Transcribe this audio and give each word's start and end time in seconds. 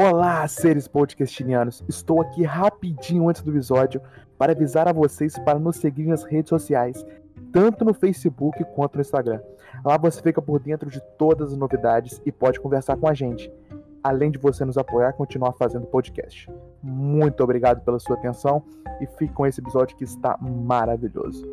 Olá, 0.00 0.46
seres 0.46 0.86
podcastinianos! 0.86 1.82
Estou 1.88 2.22
aqui 2.22 2.44
rapidinho 2.44 3.28
antes 3.28 3.42
do 3.42 3.50
episódio 3.50 4.00
para 4.38 4.52
avisar 4.52 4.86
a 4.86 4.92
vocês 4.92 5.36
para 5.40 5.58
nos 5.58 5.74
seguir 5.74 6.06
nas 6.06 6.22
redes 6.22 6.50
sociais, 6.50 7.04
tanto 7.52 7.84
no 7.84 7.92
Facebook 7.92 8.64
quanto 8.76 8.94
no 8.94 9.00
Instagram. 9.00 9.40
Lá 9.84 9.98
você 9.98 10.22
fica 10.22 10.40
por 10.40 10.60
dentro 10.60 10.88
de 10.88 11.00
todas 11.18 11.50
as 11.50 11.58
novidades 11.58 12.22
e 12.24 12.30
pode 12.30 12.60
conversar 12.60 12.96
com 12.96 13.08
a 13.08 13.12
gente, 13.12 13.52
além 14.00 14.30
de 14.30 14.38
você 14.38 14.64
nos 14.64 14.78
apoiar 14.78 15.10
e 15.10 15.14
continuar 15.14 15.54
fazendo 15.54 15.88
podcast. 15.88 16.48
Muito 16.80 17.42
obrigado 17.42 17.80
pela 17.80 17.98
sua 17.98 18.14
atenção 18.14 18.62
e 19.00 19.06
fique 19.18 19.34
com 19.34 19.48
esse 19.48 19.60
episódio 19.60 19.96
que 19.96 20.04
está 20.04 20.38
maravilhoso. 20.40 21.44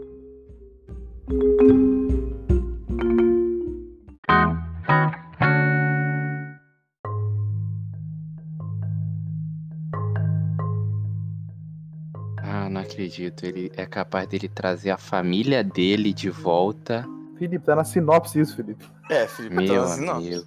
Acredito. 12.95 13.43
Ele 13.45 13.71
é 13.75 13.85
capaz 13.85 14.27
dele 14.27 14.47
trazer 14.47 14.89
a 14.91 14.97
família 14.97 15.63
dele 15.63 16.13
de 16.13 16.29
volta. 16.29 17.05
Felipe, 17.37 17.65
tá 17.65 17.75
na 17.75 17.83
sinopse 17.83 18.39
isso, 18.39 18.55
Felipe. 18.55 18.85
É, 19.09 19.27
Felipe, 19.27 19.55
Meu 19.55 19.65
então 19.65 19.83
assim, 19.83 20.05
não. 20.05 20.13
amigo. 20.15 20.43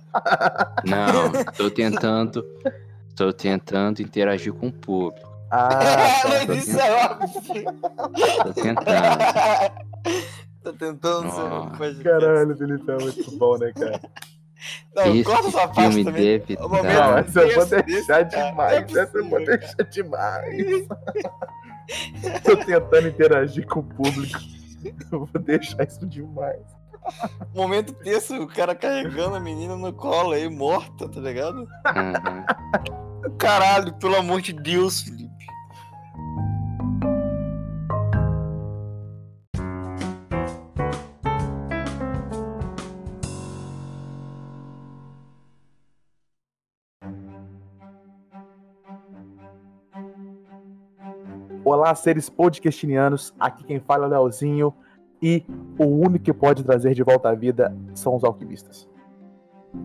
Não, 0.84 1.44
tô 1.56 1.70
tentando. 1.70 2.44
Tô 3.14 3.32
tentando 3.32 4.00
interagir 4.00 4.52
com 4.52 4.68
o 4.68 4.72
público. 4.72 5.28
Ah, 5.50 5.68
tá. 5.70 6.44
Mas 6.46 6.68
isso 6.68 6.78
é 6.78 7.06
óbvio. 7.06 7.64
Tô 8.42 8.52
tentando. 8.52 8.84
Tá 10.62 10.72
tentando 10.72 11.30
ser 11.30 11.40
um 11.40 11.48
Nossa. 11.48 11.76
podcast. 11.78 12.02
Caralho, 12.04 12.56
Felipe, 12.58 12.90
é 12.90 12.96
muito 12.98 13.30
bom, 13.38 13.56
né, 13.56 13.72
cara? 13.72 14.00
Não, 14.94 15.14
Esse 15.14 15.24
corta 15.24 15.48
essa 15.48 15.68
parte 15.68 16.04
também. 16.04 16.38
deve 16.38 16.56
dar- 16.56 16.68
Não, 16.68 17.18
essa 17.18 17.40
eu 17.40 17.54
vou 17.54 17.64
deixar 17.82 18.28
cara. 18.28 18.50
demais. 18.50 18.94
É 18.96 19.00
Essa 19.00 19.18
eu 19.18 19.28
vou 19.30 19.44
deixar 19.44 19.82
demais. 19.84 20.86
Tô 22.44 22.56
tentando 22.56 23.08
interagir 23.08 23.66
com 23.66 23.80
o 23.80 23.84
público. 23.84 24.38
Eu 25.10 25.26
vou 25.26 25.42
deixar 25.42 25.84
isso 25.84 26.06
demais. 26.06 26.60
Momento 27.54 27.92
tenso, 27.94 28.34
o 28.42 28.46
cara 28.46 28.74
carregando 28.74 29.36
a 29.36 29.40
menina 29.40 29.76
no 29.76 29.92
colo 29.92 30.32
aí, 30.32 30.48
morta, 30.48 31.08
tá 31.08 31.20
ligado? 31.20 31.60
Uhum. 31.60 33.30
Caralho, 33.38 33.94
pelo 33.94 34.16
amor 34.16 34.40
de 34.40 34.52
Deus, 34.52 35.02
Felipe. 35.02 35.27
Olá, 51.70 51.94
seres 51.94 52.30
podcastinianos. 52.30 53.34
Aqui 53.38 53.62
quem 53.62 53.78
fala 53.78 54.06
é 54.06 54.08
o 54.08 54.10
Leozinho. 54.22 54.72
E 55.20 55.44
o 55.78 55.84
único 55.84 56.24
que 56.24 56.32
pode 56.32 56.64
trazer 56.64 56.94
de 56.94 57.02
volta 57.02 57.28
à 57.28 57.34
vida 57.34 57.76
são 57.94 58.16
os 58.16 58.24
alquimistas. 58.24 58.88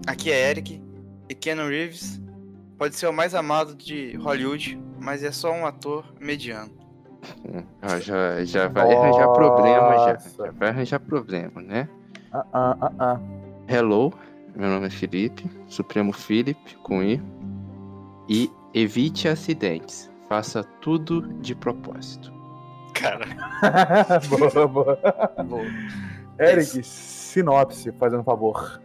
Aqui 0.08 0.32
é 0.32 0.50
Eric 0.50 0.82
e 1.28 1.36
Keanu 1.36 1.68
Reeves 1.68 2.22
pode 2.78 2.96
ser 2.96 3.08
o 3.08 3.12
mais 3.12 3.36
amado 3.36 3.76
de 3.76 4.16
Hollywood, 4.16 4.82
mas 4.98 5.26
é 5.26 5.32
só 5.34 5.52
um 5.52 5.66
ator 5.66 6.06
mediano. 6.22 6.72
Já, 8.02 8.46
já 8.46 8.68
vai 8.70 8.94
arranjar 8.94 9.28
problema, 9.34 9.98
já. 9.98 10.14
Nossa. 10.14 10.46
Já 10.46 10.52
vai 10.52 10.70
arranjar 10.70 11.00
problema, 11.02 11.62
né? 11.62 11.90
Ah, 12.32 12.46
ah, 12.54 12.78
ah, 12.80 12.92
ah. 13.00 13.20
Hello, 13.68 14.14
meu 14.56 14.70
nome 14.70 14.88
é 14.88 14.90
Felipe, 14.90 15.50
Supremo 15.68 16.14
Philip, 16.14 16.78
com 16.78 17.04
I. 17.04 17.22
E 18.30 18.50
evite 18.74 19.28
acidentes. 19.28 20.13
Faça 20.34 20.64
tudo 20.82 21.22
de 21.42 21.54
propósito. 21.54 22.34
Cara, 22.96 23.28
boa, 24.28 24.68
boa. 24.68 25.00
boa. 25.46 25.66
Eric, 26.40 26.82
sinopse, 26.82 27.92
fazendo 28.00 28.22
um 28.22 28.24
favor. 28.24 28.82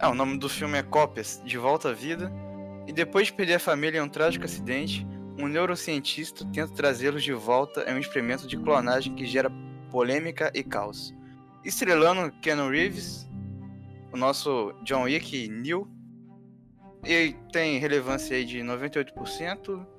Ah, 0.00 0.10
o 0.10 0.16
nome 0.16 0.36
do 0.36 0.48
filme 0.48 0.76
é 0.76 0.82
Cópias, 0.82 1.40
De 1.44 1.56
Volta 1.56 1.90
à 1.90 1.92
Vida. 1.92 2.28
E 2.88 2.92
depois 2.92 3.28
de 3.28 3.34
perder 3.34 3.54
a 3.54 3.58
família 3.60 3.98
em 3.98 4.00
um 4.00 4.08
trágico 4.08 4.46
acidente, 4.46 5.06
um 5.38 5.46
neurocientista 5.46 6.44
tenta 6.52 6.74
trazê-los 6.74 7.22
de 7.22 7.32
volta 7.32 7.88
em 7.88 7.94
um 7.94 8.00
experimento 8.00 8.48
de 8.48 8.56
clonagem 8.56 9.14
que 9.14 9.26
gera 9.26 9.52
polêmica 9.92 10.50
e 10.52 10.64
caos. 10.64 11.14
Estrelando 11.64 12.32
Keanu 12.40 12.68
Reeves, 12.68 13.30
o 14.12 14.16
nosso 14.16 14.74
John 14.82 15.04
Wick 15.04 15.48
Neil. 15.48 15.88
E 17.04 17.36
tem 17.52 17.78
relevância 17.78 18.36
aí 18.36 18.44
de 18.44 18.58
98%. 18.58 19.93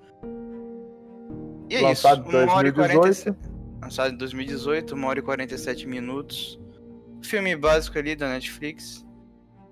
E 1.69 1.75
é 1.75 1.81
Lançado 1.81 2.25
em 2.25 2.29
isso. 2.29 2.37
Uma 2.37 2.53
hora 2.53 2.67
e 2.67 2.71
2018. 2.71 3.33
47 3.33 3.55
Lançado 3.81 4.13
em 4.13 4.17
2018, 4.17 4.95
1 4.95 5.03
hora 5.05 5.19
e 5.19 5.21
47 5.21 5.87
minutos. 5.87 6.59
Filme 7.21 7.55
básico 7.55 7.97
ali 7.97 8.15
da 8.15 8.27
Netflix. 8.29 9.05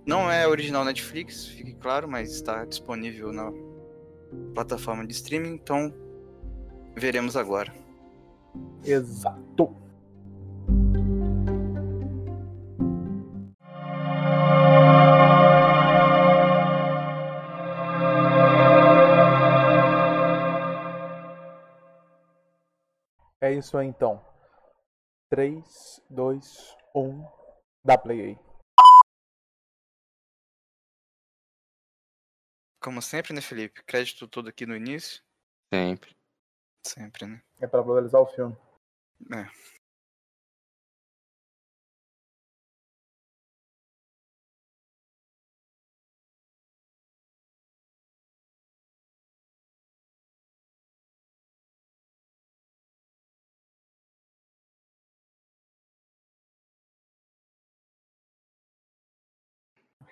Não 0.06 0.30
é 0.30 0.48
original 0.48 0.84
Netflix, 0.84 1.46
fique 1.46 1.74
claro, 1.76 2.08
mas 2.08 2.32
está 2.32 2.66
disponível 2.66 3.32
na 3.32 3.52
plataforma 4.54 5.06
de 5.08 5.14
streaming, 5.14 5.54
então 5.54 5.94
veremos 6.96 7.38
agora. 7.38 7.74
Exato. 8.84 9.83
Isso 23.54 23.78
aí 23.78 23.88
então. 23.88 24.24
3, 25.30 26.02
2, 26.10 26.78
1. 26.96 27.26
Dá 27.84 27.98
play 27.98 28.22
aí. 28.22 28.40
Como 32.82 33.02
sempre, 33.02 33.34
né, 33.34 33.42
Felipe? 33.42 33.82
Crédito 33.84 34.28
todo 34.28 34.50
aqui 34.50 34.66
no 34.66 34.76
início. 34.76 35.24
Sempre. 35.74 36.16
Sempre, 36.86 37.26
né? 37.26 37.42
É 37.62 37.66
pra 37.66 37.82
valorizar 37.82 38.20
o 38.20 38.28
filme. 38.28 38.58
É. 39.32 39.83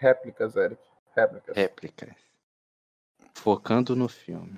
Réplicas, 0.01 0.55
Eric. 0.55 0.81
Réplicas. 1.15 1.55
Réplicas. 1.55 2.15
Focando 3.35 3.95
no 3.95 4.09
filme. 4.09 4.57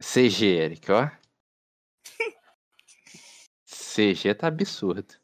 CG, 0.00 0.46
Eric, 0.46 0.92
ó. 0.92 1.10
CG 3.66 4.32
tá 4.36 4.46
absurdo. 4.46 5.20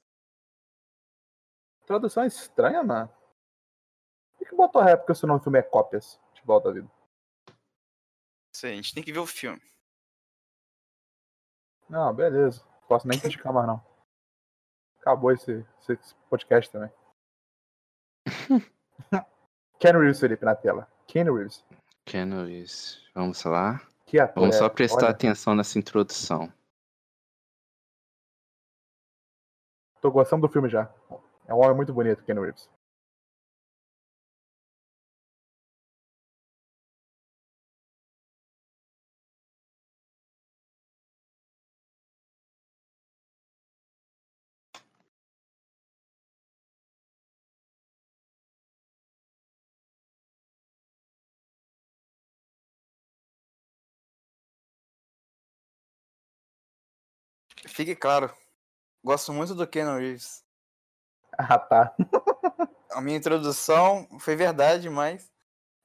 Tradução 1.86 2.24
estranha, 2.24 2.82
mano. 2.82 3.08
Por 4.36 4.48
que 4.48 4.56
botou 4.56 4.82
réplica 4.82 5.14
se 5.14 5.24
o 5.24 5.28
nome 5.28 5.38
do 5.38 5.44
filme 5.44 5.60
é 5.60 5.62
cópias? 5.62 6.20
De 6.34 6.42
volta 6.42 6.70
à 6.70 6.72
vida. 6.72 6.90
Isso 8.52 8.66
aí, 8.66 8.72
a 8.72 8.76
gente 8.76 8.92
tem 8.92 9.04
que 9.04 9.12
ver 9.12 9.20
o 9.20 9.26
filme. 9.28 9.62
Não, 11.88 12.12
beleza. 12.12 12.64
Posso 12.88 13.06
nem 13.06 13.20
criticar 13.20 13.52
mais, 13.52 13.68
não. 13.68 13.80
Acabou 14.98 15.30
esse, 15.30 15.64
esse 15.88 16.16
podcast 16.28 16.68
também. 16.72 16.90
Ken 19.82 19.98
Reeves, 19.98 20.20
Felipe, 20.20 20.44
na 20.44 20.54
tela. 20.54 20.86
Ken 21.08 21.24
Reeves. 21.24 21.64
Keanu 22.04 22.44
Reeves. 22.44 23.04
Vamos 23.16 23.42
lá. 23.42 23.84
Que 24.06 24.20
ator 24.20 24.42
Vamos 24.42 24.54
é? 24.54 24.58
só 24.60 24.68
prestar 24.68 25.06
Olha, 25.06 25.10
atenção 25.10 25.56
nessa 25.56 25.76
introdução. 25.76 26.52
Tô 30.00 30.12
gostando 30.12 30.46
do 30.46 30.52
filme 30.52 30.68
já. 30.68 30.88
É 31.48 31.52
um 31.52 31.58
homem 31.58 31.74
muito 31.74 31.92
bonito, 31.92 32.22
Ken 32.22 32.34
Reeves. 32.34 32.70
Fique 57.72 57.96
claro, 57.96 58.32
gosto 59.04 59.32
muito 59.32 59.54
do 59.54 59.66
Keanu 59.66 59.98
Reeves. 59.98 60.42
Ah, 61.38 61.58
tá. 61.58 61.96
A 62.90 63.00
minha 63.00 63.16
introdução 63.16 64.06
foi 64.20 64.36
verdade, 64.36 64.90
mas 64.90 65.32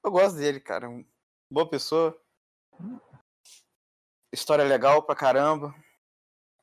eu 0.04 0.12
gosto 0.12 0.36
dele, 0.36 0.60
cara. 0.60 0.90
Boa 1.50 1.70
pessoa, 1.70 2.20
História 4.32 4.64
legal 4.64 5.02
pra 5.02 5.16
caramba. 5.16 5.74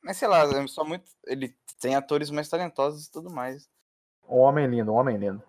Mas 0.03 0.17
sei 0.17 0.27
lá, 0.27 0.43
é 0.43 0.67
só 0.67 0.83
muito. 0.85 1.09
Ele 1.25 1.55
tem 1.79 1.95
atores 1.95 2.29
mais 2.29 2.47
talentosos 2.47 3.07
e 3.07 3.11
tudo 3.11 3.29
mais. 3.29 3.67
Um 4.29 4.37
homem 4.37 4.67
lindo, 4.67 4.91
um 4.91 4.95
homem 4.95 5.17
lindo. 5.17 5.43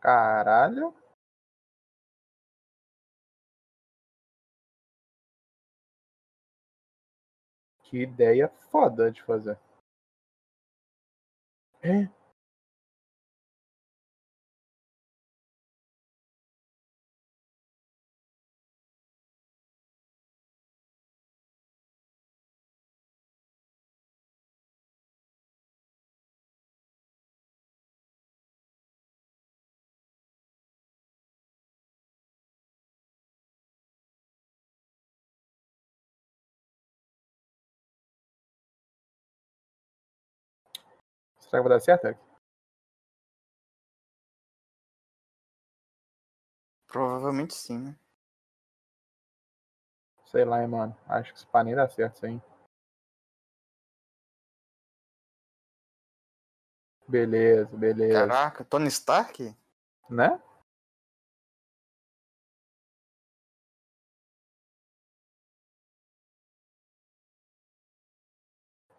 Caralho. 0.00 0.94
Que 7.82 7.98
ideia 8.02 8.48
foda 8.48 9.10
de 9.10 9.22
fazer. 9.22 9.58
É. 11.82 12.19
Será 41.50 41.60
que 41.64 41.68
vai 41.68 41.76
dar 41.78 41.80
certo, 41.80 42.04
Eric? 42.04 42.20
Provavelmente 46.86 47.54
sim, 47.54 47.76
né? 47.76 47.96
Sei 50.26 50.44
lá, 50.44 50.62
hein, 50.62 50.68
mano. 50.68 50.96
Acho 51.08 51.32
que 51.32 51.38
esse 51.40 51.46
pá 51.48 51.64
nem 51.64 51.74
dá 51.74 51.88
certo 51.88 52.14
isso 52.18 52.26
aí. 52.26 52.40
Beleza, 57.08 57.76
beleza. 57.76 58.28
Caraca, 58.28 58.64
Tony 58.64 58.86
Stark? 58.86 59.52
Né? 60.08 60.40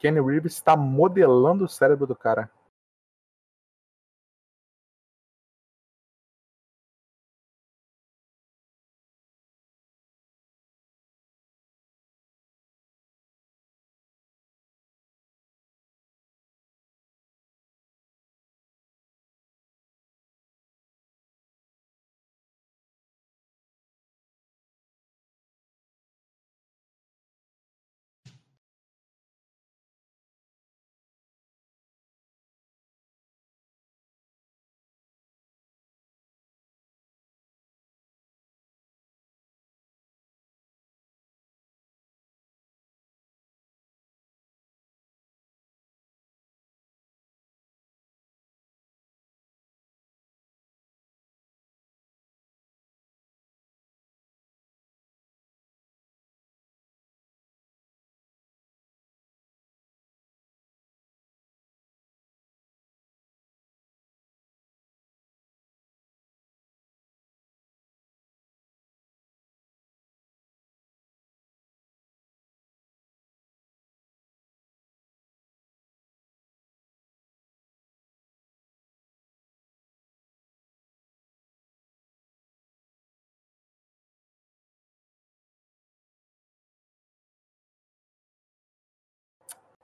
Kenny 0.01 0.19
Reeves 0.19 0.53
está 0.53 0.75
modelando 0.75 1.65
o 1.65 1.69
cérebro 1.69 2.07
do 2.07 2.15
cara. 2.15 2.50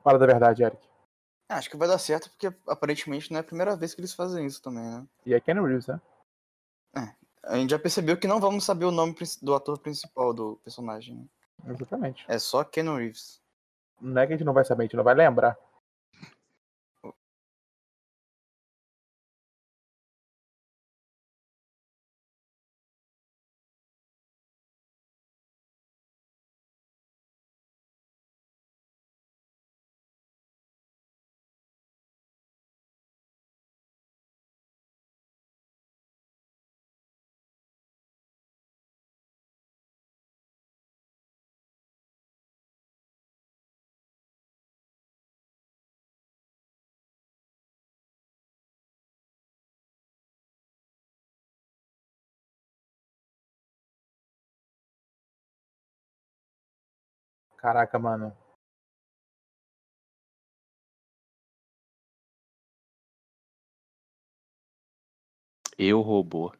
Fala 0.07 0.17
da 0.19 0.25
verdade, 0.25 0.63
Eric. 0.63 0.81
Acho 1.49 1.69
que 1.69 1.75
vai 1.75 1.85
dar 1.85 1.97
certo, 1.97 2.29
porque 2.29 2.47
aparentemente 2.65 3.29
não 3.29 3.39
é 3.39 3.41
a 3.41 3.43
primeira 3.43 3.75
vez 3.75 3.93
que 3.93 3.99
eles 3.99 4.13
fazem 4.13 4.45
isso 4.45 4.61
também, 4.61 4.85
né? 4.85 5.05
E 5.25 5.33
é 5.33 5.39
Kenny 5.41 5.59
Reeves, 5.59 5.87
né? 5.87 5.99
A 7.43 7.57
gente 7.57 7.71
já 7.71 7.77
percebeu 7.77 8.17
que 8.17 8.25
não 8.25 8.39
vamos 8.39 8.63
saber 8.63 8.85
o 8.85 8.91
nome 8.91 9.13
do 9.41 9.53
ator 9.53 9.77
principal 9.77 10.33
do 10.33 10.55
personagem. 10.63 11.29
né? 11.61 11.73
Exatamente. 11.73 12.23
É 12.29 12.39
só 12.39 12.63
Ken 12.63 12.95
Reeves. 12.95 13.41
Não 13.99 14.21
é 14.21 14.25
que 14.25 14.31
a 14.31 14.37
gente 14.37 14.45
não 14.45 14.53
vai 14.53 14.63
saber, 14.63 14.83
a 14.83 14.85
gente 14.85 14.95
não 14.95 15.03
vai 15.03 15.13
lembrar. 15.13 15.57
Caraca, 57.57 57.99
mano. 57.99 58.35
Eu, 65.77 66.01
robô. 66.01 66.51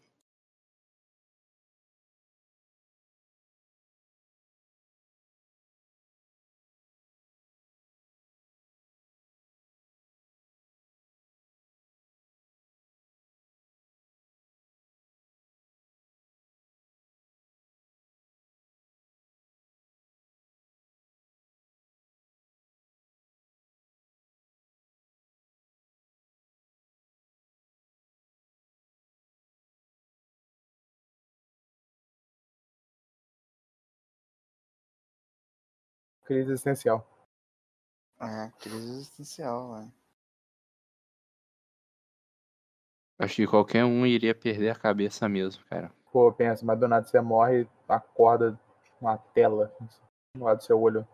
Crise 36.27 36.51
existencial. 36.51 37.07
É, 38.19 38.51
crise 38.59 38.91
existencial, 38.91 39.75
velho. 39.75 39.93
Acho 43.17 43.35
que 43.37 43.47
qualquer 43.47 43.85
um 43.85 44.05
iria 44.05 44.35
perder 44.35 44.71
a 44.71 44.75
cabeça 44.75 45.29
mesmo, 45.29 45.63
cara. 45.69 45.89
Pô, 46.11 46.31
pensa, 46.33 46.65
mas 46.65 46.77
do 46.77 46.85
nada 46.85 47.07
você 47.07 47.21
morre 47.21 47.65
acorda 47.87 48.59
uma 48.99 49.17
tela 49.17 49.73
no 50.35 50.43
lado 50.43 50.57
do 50.57 50.63
seu 50.65 50.79
olho. 50.81 51.07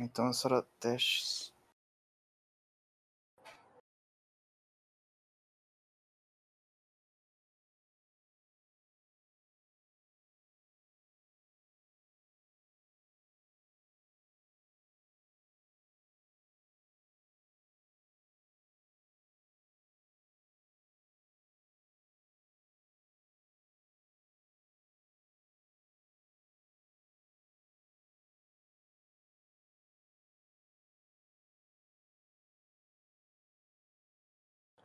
Então 0.00 0.32
será 0.32 0.62
testes. 0.80 1.52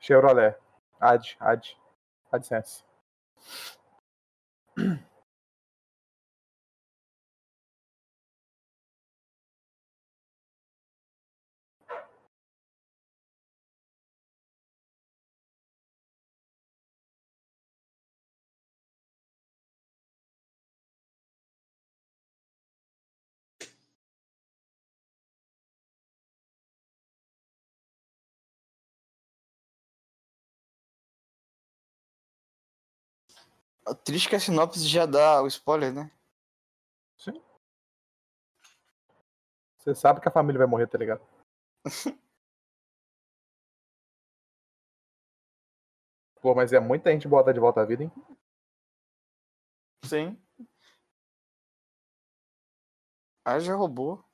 Chevrolet. 0.07 0.55
Ad, 1.01 1.21
ad. 1.41 1.63
AdSense. 2.31 2.83
Triste 33.95 34.27
é 34.27 34.29
que 34.31 34.35
a 34.35 34.39
sinopse 34.39 34.87
já 34.87 35.05
dá 35.05 35.41
o 35.41 35.47
spoiler, 35.47 35.93
né? 35.93 36.11
Sim. 37.17 37.41
Você 39.79 39.95
sabe 39.95 40.19
que 40.19 40.27
a 40.27 40.31
família 40.31 40.59
vai 40.59 40.67
morrer, 40.67 40.87
tá 40.87 40.97
ligado? 40.97 41.21
Pô, 46.41 46.53
mas 46.53 46.71
é 46.73 46.79
muita 46.79 47.11
gente 47.11 47.27
botar 47.27 47.51
de 47.51 47.59
volta 47.59 47.81
à 47.81 47.85
vida, 47.85 48.03
hein? 48.03 48.11
Sim. 50.03 50.37
Ah, 53.45 53.59
já 53.59 53.75
roubou. 53.75 54.26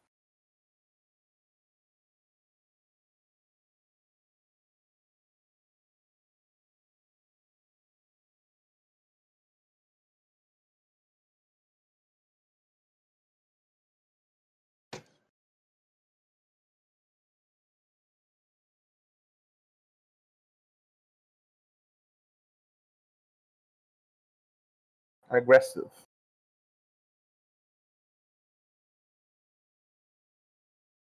Aggressive. 25.34 25.92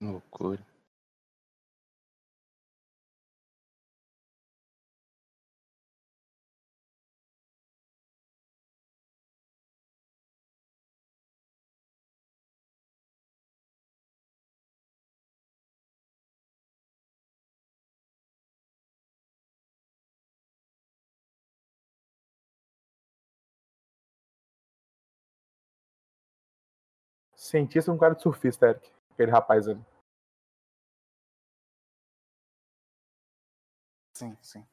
Oh, 0.02 0.22
Loucura. 0.32 0.60
Cientista 27.48 27.94
um 27.94 27.98
cara 27.98 28.14
de 28.14 28.22
surfista, 28.22 28.68
Eric. 28.68 28.92
Aquele 29.14 29.32
rapaz 29.32 29.70
ali. 29.70 29.80
Sim, 34.14 34.36
sim. 34.42 34.66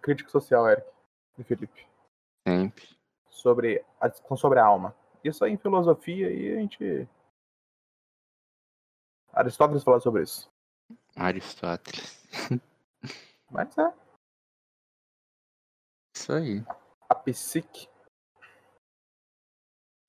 Crítico 0.00 0.30
social, 0.30 0.68
Eric. 0.68 0.86
E 1.38 1.44
Felipe. 1.44 1.86
Sempre. 2.46 2.98
Sobre 3.30 3.84
a 4.00 4.08
discussão 4.08 4.36
sobre 4.36 4.58
a 4.58 4.64
alma. 4.64 4.94
Isso 5.22 5.44
aí 5.44 5.52
em 5.52 5.58
filosofia 5.58 6.30
e 6.30 6.52
a 6.52 6.60
gente. 6.60 7.08
Aristóteles 9.32 9.84
falou 9.84 10.00
sobre 10.00 10.22
isso. 10.22 10.50
Aristóteles. 11.16 12.24
Mas 13.50 13.76
é. 13.78 13.94
Isso 16.14 16.32
aí. 16.32 16.64
A 17.08 17.14
psique. 17.14 17.88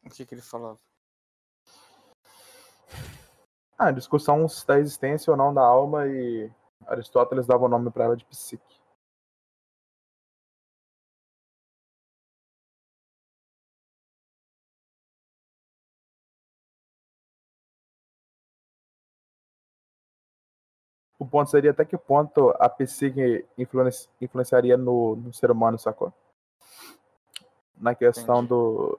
O 0.04 0.10
que 0.10 0.26
que 0.26 0.34
ele 0.34 0.42
falava? 0.42 0.80
Ah, 3.78 3.92
discussão 3.92 4.46
da 4.68 4.80
existência 4.80 5.32
ou 5.32 5.38
não 5.38 5.54
da 5.54 5.62
alma 5.62 6.08
e 6.08 6.52
Aristóteles 6.88 7.46
dava 7.46 7.66
o 7.66 7.70
nome 7.70 7.92
para 7.92 8.06
ela 8.06 8.18
de 8.18 8.26
psique. 8.26 8.79
O 21.20 21.28
ponto 21.28 21.52
seria 21.52 21.72
até 21.72 21.84
que 21.84 21.98
ponto 21.98 22.52
a 22.58 22.70
psique 22.70 23.46
influenci- 23.58 24.10
influenciaria 24.22 24.78
no, 24.78 25.18
no 25.18 25.34
ser 25.34 25.52
humano, 25.52 25.78
sacou? 25.78 26.14
Na 27.78 27.94
questão 27.94 28.38
Entendi. 28.38 28.48
do 28.50 28.98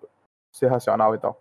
ser 0.53 0.67
racional 0.67 1.15
e 1.15 1.19
tal. 1.19 1.41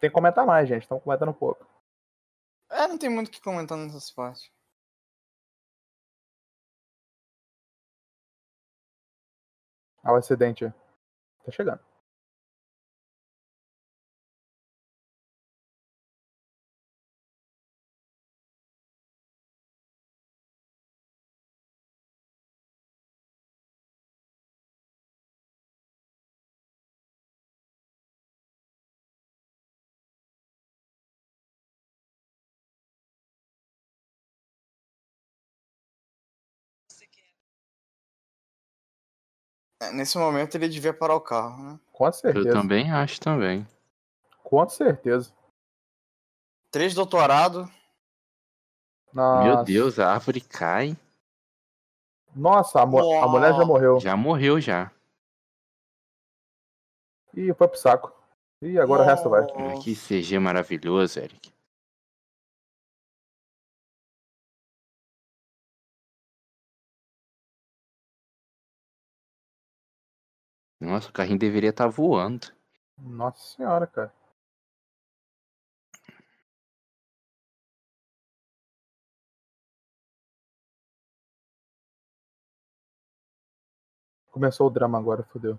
Tem 0.00 0.08
que 0.08 0.14
comentar 0.14 0.46
mais, 0.46 0.68
gente. 0.68 0.82
Estamos 0.82 1.04
comentando 1.04 1.30
um 1.30 1.34
pouco. 1.34 1.66
É, 2.70 2.86
não 2.86 2.96
tem 2.96 3.10
muito 3.10 3.28
o 3.28 3.30
que 3.30 3.40
comentar 3.40 3.76
nessas 3.76 4.10
partes. 4.10 4.50
Ah, 10.08 10.12
o 10.14 10.16
acidente. 10.16 10.72
Tá 11.44 11.52
chegando. 11.52 11.80
Nesse 39.92 40.18
momento 40.18 40.54
ele 40.56 40.68
devia 40.68 40.92
parar 40.92 41.14
o 41.14 41.20
carro, 41.20 41.62
né? 41.62 41.80
Com 41.92 42.06
Eu 42.06 42.12
certeza. 42.12 42.52
também 42.52 42.90
acho 42.90 43.20
também. 43.20 43.66
Com 44.42 44.68
certeza. 44.68 45.32
Três 46.70 46.94
doutorado. 46.94 47.70
Nossa. 49.12 49.44
Meu 49.44 49.64
Deus, 49.64 49.98
a 49.98 50.12
árvore 50.12 50.40
cai. 50.40 50.96
Nossa, 52.34 52.80
a, 52.82 52.86
mu- 52.86 53.22
a 53.22 53.26
mulher 53.28 53.54
já 53.54 53.64
morreu. 53.64 53.98
Já 54.00 54.16
morreu 54.16 54.60
já. 54.60 54.90
Ih, 57.34 57.52
foi 57.54 57.68
pro 57.68 57.78
saco. 57.78 58.12
Ih, 58.60 58.78
agora 58.78 59.02
o 59.02 59.06
resto 59.06 59.28
vai. 59.30 59.42
Nossa. 59.42 59.82
Que 59.82 59.94
CG 59.94 60.38
maravilhoso, 60.38 61.18
Eric. 61.20 61.52
Nossa, 70.88 71.10
o 71.10 71.12
carrinho 71.12 71.38
deveria 71.38 71.68
estar 71.68 71.86
voando. 71.86 72.46
Nossa 72.96 73.56
senhora, 73.56 73.86
cara. 73.86 74.10
Começou 84.30 84.66
o 84.66 84.70
drama 84.70 84.96
agora, 84.96 85.22
fodeu. 85.24 85.58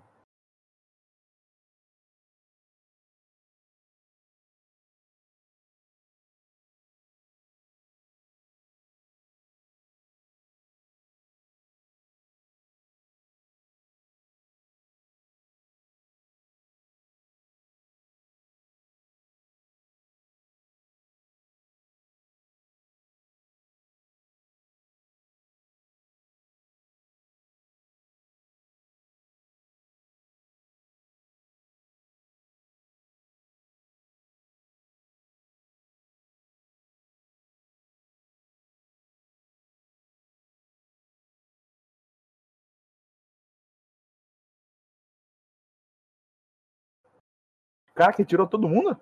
Cara, 48.00 48.14
que 48.14 48.24
tirou 48.24 48.46
todo 48.46 48.66
mundo? 48.66 48.98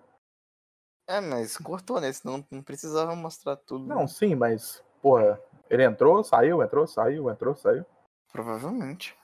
É, 1.07 1.21
mas 1.21 1.57
cortou, 1.57 2.01
né? 2.01 2.13
Senão 2.13 2.45
não 2.51 2.61
precisava 2.61 3.15
mostrar 3.15 3.55
tudo. 3.55 3.87
Não, 3.87 4.09
sim, 4.09 4.35
mas, 4.35 4.83
porra, 5.01 5.41
ele 5.71 5.85
entrou, 5.85 6.25
saiu, 6.25 6.61
entrou, 6.65 6.85
saiu, 6.85 7.31
entrou, 7.31 7.55
saiu. 7.55 7.87
Provavelmente. 8.33 9.17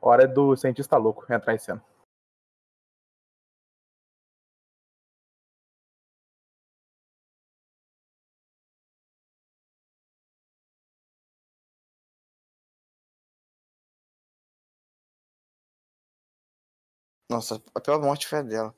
Hora 0.00 0.24
é 0.24 0.26
do 0.26 0.56
cientista 0.56 0.96
louco 0.96 1.30
entrar 1.30 1.54
em 1.54 1.58
cena. 1.58 1.84
Nossa, 17.30 17.62
a 17.74 17.80
pior 17.80 17.98
morte 18.02 18.26
foi 18.28 18.40
a 18.40 18.42
dela. 18.42 18.74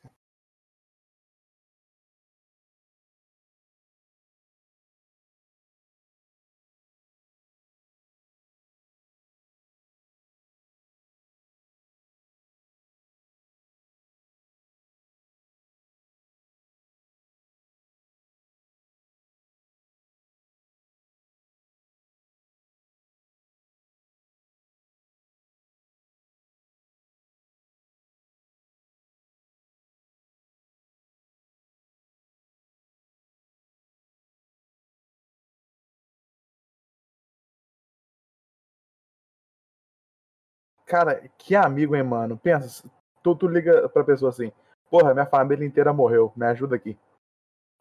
Cara, 40.87 41.29
que 41.39 41.55
amigo, 41.55 41.97
hein, 41.97 42.03
mano? 42.03 42.37
Pensa, 42.37 42.89
tu, 43.23 43.35
tu 43.35 43.49
liga 43.49 43.89
pra 43.89 44.05
pessoa 44.05 44.31
assim, 44.31 44.53
porra, 44.91 45.15
minha 45.15 45.27
família 45.27 45.67
inteira 45.67 45.93
morreu, 45.93 46.33
me 46.37 46.47
ajuda 46.47 46.77
aqui. 46.77 46.99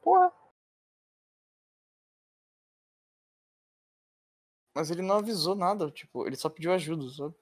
Porra, 0.02 0.32
Mas 4.74 4.90
ele 4.90 5.02
não 5.02 5.18
avisou 5.18 5.54
nada, 5.54 5.92
tipo, 5.92 6.26
ele 6.26 6.36
só 6.36 6.50
pediu 6.50 6.74
ajuda, 6.74 7.10
sabe? 7.10 7.36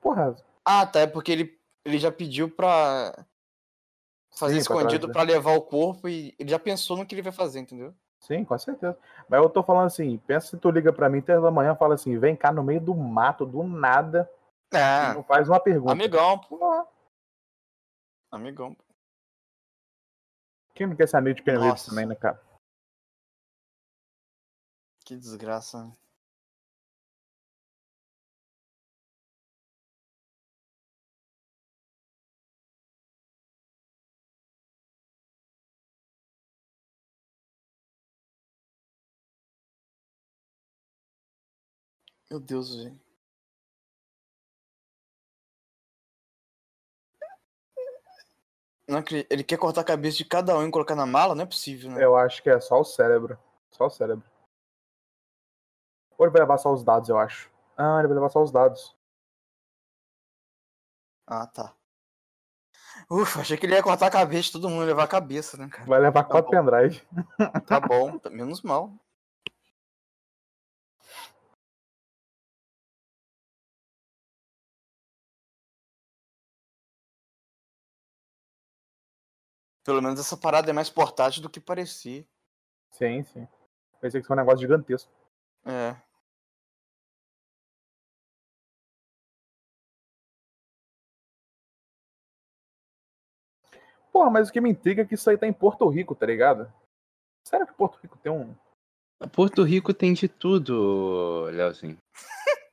porra, 0.00 0.36
Ah, 0.64 0.86
tá, 0.86 1.00
é 1.00 1.06
porque 1.06 1.32
ele, 1.32 1.58
ele 1.84 1.98
já 1.98 2.12
pediu 2.12 2.50
pra 2.50 3.26
fazer 4.36 4.54
Sim, 4.54 4.60
escondido 4.60 5.08
pra 5.08 5.22
levar 5.22 5.54
o 5.54 5.62
corpo 5.62 6.08
e 6.08 6.34
ele 6.38 6.50
já 6.50 6.58
pensou 6.58 6.96
no 6.96 7.06
que 7.06 7.14
ele 7.14 7.22
vai 7.22 7.32
fazer, 7.32 7.60
entendeu? 7.60 7.94
sim, 8.20 8.44
com 8.44 8.58
certeza. 8.58 8.98
Mas 9.28 9.40
eu 9.40 9.48
tô 9.48 9.62
falando 9.62 9.86
assim, 9.86 10.18
pensa 10.26 10.48
se 10.48 10.56
tu 10.56 10.70
liga 10.70 10.92
pra 10.92 11.08
mim 11.08 11.20
três 11.22 11.40
da 11.40 11.50
manhã 11.50 11.72
e 11.72 11.78
fala 11.78 11.94
assim, 11.94 12.18
vem 12.18 12.36
cá 12.36 12.52
no 12.52 12.62
meio 12.62 12.80
do 12.80 12.94
mato, 12.94 13.46
do 13.46 13.62
nada, 13.62 14.28
É, 14.72 15.14
não 15.14 15.22
faz 15.22 15.48
uma 15.48 15.60
pergunta. 15.60 15.92
amigão, 15.92 16.38
pô. 16.38 16.86
Amigão. 18.30 18.74
pô. 18.74 18.84
quem 20.74 20.86
não 20.86 20.96
quer 20.96 21.08
ser 21.08 21.16
amigo 21.16 21.36
de 21.36 21.42
Nossa. 21.52 21.90
também, 21.90 22.06
né, 22.06 22.14
cara? 22.14 22.40
Que 25.04 25.16
desgraça. 25.16 25.96
Meu 42.28 42.40
Deus, 42.40 42.74
velho. 42.74 43.05
Não 48.88 48.98
acre- 48.98 49.26
Ele 49.28 49.42
quer 49.42 49.58
cortar 49.58 49.80
a 49.80 49.84
cabeça 49.84 50.18
de 50.18 50.24
cada 50.24 50.56
um 50.56 50.66
e 50.66 50.70
colocar 50.70 50.94
na 50.94 51.06
mala? 51.06 51.34
Não 51.34 51.42
é 51.42 51.46
possível, 51.46 51.90
né? 51.90 52.02
Eu 52.04 52.16
acho 52.16 52.42
que 52.42 52.48
é 52.50 52.60
só 52.60 52.80
o 52.80 52.84
cérebro. 52.84 53.38
Só 53.72 53.86
o 53.86 53.90
cérebro. 53.90 54.24
Ou 56.16 56.24
ele 56.26 56.32
vai 56.32 56.40
levar 56.42 56.58
só 56.58 56.72
os 56.72 56.82
dados, 56.84 57.08
eu 57.08 57.18
acho. 57.18 57.50
Ah, 57.76 57.98
ele 57.98 58.08
vai 58.08 58.14
levar 58.14 58.28
só 58.30 58.42
os 58.42 58.50
dados. 58.50 58.96
Ah, 61.26 61.46
tá. 61.46 61.74
Ufa, 63.10 63.40
achei 63.40 63.56
que 63.56 63.66
ele 63.66 63.74
ia 63.74 63.82
cortar 63.82 64.06
a 64.06 64.10
cabeça 64.10 64.44
de 64.44 64.52
todo 64.52 64.70
mundo 64.70 64.84
e 64.84 64.86
levar 64.86 65.04
a 65.04 65.08
cabeça, 65.08 65.56
né, 65.56 65.68
cara? 65.68 65.84
Vai 65.84 66.00
levar 66.00 66.22
Tá 66.24 66.30
quatro 66.30 66.50
pendrive. 66.50 67.02
Tá 67.66 67.78
bom, 67.80 68.18
menos 68.30 68.62
mal. 68.62 68.92
Pelo 79.86 80.02
menos 80.02 80.18
essa 80.18 80.36
parada 80.36 80.68
é 80.68 80.72
mais 80.72 80.90
portátil 80.90 81.40
do 81.40 81.48
que 81.48 81.60
parecia. 81.60 82.26
Sim, 82.90 83.22
sim. 83.22 83.46
Pensei 84.00 84.20
que 84.20 84.26
foi 84.26 84.34
um 84.34 84.40
negócio 84.40 84.58
gigantesco. 84.58 85.08
É. 85.64 85.94
Porra, 94.12 94.28
mas 94.28 94.48
o 94.48 94.52
que 94.52 94.60
me 94.60 94.70
intriga 94.70 95.02
é 95.02 95.04
que 95.04 95.14
isso 95.14 95.30
aí 95.30 95.38
tá 95.38 95.46
em 95.46 95.52
Porto 95.52 95.88
Rico, 95.88 96.16
tá 96.16 96.26
ligado? 96.26 96.72
Sério 97.46 97.64
que 97.64 97.74
Porto 97.74 98.00
Rico 98.02 98.18
tem 98.18 98.32
um. 98.32 98.56
Porto 99.30 99.62
Rico 99.62 99.94
tem 99.94 100.14
de 100.14 100.26
tudo, 100.26 101.44
Leozinho. 101.52 101.96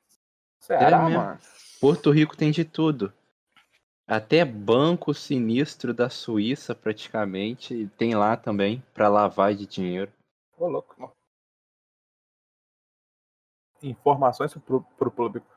Será, 0.60 1.04
mesmo. 1.04 1.20
mano? 1.20 1.40
Porto 1.80 2.10
Rico 2.10 2.36
tem 2.36 2.50
de 2.50 2.66
tudo. 2.66 3.14
Até 4.06 4.44
banco 4.44 5.14
sinistro 5.14 5.94
da 5.94 6.10
Suíça, 6.10 6.76
praticamente, 6.76 7.90
tem 7.98 8.16
lá 8.16 8.36
também, 8.36 8.84
pra 8.94 9.08
lavar 9.08 9.56
de 9.56 9.66
dinheiro. 9.66 10.12
Ô, 10.58 10.68
louco. 10.68 11.16
Informações 13.82 14.54
pro, 14.56 14.82
pro 14.98 15.10
público. 15.10 15.53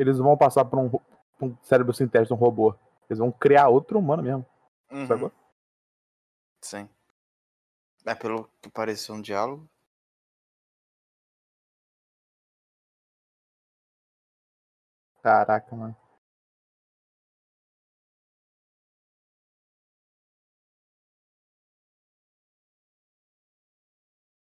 Eles 0.00 0.16
vão 0.16 0.34
passar 0.34 0.64
por 0.64 0.78
um, 0.78 0.90
um 1.42 1.54
cérebro 1.62 1.92
sintético, 1.92 2.34
um 2.34 2.38
robô. 2.38 2.74
Eles 3.08 3.18
vão 3.18 3.30
criar 3.30 3.68
outro 3.68 3.98
humano 3.98 4.22
mesmo. 4.22 4.46
Uhum, 4.90 5.06
Sacou? 5.06 5.32
Sim. 6.62 6.88
É 8.06 8.14
pelo 8.14 8.50
que 8.62 8.70
pareceu 8.70 9.14
um 9.14 9.20
diálogo. 9.22 9.68
Caraca, 15.22 15.74
mano. 15.76 15.96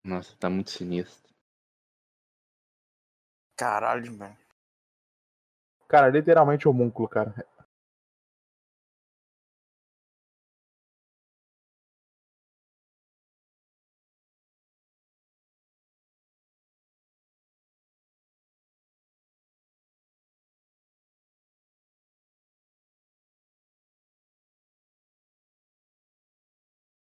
Nossa, 0.03 0.33
tá 0.37 0.49
muito 0.49 0.71
sinistro. 0.71 1.33
Caralho, 3.55 4.15
velho. 4.15 4.42
Cara, 5.93 6.09
literalmente 6.09 6.67
homúnculo, 6.67 7.07
cara. 7.07 7.35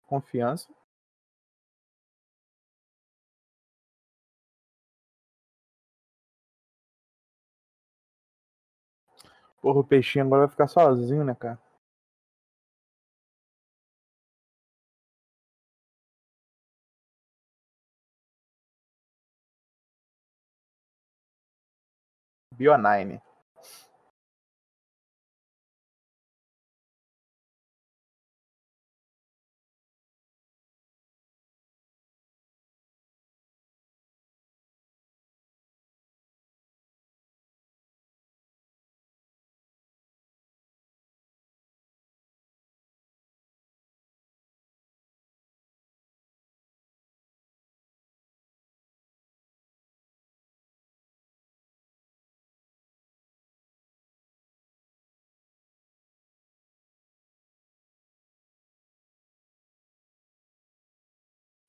Confiança. 0.08 0.77
Porra, 9.62 9.78
o 9.78 9.84
peixinho 9.84 10.24
agora 10.24 10.42
vai 10.46 10.50
ficar 10.50 10.66
sozinho, 10.66 11.22
né, 11.24 11.32
cara? 11.32 11.60
Bio9. 22.56 23.20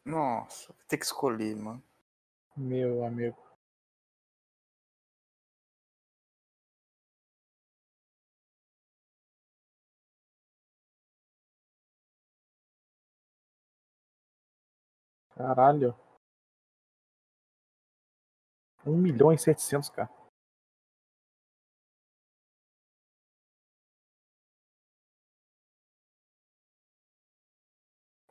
Nossa, 0.09 0.73
vou 0.73 0.83
ter 0.87 0.97
que 0.97 1.05
escolher, 1.05 1.55
mano. 1.55 1.81
Meu 2.57 3.05
amigo. 3.05 3.37
Caralho. 15.35 15.95
1 18.85 18.95
milhão 18.95 19.33
e 19.33 19.37
700, 19.39 19.89
cara. 19.89 20.09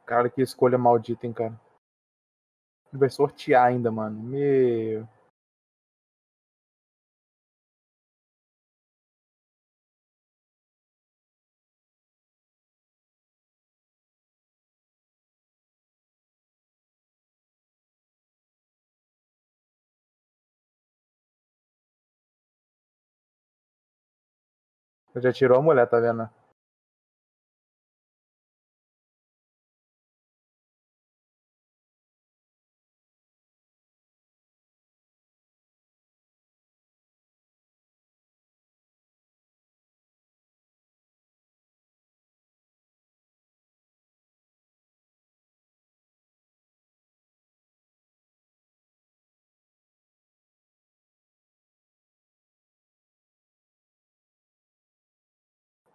Cara, 0.07 0.29
que 0.29 0.43
escolha 0.43 0.77
maldita, 0.77 1.25
hein, 1.25 1.33
cara. 1.33 1.61
Vai 2.93 3.09
sortear 3.11 3.67
ainda, 3.67 3.91
mano. 3.91 4.21
Meu. 4.23 5.09
Já 25.17 25.31
tirou 25.35 25.59
a 25.59 25.63
mulher, 25.63 25.87
tá 25.87 26.01
vendo? 26.01 26.31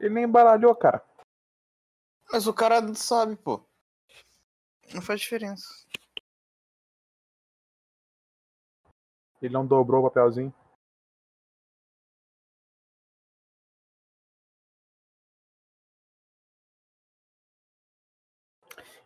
Ele 0.04 0.16
nem 0.16 0.26
embaralhou, 0.26 0.76
cara. 0.76 1.02
Mas 2.30 2.46
o 2.46 2.54
cara 2.54 2.94
sabe, 2.94 3.38
pô. 3.38 3.66
Não 4.94 5.02
faz 5.02 5.22
diferença. 5.22 5.66
Ele 9.42 9.54
não 9.54 9.66
dobrou 9.66 10.02
o 10.02 10.10
papelzinho. 10.10 10.54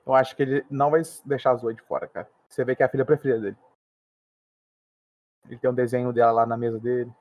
Eu 0.04 0.16
acho 0.16 0.36
que 0.36 0.42
ele 0.42 0.66
não 0.68 0.90
vai 0.90 1.04
deixar 1.24 1.52
a 1.52 1.56
Zoe 1.58 1.76
de 1.76 1.82
fora, 1.84 2.08
cara. 2.08 2.28
Você 2.50 2.66
vê 2.66 2.76
que 2.76 2.82
é 2.82 2.88
a 2.88 2.90
filha 2.90 3.06
preferida 3.06 3.40
dele. 3.40 3.58
Ele 5.46 5.60
tem 5.60 5.70
um 5.70 5.76
desenho 5.76 6.12
dela 6.12 6.32
lá 6.32 6.46
na 6.48 6.58
mesa 6.58 6.80
dele. 6.80 7.14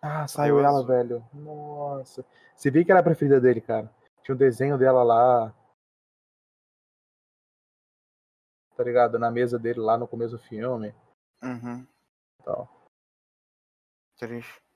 Ah, 0.00 0.28
saiu 0.28 0.60
ela, 0.60 0.84
velho. 0.86 1.24
Nossa. 1.32 2.24
Você 2.54 2.70
viu 2.70 2.84
que 2.84 2.90
era 2.90 3.00
a 3.00 3.04
preferida 3.04 3.40
dele, 3.40 3.60
cara. 3.60 3.92
Tinha 4.22 4.34
um 4.34 4.38
desenho 4.38 4.78
dela 4.78 5.02
lá. 5.02 5.54
Tá 8.76 8.84
ligado? 8.84 9.18
Na 9.18 9.30
mesa 9.30 9.58
dele 9.58 9.80
lá 9.80 9.98
no 9.98 10.06
começo 10.06 10.36
do 10.36 10.42
filme. 10.42 10.94
Uhum. 11.42 11.86
Tal. 12.44 12.68
Triste. 14.16 14.67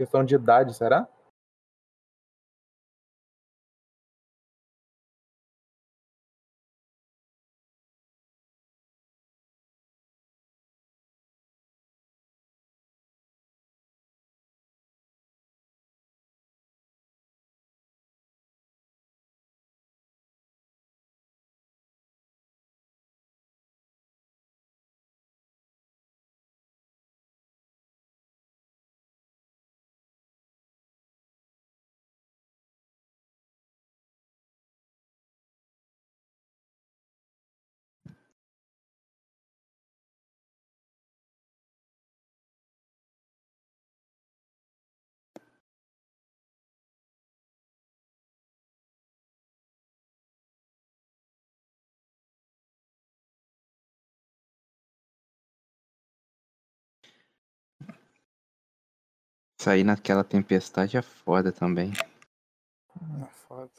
Questão 0.00 0.24
de 0.24 0.34
idade, 0.34 0.74
será? 0.74 1.06
Sair 59.60 59.84
naquela 59.84 60.24
tempestade 60.24 60.96
é 60.96 61.02
foda 61.02 61.52
também. 61.52 61.92
É 61.92 63.26
foda. 63.46 63.70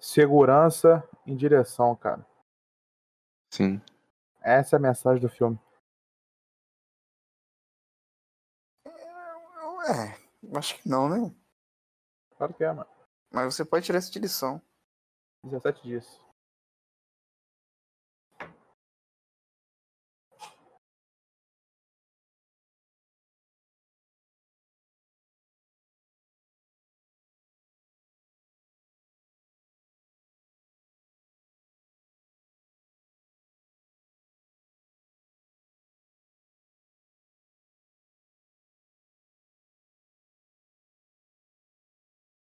Segurança 0.00 1.06
em 1.26 1.36
direção, 1.36 1.94
cara. 1.94 2.26
Sim. 3.52 3.78
Essa 4.40 4.76
é 4.76 4.78
a 4.78 4.80
mensagem 4.80 5.20
do 5.20 5.28
filme. 5.28 5.60
É, 8.86 10.56
acho 10.56 10.80
que 10.80 10.88
não, 10.88 11.10
né? 11.10 11.34
Claro 12.38 12.54
que 12.54 12.64
é, 12.64 12.72
mano. 12.72 12.88
Mas 13.30 13.54
você 13.54 13.66
pode 13.66 13.84
tirar 13.84 13.98
essa 13.98 14.10
de 14.10 14.18
lição. 14.18 14.62
17 15.44 15.82
dias. 15.82 16.27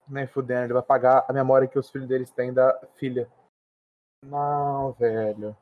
Nem 0.09 0.25
fudendo, 0.27 0.65
ele 0.65 0.73
vai 0.73 0.81
pagar 0.83 1.25
a 1.27 1.33
memória 1.33 1.67
que 1.67 1.77
os 1.77 1.89
filhos 1.89 2.07
deles 2.07 2.31
têm 2.31 2.53
da 2.53 2.73
filha. 2.97 3.29
Não, 4.23 4.93
velho. 4.93 5.55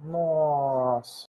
Nossa. 0.00 1.26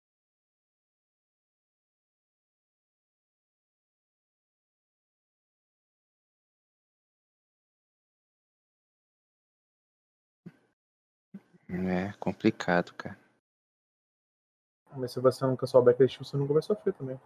É 11.69 12.13
complicado, 12.19 12.93
cara. 12.93 13.17
Mas 14.95 15.12
se 15.12 15.19
você 15.19 15.45
nunca 15.45 15.65
souber 15.65 15.95
que 15.95 16.03
existe, 16.03 16.19
você 16.19 16.38
nunca 16.38 16.53
vai 16.53 16.62
sofrer 16.62 16.93
também. 16.93 17.19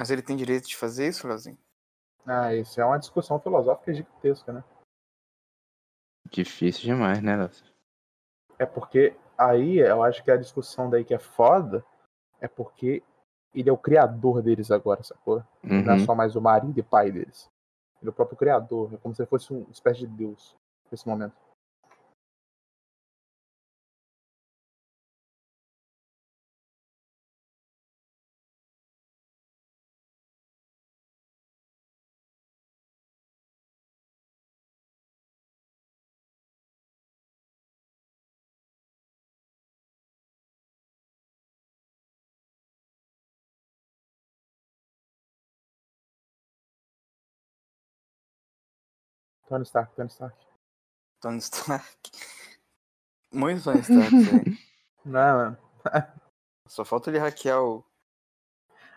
Mas 0.00 0.10
ele 0.10 0.22
tem 0.22 0.34
direito 0.34 0.66
de 0.66 0.78
fazer 0.78 1.08
isso, 1.08 1.28
Leozinho? 1.28 1.58
Ah, 2.24 2.54
isso 2.54 2.80
é 2.80 2.84
uma 2.86 2.96
discussão 2.98 3.38
filosófica 3.38 3.92
gigantesca, 3.92 4.50
né? 4.50 4.64
Difícil 6.30 6.84
demais, 6.84 7.22
né, 7.22 7.36
Léo? 7.36 7.50
É 8.58 8.64
porque 8.64 9.14
aí 9.36 9.76
eu 9.76 10.02
acho 10.02 10.24
que 10.24 10.30
a 10.30 10.38
discussão 10.38 10.88
daí 10.88 11.04
que 11.04 11.12
é 11.12 11.18
foda 11.18 11.84
é 12.40 12.48
porque 12.48 13.02
ele 13.54 13.68
é 13.68 13.72
o 13.72 13.76
criador 13.76 14.40
deles 14.40 14.70
agora, 14.70 15.02
sacou? 15.02 15.44
Ele 15.62 15.82
Não 15.82 15.92
é 15.92 15.98
Uhum. 15.98 16.06
só 16.06 16.14
mais 16.14 16.34
o 16.34 16.40
marido 16.40 16.80
e 16.80 16.82
pai 16.82 17.12
deles. 17.12 17.50
Ele 18.00 18.08
é 18.08 18.10
o 18.10 18.14
próprio 18.14 18.38
criador. 18.38 18.94
É 18.94 18.96
como 18.96 19.14
se 19.14 19.20
ele 19.20 19.28
fosse 19.28 19.52
uma 19.52 19.70
espécie 19.70 20.00
de 20.00 20.06
deus 20.06 20.56
nesse 20.90 21.06
momento. 21.06 21.36
Tony 49.50 49.64
Stark, 49.64 49.92
Tony 49.96 50.08
Stark. 50.08 50.36
Tony 51.20 51.38
Stark. 51.38 52.10
Muito 53.34 53.64
Tony 53.64 53.80
Stark, 53.80 54.16
velho. 54.16 54.58
Não, 55.04 55.36
mano. 55.36 55.58
Só 56.68 56.84
falta 56.84 57.10
ele 57.10 57.18
hackear 57.18 57.60
o. 57.60 57.84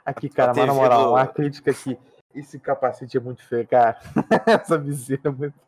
Aqui, 0.06 0.30
cara, 0.30 0.52
A 0.52 0.54
mas 0.54 0.68
na 0.68 0.74
moral, 0.76 1.06
do- 1.06 1.10
uma 1.13 1.26
crítica 1.26 1.72
aqui. 1.72 1.98
Esse 2.36 2.60
capacete 2.60 3.18
é 3.18 3.20
muito 3.20 3.44
feio, 3.48 3.68
cara. 3.68 4.00
Essa 4.46 4.78
viseira 4.78 5.22
é 5.26 5.30
muito, 5.30 5.60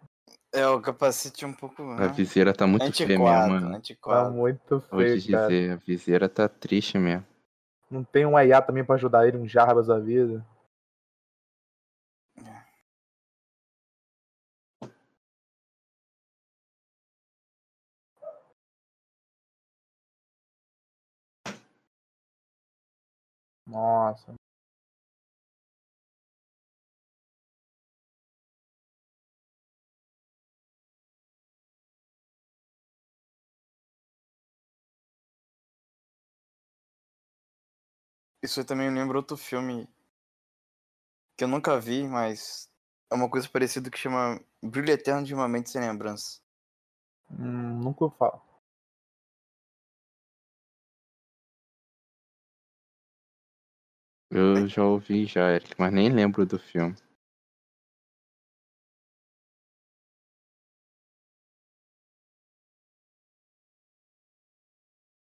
É, 0.54 0.68
o 0.68 0.80
capacete 0.82 1.46
é 1.46 1.48
um 1.48 1.54
pouco. 1.54 1.82
A 1.82 1.96
né? 1.96 2.08
viseira 2.10 2.54
tá 2.54 2.68
muito 2.68 2.92
feia 2.92 3.08
antiquado, 3.10 3.48
mesmo, 3.52 3.54
mano. 3.54 3.72
tá 3.72 3.78
antiquado. 3.78 4.32
muito 4.34 4.84
Vou 4.92 5.04
te 5.04 5.20
feio, 5.20 5.32
cara. 5.32 5.48
dizer, 5.48 5.72
a 5.72 5.76
viseira 5.78 6.30
tá 6.30 6.48
triste 6.48 6.98
mesmo. 7.00 7.26
Não 7.90 8.04
tem 8.04 8.24
um 8.26 8.40
IA 8.40 8.62
também 8.62 8.84
pra 8.86 8.96
ajudar 8.96 9.28
ele, 9.28 9.38
um 9.38 9.48
Jarbas 9.48 9.88
da 9.88 9.98
vida. 10.00 10.46
Nossa. 23.76 24.34
Isso 38.42 38.62
aí 38.62 38.66
também 38.66 38.90
me 38.90 38.98
lembra 38.98 39.18
outro 39.18 39.36
filme 39.36 39.90
que 41.38 41.44
eu 41.44 41.50
nunca 41.50 41.78
vi, 41.82 42.08
mas 42.08 42.70
é 43.12 43.16
uma 43.16 43.30
coisa 43.30 43.50
parecida 43.50 43.90
que 43.90 43.98
chama 43.98 44.40
Brilho 44.64 44.90
Eterno 44.92 45.26
de 45.26 45.34
uma 45.34 45.50
Mente 45.50 45.70
Sem 45.70 45.82
Lembrança. 45.82 46.40
Hum, 47.30 47.82
nunca 47.84 48.10
falo. 48.12 48.45
Eu 54.38 54.68
já 54.68 54.84
ouvi 54.84 55.26
já, 55.26 55.50
Eric, 55.52 55.74
mas 55.78 55.94
nem 55.94 56.10
lembro 56.10 56.46
do 56.46 56.60
filme. 56.60 56.94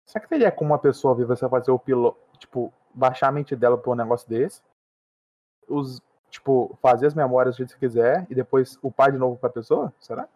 Será 0.04 0.24
que 0.24 0.30
teria 0.30 0.52
como 0.52 0.72
uma 0.72 0.80
pessoa 0.80 1.14
viva 1.14 1.36
você 1.36 1.48
fazer 1.48 1.70
o 1.70 1.78
piloto, 1.78 2.20
tipo, 2.40 2.74
baixar 2.92 3.28
a 3.28 3.32
mente 3.32 3.56
dela 3.56 3.78
pra 3.78 3.92
um 3.92 3.96
negócio 3.96 4.28
desse? 4.28 4.64
Os, 5.68 6.02
tipo, 6.32 6.76
fazer 6.82 7.06
as 7.06 7.14
memórias 7.14 7.54
do 7.54 7.58
jeito 7.58 7.74
que 7.74 7.80
você 7.80 7.88
quiser 7.88 8.26
e 8.32 8.34
depois 8.34 8.80
upar 8.82 9.12
de 9.12 9.20
novo 9.20 9.38
pra 9.38 9.48
pessoa? 9.48 9.94
Será? 10.00 10.28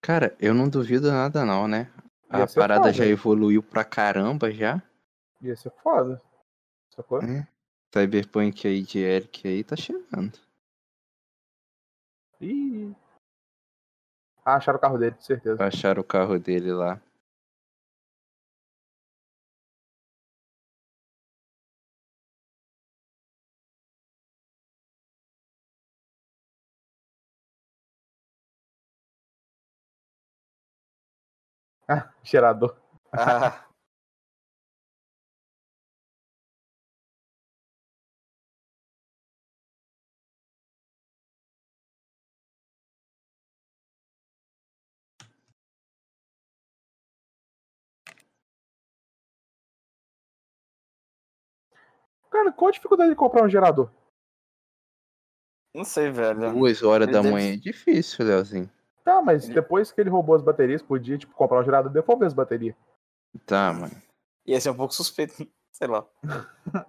Cara, 0.00 0.36
eu 0.38 0.54
não 0.54 0.68
duvido 0.68 1.10
nada 1.10 1.44
não, 1.44 1.66
né? 1.66 1.90
A 2.28 2.46
parada 2.46 2.82
foda. 2.82 2.92
já 2.92 3.06
evoluiu 3.06 3.60
pra 3.60 3.84
caramba 3.84 4.52
já. 4.52 4.80
Ia 5.40 5.56
ser 5.56 5.72
foda. 5.82 6.22
Sacou? 6.90 7.20
É. 7.20 7.53
Cyberpunk 7.94 8.66
aí 8.66 8.82
de 8.82 8.98
Eric 8.98 9.46
aí 9.46 9.62
tá 9.62 9.76
chegando. 9.76 10.36
Ih. 12.40 12.92
Ah, 14.44 14.56
acharam 14.56 14.78
o 14.78 14.80
carro 14.80 14.98
dele, 14.98 15.14
certeza. 15.20 15.64
Acharam 15.64 16.00
o 16.00 16.04
carro 16.04 16.36
dele 16.40 16.72
lá. 16.72 17.00
Ah, 31.86 32.08
cheirador. 32.22 32.74
Ah, 33.12 33.62
Cara, 52.34 52.50
qual 52.52 52.68
a 52.68 52.72
dificuldade 52.72 53.10
de 53.10 53.16
comprar 53.16 53.44
um 53.44 53.48
gerador? 53.48 53.88
não 55.72 55.84
sei, 55.84 56.10
velho. 56.10 56.52
Duas 56.52 56.82
horas 56.82 57.06
Ele 57.06 57.16
da 57.16 57.22
deve- 57.22 57.32
manhã 57.32 57.54
é 57.54 57.56
difícil, 57.56 58.24
Leozinho. 58.26 58.68
Tá, 59.04 59.22
mas 59.22 59.44
Ele- 59.44 59.54
depois 59.54 59.92
que 59.92 60.00
ele 60.00 60.10
roubou 60.10 60.34
as 60.34 60.42
baterias, 60.42 60.82
podia, 60.82 61.16
tipo, 61.16 61.32
comprar 61.34 61.60
um 61.60 61.64
gerador 61.64 61.90
e 61.90 61.94
devolver 61.94 62.26
as 62.26 62.34
baterias. 62.34 62.74
Tá, 63.46 63.72
mano. 63.72 63.94
Ia 64.46 64.60
ser 64.60 64.70
um 64.70 64.76
pouco 64.76 64.92
suspeito, 64.92 65.32
sei 65.72 65.86
lá. 65.86 66.04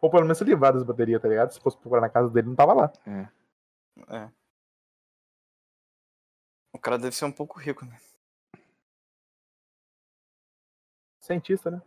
Ou 0.00 0.10
pelo 0.10 0.22
menos 0.22 0.38
se 0.38 0.44
livrar 0.44 0.72
das 0.72 0.82
baterias, 0.84 1.20
tá 1.20 1.28
ligado? 1.28 1.52
Se 1.52 1.60
fosse 1.60 1.76
procurar 1.76 2.00
na 2.00 2.08
casa 2.08 2.30
dele, 2.30 2.48
não 2.48 2.56
tava 2.56 2.72
lá. 2.72 2.92
É. 3.06 4.30
O 6.72 6.78
cara 6.78 6.98
deve 6.98 7.14
ser 7.16 7.24
um 7.26 7.32
pouco 7.32 7.58
rico, 7.58 7.84
né? 7.84 7.98
Cientista, 11.20 11.70
né? 11.70 11.82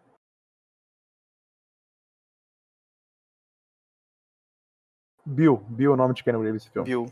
Bill. 5.26 5.58
Bill 5.70 5.92
é 5.92 5.94
o 5.94 5.98
nome 5.98 6.14
de 6.14 6.24
Keanu 6.24 6.42
Reeves 6.42 6.64
esse 6.64 6.72
filme. 6.72 6.88
Bill. 6.88 7.12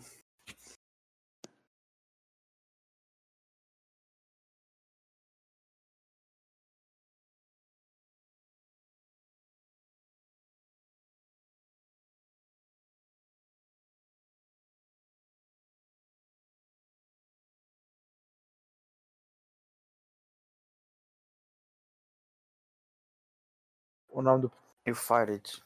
O 24.09 24.21
nome 24.21 24.41
do. 24.41 24.51
You 24.85 24.95
fired. 24.95 25.63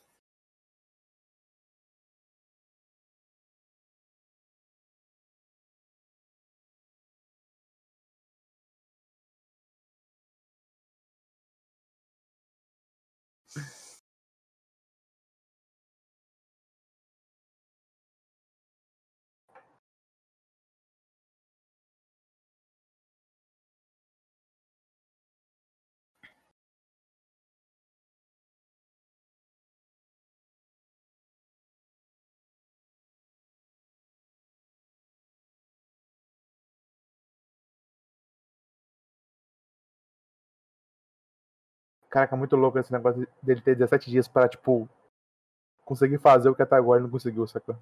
Caraca, 42.13 42.35
muito 42.35 42.55
louco 42.55 42.77
esse 42.77 42.91
negócio 42.91 43.27
dele 43.41 43.59
ter 43.59 43.73
17 43.73 44.11
dias 44.11 44.27
pra, 44.27 44.47
tipo, 44.47 44.87
conseguir 45.83 46.19
fazer 46.19 46.47
o 46.47 46.53
que 46.53 46.61
até 46.61 46.75
agora 46.75 46.99
ele 46.99 47.05
não 47.05 47.11
conseguiu, 47.11 47.47
sacou? 47.47 47.75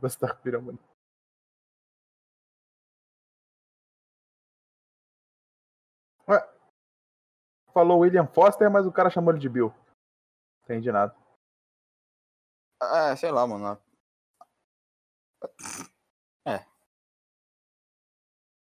Você 0.00 0.18
tá 0.18 0.34
pirando. 0.34 0.78
Ué, 6.28 6.38
falou 7.72 8.00
William 8.00 8.26
Foster, 8.26 8.70
mas 8.70 8.86
o 8.86 8.92
cara 8.92 9.10
chamou 9.10 9.32
ele 9.32 9.40
de 9.40 9.48
Bill. 9.48 9.72
Entendi 10.64 10.90
nada. 10.92 11.14
Ah, 12.80 13.16
sei 13.16 13.30
lá, 13.30 13.46
mano. 13.46 13.80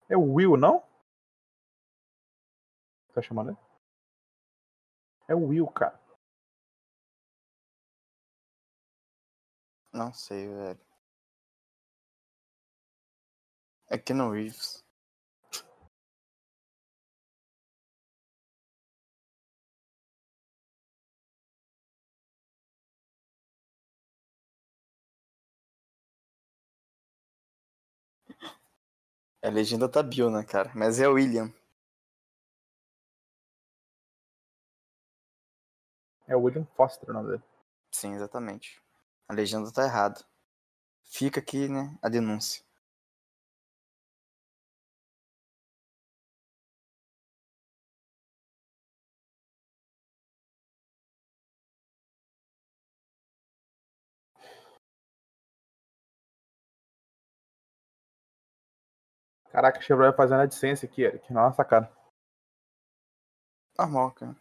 É 0.08 0.16
o 0.16 0.34
Will, 0.34 0.56
não? 0.56 0.82
Tá 3.12 3.22
chamando 3.22 3.50
ele? 3.50 3.58
É 5.28 5.34
o 5.34 5.48
Will, 5.48 5.66
cara. 5.68 5.98
Não 9.92 10.12
sei, 10.12 10.46
velho. 10.48 10.93
É 13.88 13.96
que 13.96 14.12
no 14.12 14.30
Reeves. 14.30 14.84
A 29.40 29.48
legenda 29.48 29.88
tá 29.88 30.02
Bill, 30.02 30.28
né, 30.28 30.42
cara? 30.42 30.72
Mas 30.74 30.98
é 31.00 31.06
o 31.08 31.12
William. 31.12 31.52
É 36.28 36.36
o 36.36 36.40
William 36.42 36.66
Foster 36.76 37.08
o 37.08 37.14
nome 37.14 37.30
dele. 37.30 37.42
Sim, 37.90 38.12
exatamente. 38.14 38.78
A 39.26 39.32
legenda 39.32 39.72
tá 39.72 39.84
errada. 39.84 40.22
Fica 41.04 41.40
aqui, 41.40 41.68
né, 41.68 41.98
a 42.02 42.08
denúncia. 42.08 42.62
Caraca, 59.54 59.80
Chevrolet 59.80 60.12
fazendo 60.16 60.40
a 60.40 60.46
licença 60.46 60.84
aqui, 60.84 61.02
Eric. 61.02 61.32
Nossa, 61.32 61.64
cara. 61.64 61.88
Normal, 63.78 64.10
cara. 64.10 64.36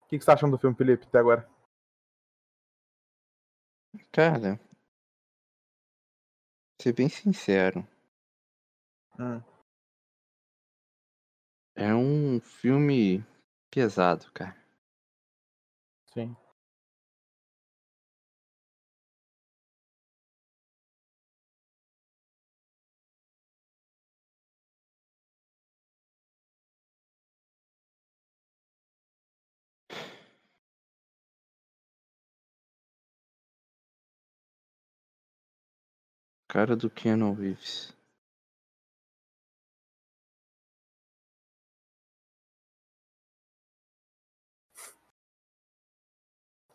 O 0.00 0.06
que, 0.06 0.16
que 0.16 0.20
você 0.20 0.26
tá 0.26 0.34
achando 0.34 0.52
do 0.52 0.60
filme, 0.60 0.76
Felipe, 0.76 1.06
até 1.08 1.18
agora? 1.18 1.50
Cara, 4.12 4.60
ser 6.80 6.92
bem 6.92 7.08
sincero, 7.08 7.84
Hum. 9.18 9.42
é 11.74 11.92
um 11.92 12.40
filme 12.40 13.26
pesado, 13.72 14.30
cara. 14.32 14.56
Sim. 16.14 16.36
Cara 36.50 36.74
do 36.74 36.90
Keanu 36.90 37.32
Reeves. 37.32 37.94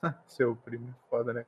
Seu 0.28 0.56
primo 0.56 0.90
é 0.90 1.10
foda, 1.10 1.34
né? 1.34 1.46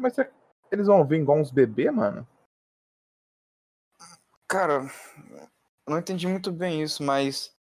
Mas 0.00 0.18
é- 0.18 0.32
eles 0.72 0.86
vão 0.86 1.06
vir 1.06 1.20
igual 1.20 1.38
uns 1.38 1.50
bebê, 1.50 1.90
mano? 1.90 2.26
Cara, 4.48 4.80
não 5.86 5.98
entendi 5.98 6.26
muito 6.26 6.50
bem 6.50 6.82
isso, 6.82 7.02
mas. 7.02 7.54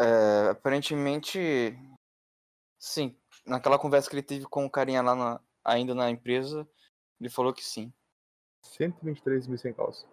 é, 0.00 0.48
aparentemente. 0.50 1.38
Sim. 2.76 3.16
Naquela 3.46 3.78
conversa 3.78 4.10
que 4.10 4.16
ele 4.16 4.22
teve 4.22 4.46
com 4.46 4.66
o 4.66 4.70
carinha 4.70 5.00
lá 5.00 5.14
na- 5.14 5.40
ainda 5.64 5.94
na 5.94 6.10
empresa, 6.10 6.68
ele 7.20 7.30
falou 7.30 7.54
que 7.54 7.64
sim. 7.64 7.92
123 8.64 9.46
mil 9.46 9.56
sem 9.58 9.72
calça. 9.72 10.04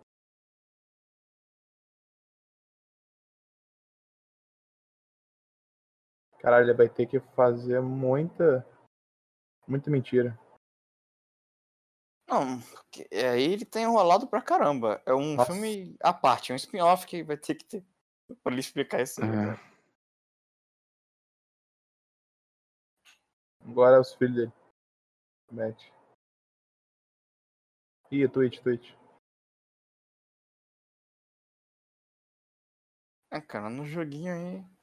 Caralho, 6.40 6.66
ele 6.66 6.74
vai 6.74 6.88
ter 6.88 7.08
que 7.08 7.20
fazer 7.36 7.82
muita. 7.82 8.66
Muita 9.68 9.90
mentira. 9.90 10.40
Não, 12.30 12.60
aí 13.12 13.42
ele 13.42 13.66
tá 13.66 13.82
enrolado 13.82 14.28
pra 14.28 14.42
caramba. 14.42 15.02
É 15.04 15.14
um 15.14 15.36
Nossa. 15.36 15.52
filme 15.52 15.98
à 16.00 16.14
parte, 16.14 16.52
é 16.52 16.54
um 16.54 16.58
spin-off 16.58 17.08
que 17.08 17.24
vai 17.24 17.36
ter 17.36 17.56
que 17.56 17.66
ter 17.66 17.84
pra 18.44 18.52
ele 18.52 18.60
explicar 18.60 19.02
isso 19.02 19.22
aí. 19.24 19.30
É. 19.30 19.32
né? 19.32 19.60
Agora 23.62 23.98
é 23.98 24.00
os 24.00 24.14
filhos 24.14 24.36
dele. 24.36 24.54
Mete. 25.52 25.92
Ih, 28.12 28.28
Twitch, 28.28 28.60
Twitch. 28.62 28.94
É, 33.32 33.42
cara, 33.42 33.70
no 33.70 33.86
joguinho 33.86 34.34
aí. 34.34 34.79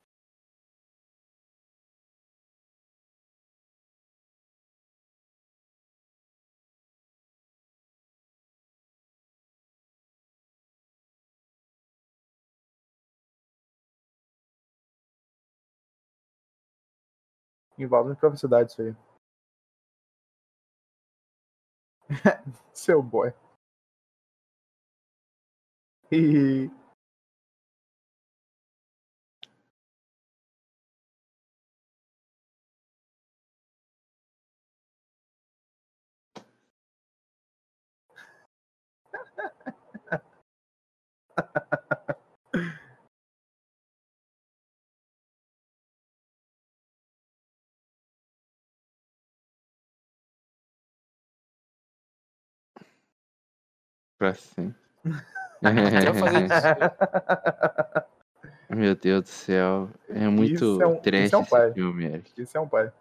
Envolve 17.78 18.14
privacidade 18.16 18.72
isso 18.72 18.82
aí. 18.82 18.94
Seu 22.72 23.02
boy. 23.02 23.32
Ih, 26.10 26.70
Pra 54.26 54.34
sim. 54.34 54.74
Até 55.62 56.08
eu 56.08 56.14
fazer 56.14 56.46
isso. 56.46 56.66
Meu 58.70 58.96
Deus 58.96 59.22
do 59.22 59.28
céu. 59.28 59.88
É 60.08 60.26
muito 60.26 60.82
é 60.82 60.86
um- 60.88 61.00
isso 61.14 61.34
é 61.36 61.38
um 61.38 61.42
esse 61.42 61.72
filme, 61.74 62.04
Eric. 62.06 62.42
Isso 62.42 62.56
é 62.56 62.60
um 62.60 62.68
pai. 62.68 62.92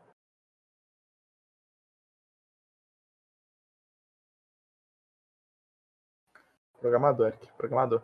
Programador, 6.80 7.28
Eric. 7.30 7.48
Programador. 7.58 8.04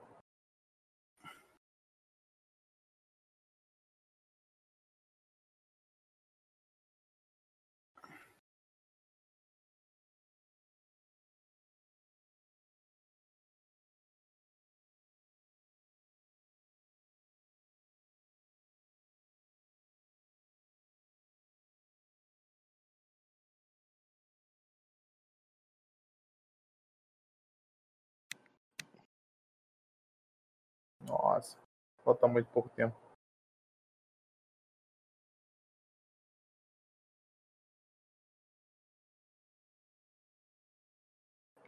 Nossa, 31.31 31.57
falta 32.03 32.27
muito 32.27 32.47
pouco 32.51 32.67
tempo. 32.67 32.93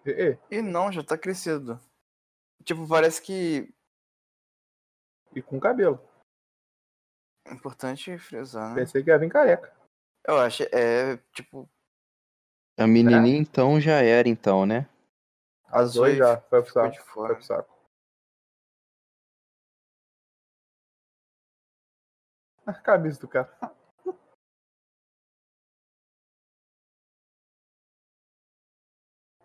E, 0.05 0.11
e, 0.51 0.57
E 0.57 0.61
não, 0.61 0.91
já 0.91 1.01
tá 1.01 1.18
crescido. 1.18 1.80
Tipo, 2.66 2.86
parece 2.86 3.22
que 3.22 3.74
e 5.34 5.41
com 5.41 5.59
cabelo. 5.61 5.97
é 7.45 7.53
importante 7.53 8.18
frisar, 8.18 8.70
né? 8.70 8.82
Pensei 8.82 9.01
que 9.01 9.09
ia 9.09 9.18
vir 9.18 9.32
careca. 9.32 9.74
Eu 10.28 10.38
acho, 10.39 10.64
é, 10.74 11.18
tipo, 11.32 11.70
A 12.78 12.86
menininha 12.86 13.39
então 13.39 13.80
já 13.80 14.01
era, 14.01 14.28
então, 14.28 14.66
né? 14.66 14.89
As 15.66 15.93
duas 15.93 16.18
já, 16.18 16.39
foi 16.41 16.61
pro 16.61 16.72
saco. 16.74 17.03
Foi 17.05 17.36
pro 17.36 17.43
saco. 17.43 17.73
A 22.66 22.74
camisa 22.74 23.20
do 23.20 23.28
cara. 23.28 23.51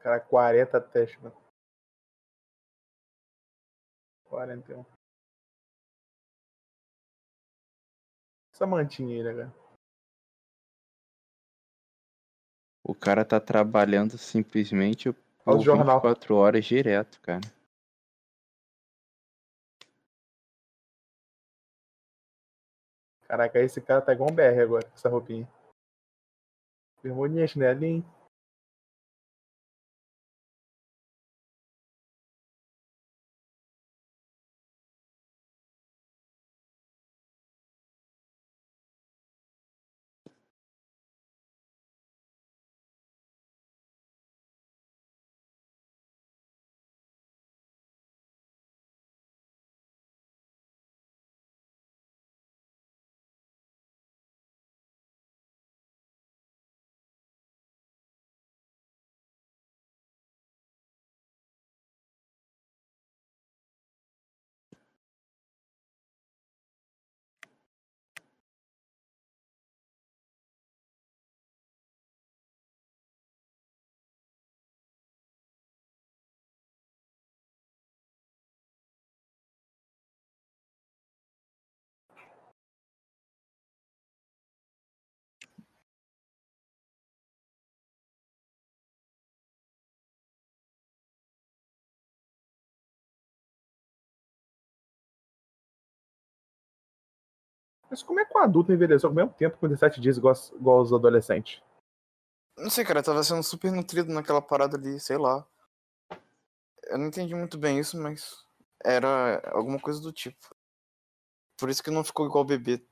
Cara, 0.00 0.20
40 0.20 0.80
testes, 0.80 1.20
mano. 1.20 1.36
41. 4.26 4.84
Essa 8.52 8.66
mantinha 8.66 9.16
aí, 9.16 9.22
né, 9.22 9.34
cara? 9.34 9.54
O 12.84 12.94
cara 12.94 13.24
tá 13.24 13.40
trabalhando 13.40 14.16
simplesmente 14.16 15.12
por 15.12 15.22
Olha 15.44 15.58
o 15.58 15.62
jornal. 15.62 16.00
24 16.00 16.36
horas 16.36 16.64
direto, 16.64 17.20
cara. 17.20 17.57
Caraca, 23.28 23.60
esse 23.60 23.80
cara 23.80 24.00
tá 24.00 24.14
igual 24.14 24.30
um 24.30 24.34
BR 24.34 24.62
agora, 24.62 24.84
com 24.84 24.94
essa 24.94 25.08
roupinha. 25.08 25.46
Bermudinha, 27.02 27.46
chinelinho. 27.46 28.04
Mas 97.90 98.02
como 98.02 98.20
é 98.20 98.24
que 98.24 98.36
um 98.36 98.42
adulto 98.42 98.72
envelheceu 98.72 99.08
ao 99.08 99.14
mesmo 99.14 99.32
tempo 99.32 99.56
com 99.56 99.68
17 99.68 100.00
dias 100.00 100.16
igual, 100.16 100.34
igual 100.54 100.80
os 100.80 100.92
adolescentes? 100.92 101.62
não 102.58 102.70
sei, 102.70 102.84
cara, 102.84 103.02
tava 103.02 103.22
sendo 103.22 103.42
super 103.42 103.70
nutrido 103.72 104.12
naquela 104.12 104.42
parada 104.42 104.76
ali, 104.76 104.98
sei 104.98 105.16
lá. 105.16 105.46
Eu 106.84 106.98
não 106.98 107.06
entendi 107.06 107.34
muito 107.34 107.56
bem 107.56 107.78
isso, 107.78 107.96
mas 107.96 108.44
era 108.84 109.40
alguma 109.52 109.78
coisa 109.78 110.00
do 110.00 110.12
tipo. 110.12 110.54
Por 111.56 111.70
isso 111.70 111.82
que 111.82 111.90
não 111.90 112.04
ficou 112.04 112.26
igual 112.26 112.44
bebê. 112.44 112.84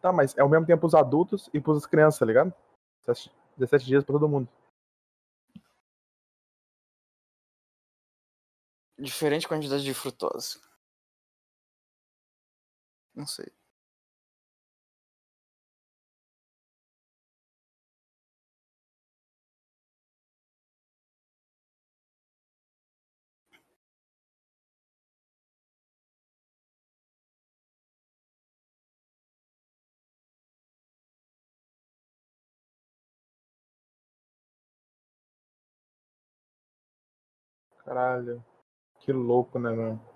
Tá, 0.00 0.12
mas 0.12 0.36
é 0.36 0.40
ao 0.40 0.48
mesmo 0.48 0.66
tempo 0.66 0.80
pros 0.80 0.94
adultos 0.94 1.48
e 1.52 1.60
pros 1.60 1.86
crianças, 1.86 2.18
tá 2.18 2.26
ligado? 2.26 2.52
17 3.06 3.34
17 3.56 3.84
dias 3.84 4.04
pra 4.04 4.14
todo 4.14 4.28
mundo. 4.28 4.48
Diferente 8.98 9.48
quantidade 9.48 9.82
de 9.82 9.94
frutose. 9.94 10.60
Não 13.14 13.26
sei. 13.26 13.50
Caralho. 37.84 38.44
Que 39.00 39.12
louco, 39.12 39.58
né, 39.58 39.70
mano? 39.72 40.11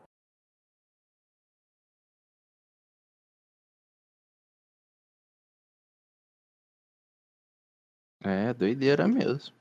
É, 8.26 8.52
doideira 8.52 9.06
mesmo. 9.06 9.54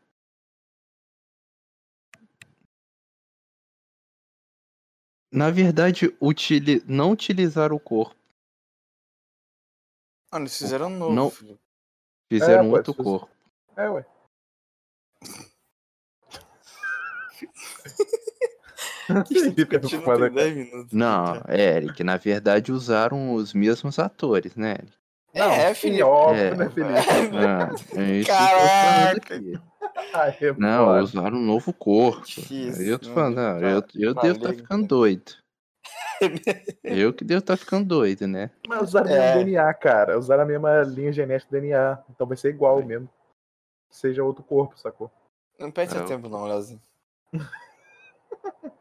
Na 5.31 5.49
verdade, 5.51 6.15
utili... 6.21 6.81
não 6.87 7.11
utilizar 7.11 7.73
o 7.73 7.79
corpo. 7.79 8.15
Ah, 10.31 10.39
eles 10.39 10.57
fizeram 10.57 10.89
novo. 10.89 11.13
Não. 11.13 11.29
filho. 11.29 11.59
Fizeram 12.29 12.65
É, 12.65 12.77
outro 12.77 12.93
se- 12.93 13.03
corpo. 13.03 13.29
É, 13.75 13.89
ué. 13.89 14.05
É 19.07 19.21
Discutiu 19.21 19.99
não 19.99 20.03
foda, 20.03 20.27
tem 20.27 20.35
cara. 20.35 20.41
10 20.51 20.55
minutos. 20.55 20.91
Não, 20.91 21.35
Eric, 21.47 22.03
na 22.03 22.17
verdade 22.17 22.71
usaram 22.71 23.35
os 23.35 23.53
mesmos 23.53 23.99
atores, 23.99 24.55
né? 24.55 24.71
Eric? 24.71 24.93
Não, 25.35 25.51
é, 25.51 25.73
sim, 25.73 25.81
Felipe. 25.81 26.03
óbvio, 26.03 26.41
É. 26.43 26.55
né, 26.55 26.69
Felipe? 26.69 26.93
Ah, 27.37 27.69
é 27.99 28.11
isso 28.17 28.25
que 28.29 28.31
eu 28.31 28.37
tô 28.37 28.67
falando 28.67 29.21
Caraca. 29.21 29.35
aqui. 29.35 29.59
Ai, 30.13 30.37
é 30.41 30.53
Não, 30.53 30.99
usaram 31.03 31.37
um 31.37 31.41
novo 31.45 31.73
corpo. 31.73 32.23
Aí 32.49 32.87
eu 32.87 32.97
tô 32.99 33.09
né? 33.09 33.13
falando, 33.13 33.35
não, 33.35 33.59
Tá 33.59 33.67
eu, 33.67 33.83
eu 33.95 34.13
devo 34.13 34.27
estar 34.35 34.43
maligno. 34.47 34.63
ficando 34.63 34.87
doido. 34.87 35.31
Eu 36.83 37.13
que 37.13 37.23
devo 37.25 37.39
estar 37.39 37.57
ficando 37.57 37.85
doido, 37.85 38.25
né? 38.25 38.49
Mas 38.67 38.81
usaram 38.83 39.07
o 39.07 39.13
É. 39.13 39.35
mesmo 39.35 39.45
DNA, 39.51 39.73
cara. 39.73 40.17
Usaram 40.17 40.43
a 40.43 40.45
mesma 40.45 40.81
linha 40.83 41.11
genética 41.11 41.49
do 41.51 41.59
DNA. 41.61 42.01
Então 42.09 42.25
vai 42.25 42.37
ser 42.37 42.49
igual 42.49 42.81
mesmo. 42.83 43.09
Seja 43.91 44.23
outro 44.23 44.41
corpo, 44.43 44.77
sacou? 44.79 45.11
Não 45.59 45.69
perde 45.71 45.91
seu 45.91 46.01
Não. 46.01 46.07
tempo, 46.07 46.29
não, 46.29 46.45
Leozinho. 46.45 46.81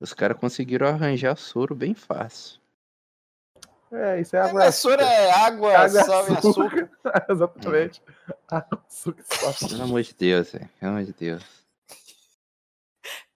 Os 0.00 0.12
caras 0.14 0.38
conseguiram 0.38 0.86
arranjar 0.86 1.36
soro 1.36 1.74
bem 1.74 1.94
fácil. 1.94 2.60
É, 3.92 4.20
isso 4.20 4.34
é 4.34 4.40
água. 4.40 4.62
A 4.62 4.64
vassoura 4.66 5.02
é 5.02 5.30
água, 5.30 5.78
Água, 5.78 6.04
sal 6.04 6.28
e 6.28 6.36
açúcar. 6.36 6.90
Exatamente. 7.30 8.02
Água, 8.48 8.82
açúcar 8.86 9.22
e 9.22 9.34
sal. 9.34 9.68
Pelo 9.68 9.82
amor 9.84 10.02
de 10.02 10.14
Deus, 10.14 10.50
velho. 10.50 10.68
Pelo 10.80 10.92
amor 10.92 11.04
de 11.04 11.12
Deus. 11.12 11.66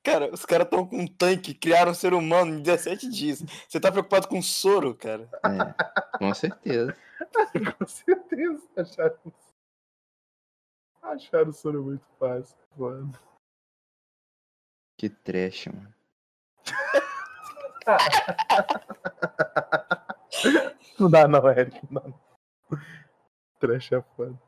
Cara, 0.02 0.32
os 0.32 0.46
caras 0.46 0.64
estão 0.64 0.86
com 0.86 0.98
um 0.98 1.06
tanque, 1.06 1.52
criaram 1.52 1.92
um 1.92 1.94
ser 1.94 2.14
humano 2.14 2.54
em 2.54 2.62
17 2.62 3.08
dias. 3.10 3.42
Você 3.68 3.78
tá 3.78 3.92
preocupado 3.92 4.28
com 4.28 4.40
soro, 4.40 4.94
cara? 4.94 5.28
É, 5.44 6.18
com 6.18 6.32
certeza. 6.34 6.96
Com 7.78 7.86
certeza. 7.86 8.62
Acharam, 8.76 9.18
acharam 11.02 11.50
o 11.50 11.52
sono 11.52 11.82
muito 11.82 12.06
fácil. 12.18 12.56
Mano. 12.76 13.12
Que 14.96 15.10
trash, 15.10 15.66
mano. 15.66 15.94
Não 20.98 21.10
dá 21.10 21.26
não, 21.26 21.48
Eric. 21.48 21.80
Não 21.90 22.02
dá 22.02 22.08
não. 22.08 22.78
Trash 23.58 23.92
é 23.92 24.02
foda. 24.16 24.38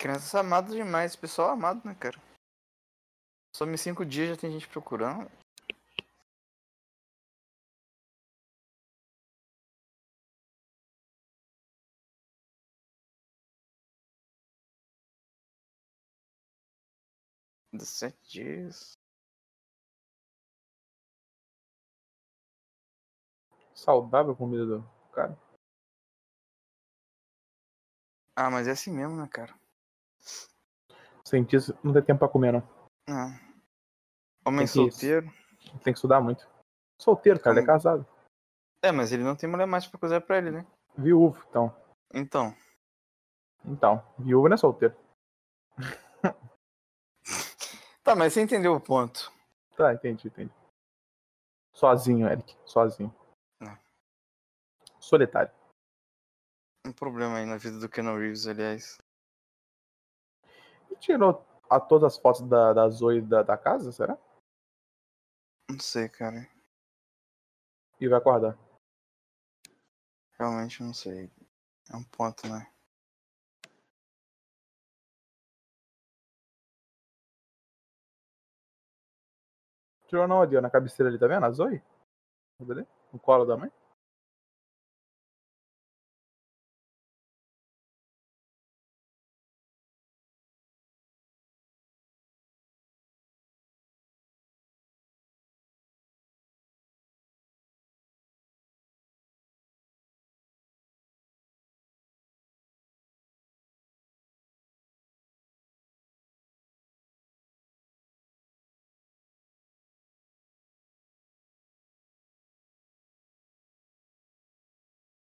Crianças 0.00 0.34
amadas 0.34 0.72
demais, 0.72 1.14
pessoal 1.14 1.50
amado, 1.50 1.82
né, 1.84 1.94
cara? 1.94 2.18
Some 3.54 3.76
cinco 3.76 4.02
dias 4.02 4.30
já 4.30 4.36
tem 4.38 4.50
gente 4.50 4.66
procurando. 4.66 5.30
Dezessete 17.70 18.18
dias. 18.26 18.98
Saudável 23.74 24.32
a 24.32 24.36
comida 24.36 24.64
do 24.64 24.90
cara. 25.12 25.38
Ah, 28.34 28.50
mas 28.50 28.66
é 28.66 28.70
assim 28.70 28.90
mesmo, 28.90 29.14
né, 29.14 29.28
cara? 29.30 29.59
Cientista 31.34 31.78
não 31.84 31.92
tem 31.92 32.02
tempo 32.02 32.18
pra 32.18 32.28
comer, 32.28 32.52
não. 32.52 32.60
Ah. 33.08 33.38
Homem 34.44 34.66
Tem 34.66 34.66
que 34.66 34.72
solteiro. 34.72 35.26
Tem 35.84 35.92
que 35.92 35.98
estudar 35.98 36.20
muito. 36.20 36.48
Solteiro, 37.00 37.38
cara, 37.38 37.54
ele 37.54 37.60
é 37.60 37.66
Como- 37.66 37.78
casado. 37.78 38.06
É, 38.82 38.90
mas 38.90 39.12
ele 39.12 39.22
não 39.22 39.36
tem 39.36 39.48
mulher 39.48 39.66
mais 39.66 39.86
pra 39.86 40.00
cozinhar 40.00 40.22
pra 40.22 40.38
ele, 40.38 40.50
né? 40.50 40.66
Viúvo, 40.98 41.40
então. 41.48 41.72
Então. 42.12 42.56
Então, 43.64 44.04
viúvo 44.18 44.48
não 44.48 44.54
é 44.54 44.58
solteiro. 44.58 44.96
Tá, 48.02 48.16
mas 48.16 48.32
você 48.32 48.40
entendeu 48.40 48.74
o 48.74 48.80
ponto. 48.80 49.30
Tá, 49.76 49.92
entendi, 49.94 50.26
entendi. 50.26 50.52
Sozinho, 51.72 52.26
Eric. 52.26 52.56
Sozinho. 52.64 53.14
É. 53.62 53.78
Solitário. 54.98 55.52
Um 56.86 56.92
problema 56.92 57.36
aí 57.38 57.46
na 57.46 57.56
vida 57.58 57.78
do 57.78 57.88
Keanu 57.88 58.16
Reeves, 58.18 58.46
aliás. 58.48 58.98
Tirou 61.00 61.44
a 61.68 61.80
todas 61.80 62.14
as 62.14 62.18
fotos 62.20 62.42
da, 62.42 62.72
da 62.72 62.88
Zoe 62.88 63.20
da, 63.22 63.42
da 63.42 63.56
casa, 63.56 63.90
será? 63.90 64.18
Não 65.70 65.80
sei, 65.80 66.08
cara. 66.08 66.46
E 67.98 68.08
vai 68.08 68.18
acordar. 68.18 68.58
Realmente 70.38 70.82
não 70.82 70.92
sei. 70.92 71.30
É 71.92 71.96
um 71.96 72.04
ponto, 72.04 72.46
né? 72.48 72.70
Tirou 80.06 80.26
não 80.26 80.42
ali, 80.42 80.56
ó, 80.56 80.60
na 80.60 80.70
cabeceira 80.70 81.08
ali, 81.08 81.18
tá 81.18 81.26
vendo? 81.26 81.46
A 81.46 81.50
Zoe? 81.50 81.82
No 83.12 83.18
colo 83.18 83.44
da 83.44 83.56
mãe? 83.56 83.70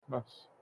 Nossa. 0.07 0.56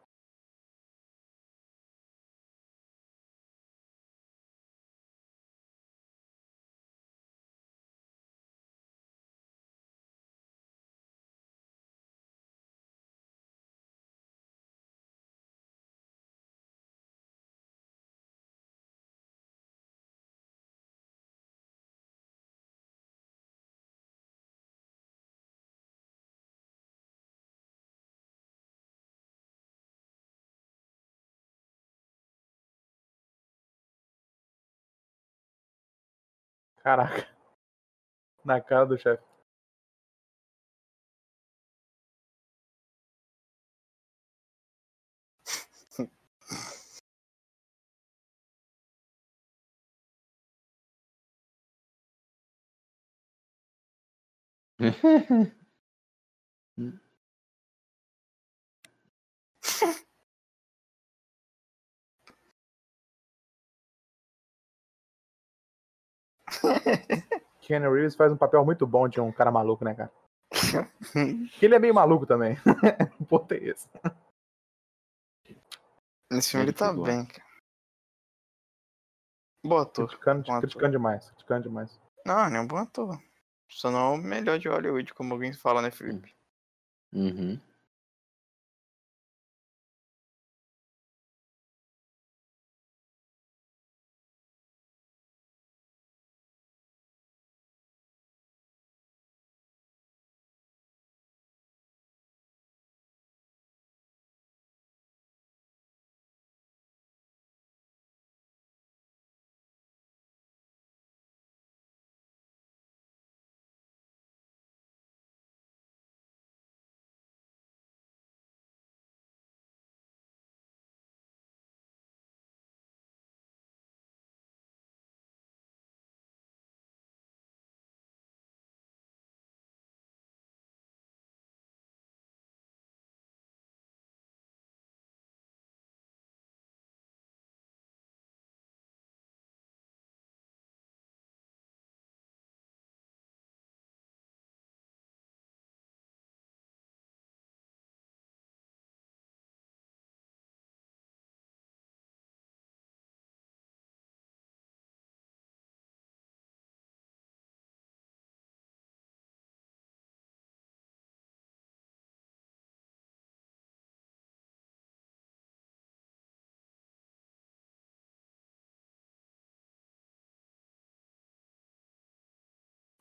Caraca. 36.85 37.25
Na 38.45 38.61
cara 38.61 38.85
do 38.85 38.97
chefe. 38.97 39.23
Keanu 67.61 67.91
Reeves 67.93 68.15
faz 68.15 68.31
um 68.31 68.37
papel 68.37 68.63
muito 68.63 68.85
bom 68.85 69.07
de 69.07 69.19
um 69.19 69.31
cara 69.31 69.51
maluco, 69.51 69.83
né, 69.83 69.95
cara? 69.95 70.11
Ele 71.61 71.75
é 71.75 71.79
meio 71.79 71.93
maluco 71.93 72.25
também. 72.25 72.55
o 73.19 73.25
ponto 73.25 73.51
é 73.53 73.57
esse. 73.57 73.89
Nesse 76.31 76.51
filme 76.51 76.65
ele 76.65 76.73
tá 76.73 76.91
Ele 76.91 77.01
bem, 77.03 77.25
cara. 77.25 77.45
Boa 79.65 79.81
ator. 79.81 80.07
Criticando, 80.07 80.43
Bom 80.43 80.51
ator. 80.51 80.61
criticando 80.61 80.91
demais. 80.91 81.29
Criticando 81.31 81.63
demais. 81.63 81.99
Não, 82.25 82.47
ele 82.47 82.57
é 82.57 82.59
um 82.59 82.67
bom 82.67 82.77
ator. 82.77 83.19
Só 83.69 83.89
não 83.89 83.99
é 83.99 84.15
o 84.15 84.17
melhor 84.17 84.59
de 84.59 84.69
Hollywood, 84.69 85.13
como 85.13 85.33
alguém 85.33 85.53
fala, 85.53 85.81
né, 85.81 85.91
Felipe? 85.91 86.35
Uhum. 87.13 87.59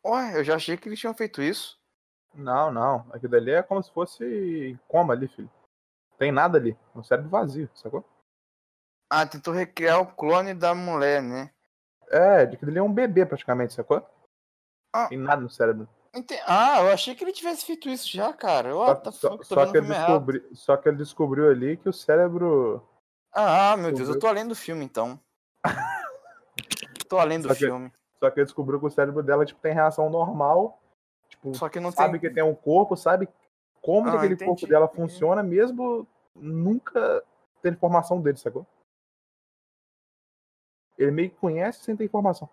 Ué, 0.06 0.38
eu 0.38 0.44
já 0.44 0.56
achei 0.56 0.76
que 0.76 0.88
eles 0.88 0.98
tinham 1.00 1.14
feito 1.14 1.42
isso. 1.42 1.78
Não, 2.34 2.70
não. 2.70 3.06
Aquilo 3.12 3.30
dali 3.32 3.52
é 3.52 3.62
como 3.62 3.82
se 3.82 3.90
fosse 3.92 4.78
coma 4.88 5.14
ali, 5.14 5.28
filho. 5.28 5.50
Tem 6.18 6.30
nada 6.32 6.58
ali. 6.58 6.76
Um 6.94 7.02
cérebro 7.02 7.30
vazio, 7.30 7.68
sacou? 7.74 8.04
Ah, 9.10 9.26
tentou 9.26 9.52
recriar 9.54 10.00
o 10.00 10.06
clone 10.14 10.52
da 10.54 10.74
mulher, 10.74 11.22
né? 11.22 11.50
É, 12.08 12.44
de 12.46 12.56
que 12.56 12.64
ele 12.64 12.78
é 12.78 12.82
um 12.82 12.92
bebê 12.92 13.24
praticamente, 13.24 13.72
sacou? 13.74 14.04
Ah. 14.92 15.08
Tem 15.08 15.18
nada 15.18 15.40
no 15.40 15.50
cérebro. 15.50 15.88
Ente- 16.14 16.38
Ah, 16.46 16.80
eu 16.80 16.92
achei 16.92 17.14
que 17.14 17.24
ele 17.24 17.32
tivesse 17.32 17.64
feito 17.64 17.88
isso 17.88 18.08
já, 18.08 18.32
cara. 18.32 18.68
Eu, 18.68 18.76
Só, 18.78 18.94
the 18.96 19.10
só- 19.10 19.42
só 19.42 19.54
que 19.66 19.78
ele 19.78 19.86
filme 19.86 19.90
errado. 19.94 20.06
descobri, 20.08 20.48
só 20.56 20.76
que 20.76 20.88
ele 20.88 20.96
descobriu 20.98 21.48
ali 21.50 21.76
que 21.76 21.88
o 21.88 21.92
cérebro. 21.92 22.86
Ah, 23.32 23.76
meu 23.76 23.86
Deus, 23.90 24.00
eu 24.00 24.14
Descobriu. 24.14 24.20
tô 24.20 24.26
além 24.28 24.46
do 24.46 24.54
filme, 24.54 24.84
então. 24.84 25.18
tô 27.08 27.18
além 27.18 27.40
do 27.40 27.48
Só 27.48 27.54
que- 27.54 27.60
filme. 27.66 27.92
Só 28.24 28.30
que 28.30 28.40
ele 28.40 28.46
descobriu 28.46 28.80
que 28.80 28.86
o 28.86 28.90
cérebro 28.90 29.22
dela 29.22 29.44
tipo, 29.44 29.60
tem 29.60 29.74
reação 29.74 30.08
normal. 30.08 30.80
Tipo, 31.28 31.54
Só 31.54 31.68
que 31.68 31.78
não 31.78 31.92
sabe 31.92 32.18
tem... 32.18 32.20
que 32.30 32.34
tem 32.34 32.42
um 32.42 32.54
corpo, 32.54 32.96
sabe 32.96 33.28
como 33.82 34.08
Ah, 34.08 34.14
aquele 34.14 34.32
entendi, 34.32 34.48
corpo 34.48 34.66
dela 34.66 34.88
funciona, 34.88 35.42
mesmo 35.42 36.06
nunca 36.34 37.22
tendo 37.60 37.74
informação 37.74 38.18
dele, 38.18 38.38
sacou? 38.38 38.66
Ele 40.96 41.10
meio 41.10 41.28
que 41.28 41.36
conhece 41.36 41.84
sem 41.84 41.94
ter 41.94 42.04
informação. 42.04 42.48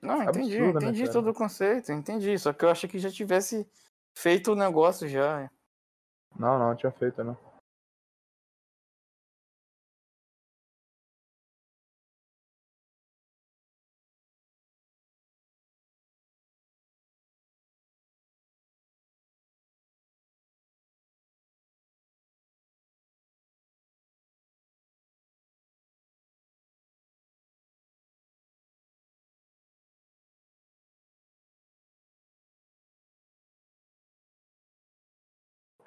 Não, 0.00 0.22
entendi, 0.22 0.56
absurdo, 0.56 0.80
né, 0.80 0.86
entendi 0.86 1.02
cara? 1.02 1.12
todo 1.12 1.30
o 1.30 1.34
conceito, 1.34 1.92
entendi. 1.92 2.38
Só 2.38 2.54
que 2.54 2.64
eu 2.64 2.70
achei 2.70 2.88
que 2.88 2.98
já 2.98 3.10
tivesse 3.10 3.68
feito 4.14 4.52
o 4.52 4.56
negócio 4.56 5.06
já. 5.06 5.50
Não, 6.38 6.58
não, 6.58 6.74
tinha 6.74 6.92
feito, 6.92 7.22
não. 7.22 7.36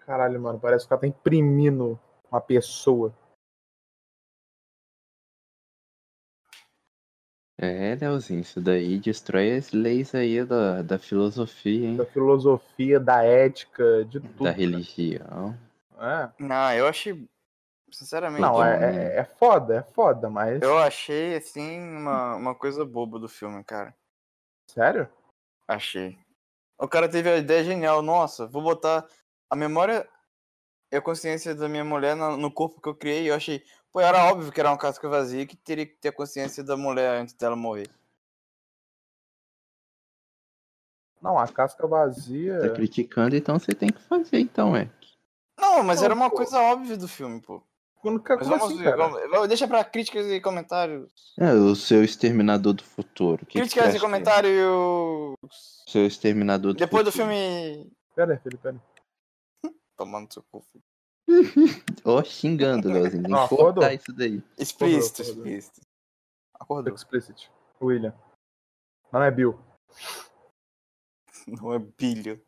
Caralho, 0.10 0.41
mano, 0.41 0.60
parece 0.60 0.86
que 0.86 0.88
o 0.88 0.89
cara 0.89 1.01
tá 1.01 1.07
imprimindo 1.07 1.99
uma 2.32 2.41
pessoa. 2.41 3.14
É, 7.55 7.93
Leozinho, 7.93 8.39
isso 8.39 8.60
daí 8.60 8.97
destrói 8.97 9.55
as 9.55 9.72
leis 9.72 10.16
aí 10.16 10.43
da, 10.43 10.82
da 10.82 10.97
filosofia, 10.97 11.89
hein? 11.89 11.97
Da 11.97 12.07
filosofia, 12.07 12.99
da 12.99 13.24
ética, 13.24 14.03
de 14.05 14.20
tudo. 14.20 14.45
Da 14.45 14.49
religião. 14.49 15.55
É. 15.99 16.32
Não, 16.39 16.74
eu 16.74 16.88
achei. 16.88 17.30
Sinceramente, 17.91 18.41
Não, 18.41 18.57
eu, 18.57 18.64
é, 18.64 18.95
é, 18.95 19.20
é 19.20 19.24
foda, 19.26 19.76
é 19.76 19.84
foda, 19.93 20.28
mas. 20.28 20.60
eu 20.64 20.80
achei 20.80 21.36
assim 21.36 21.80
uma, 21.80 22.36
uma 22.36 22.55
coisa 22.55 22.84
boba 22.84 23.20
do 23.20 23.30
filme, 23.30 23.64
cara. 23.64 23.93
Sério? 24.66 25.07
Achei. 25.68 26.18
O 26.80 26.88
cara 26.88 27.07
teve 27.07 27.30
a 27.30 27.38
ideia 27.38 27.64
genial, 27.64 28.01
nossa, 28.01 28.47
vou 28.47 28.64
botar 28.64 29.05
a 29.50 29.56
memória 29.56 30.08
e 30.91 30.95
a 30.97 31.02
consciência 31.02 31.54
da 31.56 31.68
minha 31.68 31.84
mulher 31.86 32.16
no 32.16 32.52
corpo 32.52 32.82
que 32.82 32.89
eu 32.89 32.95
criei. 32.95 33.30
Eu 33.30 33.36
achei, 33.36 33.64
pô, 33.91 34.00
era 34.00 34.26
óbvio 34.32 34.52
que 34.52 34.60
era 34.60 34.70
uma 34.70 34.78
casca 34.78 35.08
vazia 35.10 35.45
que 35.45 35.56
teria 35.56 35.86
que 35.86 35.95
ter 35.95 36.10
a 36.10 36.14
consciência 36.14 36.64
da 36.64 36.78
mulher 36.78 37.20
antes 37.22 37.34
dela 37.34 37.56
morrer. 37.56 37.89
Não, 41.22 41.38
a 41.38 41.47
casca 41.47 41.84
Tá 41.84 41.88
vazia. 41.88 42.74
criticando, 42.74 43.36
então 43.36 43.60
você 43.60 43.74
tem 43.74 43.91
que 43.91 44.02
fazer, 44.02 44.39
então, 44.39 44.76
é. 44.76 44.89
Não, 45.60 45.84
mas 45.84 46.00
Não, 46.00 46.06
era 46.06 46.14
uma 46.14 46.30
pô. 46.30 46.38
coisa 46.38 46.62
óbvia 46.62 46.95
do 46.95 47.08
filme, 47.08 47.41
pô. 47.41 47.62
Como, 48.02 48.18
Mas 48.18 48.39
como 48.39 48.52
vamos 48.58 48.66
assim, 48.68 48.78
ver, 48.78 48.95
vamos- 48.95 49.47
deixa 49.50 49.68
pra 49.68 49.84
críticas 49.84 50.26
e 50.28 50.39
comentários. 50.39 51.12
É, 51.38 51.52
o 51.52 51.76
seu 51.76 52.02
exterminador 52.02 52.72
do 52.72 52.82
futuro. 52.84 53.45
Que 53.45 53.52
que 53.52 53.60
críticas 53.60 53.89
e 53.89 53.91
que 53.91 53.97
é? 53.97 54.00
comentários. 54.00 55.36
Seu 55.86 56.06
exterminador 56.06 56.72
do 56.72 56.80
Depois 56.80 57.04
do 57.04 57.12
futuro. 57.12 57.30
filme. 57.30 57.91
Pera 58.16 58.32
aí, 58.36 58.39
filho, 58.39 58.58
pera 58.58 58.76
aí. 58.76 58.82
Tomando 60.00 60.34
seu 60.34 60.41
cu. 60.43 60.66
Ó, 62.06 62.24
xingando, 62.24 62.88
Leozinho. 62.88 63.24
Não, 63.28 63.50
que 63.50 63.56
cortar 63.58 63.72
acordou. 63.72 63.91
isso 63.91 64.14
daí. 64.14 64.41
Explícito, 64.58 65.22
acordou. 65.22 65.45
explícito. 65.45 65.82
Acordou. 66.54 66.95
Explicit. 66.95 67.52
William. 67.82 68.18
Não 69.12 69.22
é 69.22 69.30
Bill. 69.30 69.60
Não 71.47 71.74
é 71.74 71.80
bilho. 71.80 72.41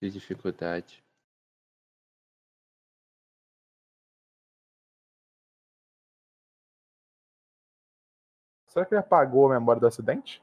Que 0.00 0.10
dificuldade. 0.10 1.00
Será 8.72 8.86
que 8.86 8.94
ele 8.94 9.00
apagou 9.00 9.46
a 9.46 9.58
memória 9.60 9.80
do 9.80 9.86
acidente? 9.86 10.42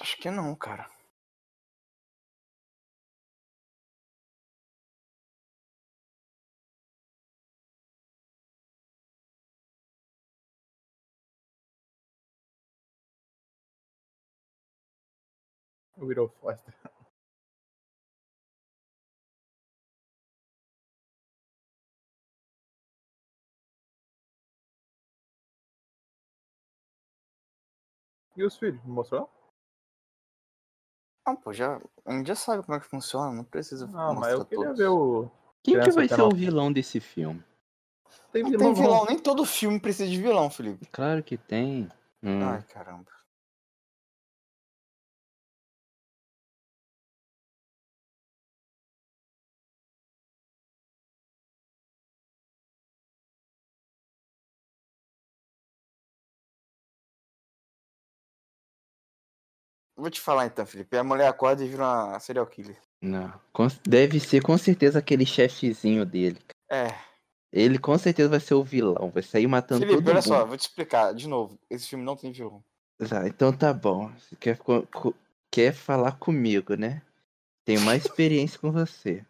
Acho 0.00 0.16
que 0.16 0.30
não, 0.30 0.54
cara. 0.54 0.88
Will 15.96 16.28
Foster. 16.40 16.77
E 28.38 28.44
os 28.44 28.56
filhos? 28.56 28.80
Não 28.84 28.94
mostrou? 28.94 29.28
Ah, 31.26 31.34
pô, 31.34 31.52
já, 31.52 31.80
a 32.06 32.12
gente 32.12 32.28
já 32.28 32.36
sabe 32.36 32.62
como 32.62 32.78
é 32.78 32.80
que 32.80 32.86
funciona, 32.86 33.32
não 33.32 33.42
precisa 33.42 33.84
Não, 33.88 34.14
mas 34.14 34.14
mostrar 34.14 34.34
eu 34.34 34.44
queria 34.46 34.64
todos. 34.66 34.78
ver 34.78 34.88
o. 34.88 35.30
Quem 35.64 35.74
que 35.74 35.90
vai 35.90 36.04
até 36.04 36.14
ser 36.14 36.22
o 36.22 36.30
vilão 36.30 36.72
desse 36.72 37.00
filme? 37.00 37.42
Tem 38.32 38.44
Não 38.44 38.50
vilão, 38.50 38.64
tem 38.64 38.74
vilão, 38.74 39.04
nem 39.06 39.18
todo 39.18 39.44
filme 39.44 39.80
precisa 39.80 40.08
de 40.08 40.22
vilão, 40.22 40.48
Felipe. 40.48 40.86
Claro 40.86 41.20
que 41.24 41.36
tem. 41.36 41.90
Hum. 42.22 42.44
Ai, 42.44 42.62
caramba. 42.62 43.10
Vou 59.98 60.08
te 60.08 60.20
falar 60.20 60.46
então, 60.46 60.64
Felipe. 60.64 60.96
A 60.96 61.02
mulher 61.02 61.26
acorda 61.26 61.64
e 61.64 61.68
vira 61.68 61.82
uma 61.82 62.20
serial 62.20 62.46
killer. 62.46 62.76
Não. 63.02 63.32
Deve 63.82 64.20
ser 64.20 64.40
com 64.42 64.56
certeza 64.56 65.00
aquele 65.00 65.26
chefezinho 65.26 66.06
dele. 66.06 66.38
É. 66.70 66.94
Ele 67.52 67.78
com 67.78 67.98
certeza 67.98 68.28
vai 68.28 68.38
ser 68.38 68.54
o 68.54 68.62
vilão. 68.62 69.10
Vai 69.10 69.24
sair 69.24 69.48
matando 69.48 69.80
Felipe, 69.80 69.98
todo 69.98 70.06
olha 70.06 70.14
mundo. 70.16 70.24
só, 70.24 70.44
vou 70.46 70.56
te 70.56 70.60
explicar 70.60 71.12
de 71.12 71.26
novo. 71.26 71.58
Esse 71.68 71.88
filme 71.88 72.04
não 72.04 72.14
tem 72.14 72.30
vilão. 72.30 72.62
Tá, 73.08 73.26
então 73.26 73.52
tá 73.52 73.72
bom. 73.72 74.10
Você 74.18 74.36
quer, 74.36 74.58
quer 75.50 75.72
falar 75.72 76.12
comigo, 76.12 76.74
né? 76.74 77.02
Tenho 77.64 77.80
mais 77.80 78.04
experiência 78.06 78.58
com 78.58 78.70
você. 78.70 79.24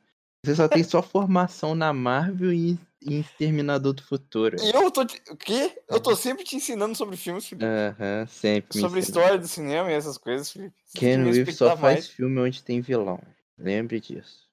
Você 0.48 0.54
só 0.54 0.66
tem 0.66 0.82
só 0.82 1.02
formação 1.02 1.74
na 1.74 1.92
Marvel 1.92 2.50
e 2.54 2.78
em 3.04 3.20
Exterminador 3.20 3.92
do 3.92 4.02
Futuro. 4.02 4.56
E 4.58 4.70
eu 4.74 4.90
tô. 4.90 5.04
te- 5.04 5.22
O 5.30 5.36
quê? 5.36 5.78
Eu 5.86 6.00
tô 6.00 6.16
sempre 6.16 6.42
te 6.42 6.56
ensinando 6.56 6.94
sobre 6.94 7.18
filmes, 7.18 7.46
Felipe. 7.46 7.66
Aham, 7.66 8.26
sempre. 8.26 8.74
me 8.78 8.80
sobre 8.80 9.00
ensina. 9.00 9.18
história 9.18 9.38
do 9.38 9.46
cinema 9.46 9.90
e 9.90 9.94
essas 9.94 10.16
coisas, 10.16 10.50
Felipe. 10.50 10.74
Você 10.86 10.98
Ken 10.98 11.18
Reeves 11.22 11.54
só 11.58 11.66
respeitar 11.66 11.76
faz 11.76 11.94
mais. 11.96 12.08
filme 12.08 12.40
onde 12.40 12.62
tem 12.64 12.80
vilão. 12.80 13.20
Lembre 13.58 14.00
disso. 14.00 14.48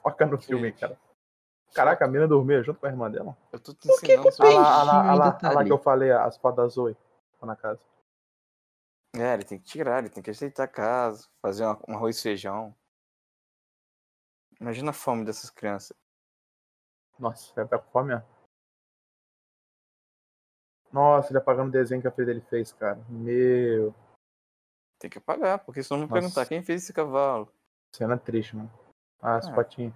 Foca 0.00 0.24
no 0.24 0.38
filme, 0.38 0.70
cara. 0.70 0.96
Caraca, 1.74 2.04
a 2.04 2.08
mina 2.08 2.28
dormia 2.28 2.62
junto 2.62 2.78
com 2.78 2.86
a 2.86 2.90
irmã 2.90 3.10
dela. 3.10 3.36
Eu 3.52 3.58
tô 3.58 3.74
te 3.74 3.88
Por 3.88 4.00
que 4.00 4.12
ensinando 4.12 4.30
sobre. 4.30 4.54
lá, 4.54 5.00
olha 5.00 5.14
lá, 5.14 5.32
tá 5.32 5.64
que 5.64 5.72
eu 5.72 5.78
falei 5.78 6.12
as 6.12 6.38
da 6.38 6.68
Zoe. 6.68 6.96
Lá 7.42 7.48
na 7.48 7.56
casa. 7.56 7.80
É, 9.16 9.34
ele 9.34 9.42
tem 9.42 9.58
que 9.58 9.64
tirar, 9.64 9.98
ele 9.98 10.10
tem 10.10 10.22
que 10.22 10.30
aceitar 10.30 10.62
a 10.62 10.68
casa, 10.68 11.26
fazer 11.42 11.64
uma- 11.64 11.80
um 11.88 11.94
arroz 11.96 12.20
e 12.20 12.22
feijão. 12.22 12.72
Imagina 14.60 14.90
a 14.90 14.94
fome 14.94 15.24
dessas 15.24 15.50
crianças. 15.50 15.96
Nossa, 17.18 17.54
deve 17.54 17.66
estar 17.66 17.78
com 17.78 17.90
fome, 17.90 18.14
ó. 18.14 18.22
Nossa, 20.92 21.30
ele 21.30 21.38
apagando 21.38 21.68
o 21.68 21.72
desenho 21.72 22.00
que 22.00 22.08
a 22.08 22.12
filha 22.12 22.26
dele 22.26 22.40
fez, 22.42 22.72
cara. 22.72 22.96
Meu, 23.08 23.94
Tem 24.98 25.10
que 25.10 25.20
pagar, 25.20 25.58
porque 25.58 25.82
senão 25.82 26.00
vão 26.00 26.08
Nossa. 26.08 26.20
perguntar 26.20 26.46
quem 26.46 26.62
fez 26.62 26.82
esse 26.82 26.92
cavalo. 26.92 27.52
cena 27.94 28.16
triste, 28.18 28.56
mano. 28.56 28.70
Ah, 29.20 29.36
as 29.36 29.48
É. 29.48 29.54
fotinhas. 29.54 29.94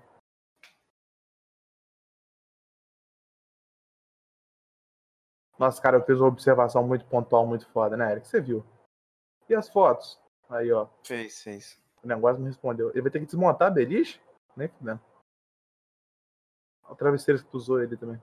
Nossa, 5.59 5.81
cara, 5.81 5.99
eu 5.99 6.05
fiz 6.05 6.19
uma 6.19 6.29
observação 6.29 6.87
muito 6.87 7.05
pontual, 7.07 7.47
muito 7.47 7.67
foda, 7.69 7.97
né, 7.97 8.13
Eric? 8.13 8.27
Você 8.27 8.41
viu? 8.41 8.65
E 9.49 9.55
as 9.55 9.69
fotos? 9.69 10.19
Aí, 10.49 10.73
ó. 10.73 10.87
Fez, 11.05 11.43
fez. 11.43 11.79
O 12.03 12.07
negócio 12.07 12.39
não 12.39 12.47
respondeu. 12.47 12.91
Ele 12.91 13.03
vai 13.03 13.11
ter 13.11 13.21
que 13.21 13.27
desmontar 13.27 13.69
a 13.69 13.71
beliche? 13.71 14.21
Nem 14.57 14.69
fudendo. 14.69 15.01
O 16.89 16.95
travesseiro 16.95 17.43
que 17.43 17.51
tu 17.51 17.57
usou 17.57 17.83
ele 17.83 17.97
também. 17.97 18.21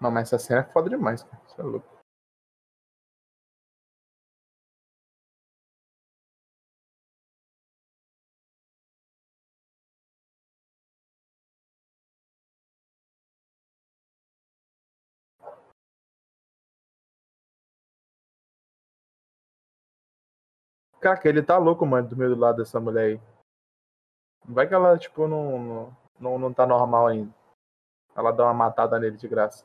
Não, 0.00 0.10
mas 0.10 0.32
essa 0.32 0.38
cena 0.38 0.60
é 0.60 0.64
foda 0.72 0.88
demais, 0.90 1.22
cara. 1.22 1.42
Você 1.46 1.60
é 1.60 1.64
louco. 1.64 1.96
Caraca, 21.00 21.28
ele 21.28 21.42
tá 21.42 21.56
louco, 21.56 21.86
mano, 21.86 22.08
do 22.08 22.16
meio 22.16 22.34
do 22.34 22.40
lado 22.40 22.56
dessa 22.56 22.80
mulher 22.80 23.04
aí. 23.04 23.20
Vai 24.44 24.66
que 24.66 24.74
ela, 24.74 24.98
tipo, 24.98 25.26
não, 25.28 25.58
não, 25.58 25.96
não, 26.20 26.38
não 26.38 26.52
tá 26.54 26.66
normal 26.66 27.06
ainda. 27.06 27.32
Ela 28.16 28.32
dá 28.32 28.44
uma 28.44 28.54
matada 28.54 28.98
nele 28.98 29.16
de 29.16 29.28
graça. 29.28 29.64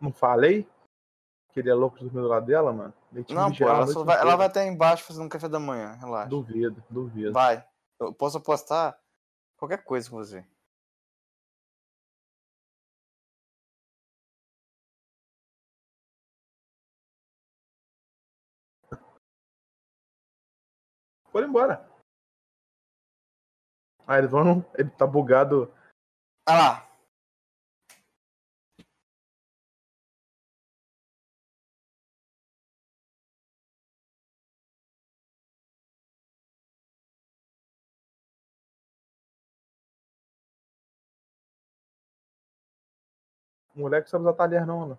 Não 0.00 0.12
falei? 0.12 0.66
Que 1.52 1.60
ele 1.60 1.70
é 1.70 1.74
louco 1.74 1.98
do 1.98 2.08
do 2.08 2.28
lado 2.28 2.46
dela, 2.46 2.72
mano? 2.72 2.94
Não, 3.28 3.52
pô, 3.52 3.68
ela, 3.68 3.84
vai, 4.04 4.18
ela 4.18 4.36
vai 4.36 4.46
até 4.46 4.66
embaixo 4.66 5.04
fazendo 5.04 5.26
um 5.26 5.28
café 5.28 5.48
da 5.48 5.58
manhã, 5.58 5.94
relaxa. 5.94 6.28
Duvido, 6.28 6.82
duvido. 6.88 7.32
Vai. 7.32 7.66
Eu 7.98 8.14
posso 8.14 8.38
apostar 8.38 8.98
qualquer 9.56 9.84
coisa 9.84 10.08
com 10.08 10.16
você. 10.16 10.46
Foram 21.30 21.48
embora. 21.48 21.88
Ah, 24.06 24.18
eles 24.18 24.30
vão. 24.30 24.64
Ele 24.76 24.90
tá 24.90 25.06
bugado. 25.06 25.72
Ah 26.46 26.58
lá. 26.58 26.89
Moleque 43.80 44.10
sabe 44.10 44.22
usar 44.24 44.34
talher, 44.34 44.66
não, 44.66 44.88
né? 44.90 44.96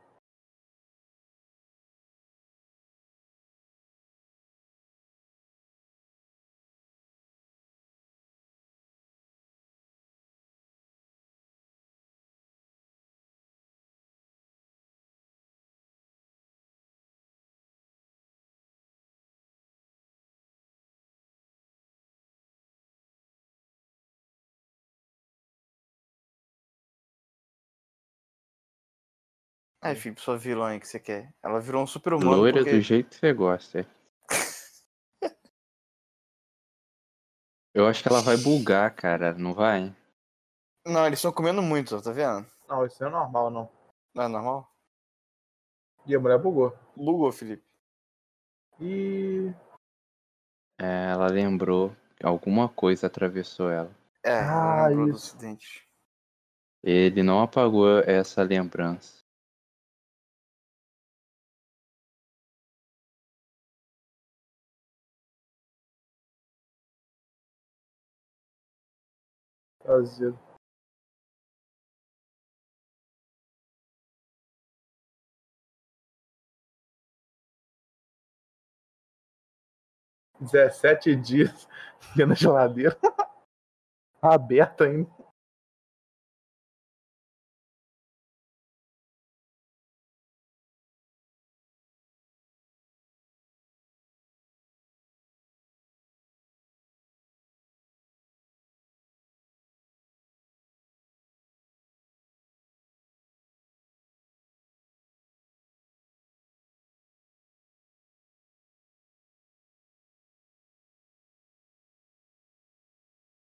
Aí, 29.82 29.96
Felipe, 29.96 30.22
sua 30.22 30.38
vilã 30.38 30.68
aí 30.70 30.80
que 30.80 30.88
você 30.88 31.00
quer. 31.00 31.34
Ela 31.42 31.60
virou 31.60 31.82
um 31.82 31.88
super 31.88 32.14
humano. 32.14 32.38
Loira 32.38 32.60
porque... 32.60 32.72
do 32.72 32.82
jeito 32.82 33.10
que 33.10 33.16
você 33.16 33.34
gosta. 33.34 33.80
é. 33.80 33.86
Eu 37.74 37.88
acho 37.88 38.04
que 38.04 38.10
ela 38.10 38.22
vai 38.22 38.38
bugar, 38.38 38.94
cara, 38.94 39.34
não 39.34 39.54
vai? 39.54 39.96
Não, 40.86 41.08
eles 41.08 41.18
estão 41.20 41.32
comendo 41.32 41.62
muito, 41.62 42.00
tá 42.02 42.12
vendo? 42.12 42.46
Não, 42.68 42.86
isso 42.86 43.02
não 43.02 43.08
é 43.08 43.12
normal, 43.12 43.50
não. 43.50 43.72
Não 44.14 44.24
é 44.24 44.28
normal? 44.28 44.72
E 46.06 46.16
a 46.16 46.20
mulher 46.20 46.38
bugou. 46.38 46.78
Bugou, 46.96 47.32
Felipe. 47.32 47.64
E. 48.80 49.52
É, 50.80 51.12
ela 51.12 51.28
lembrou 51.28 51.96
que 52.16 52.26
alguma 52.26 52.68
coisa 52.70 53.08
atravessou 53.08 53.72
ela. 53.72 53.96
É, 54.24 54.34
Ah, 54.34 54.76
ela 54.78 54.88
lembrou 54.88 55.08
do 55.08 55.16
isso. 55.16 55.36
acidente. 55.36 55.88
Ele 56.84 57.24
não 57.24 57.42
apagou 57.42 58.00
essa 58.00 58.44
lembrança. 58.44 59.21
Azedo. 69.86 70.40
Dezessete 80.40 81.16
dias 81.16 81.68
da 82.16 82.34
geladeira. 82.34 82.98
Aberta 84.22 84.86
ainda. 84.86 85.21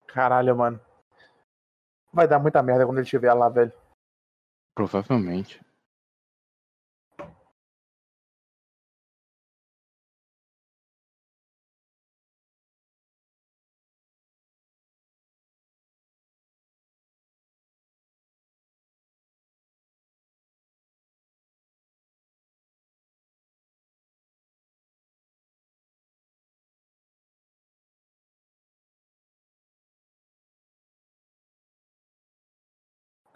Caralho, 0.09 0.57
mano. 0.57 0.81
Vai 2.13 2.27
dar 2.27 2.39
muita 2.39 2.63
merda 2.63 2.85
quando 2.85 2.99
ele 2.99 3.05
estiver 3.05 3.33
lá, 3.33 3.49
velho. 3.49 3.73
Provavelmente. 4.75 5.61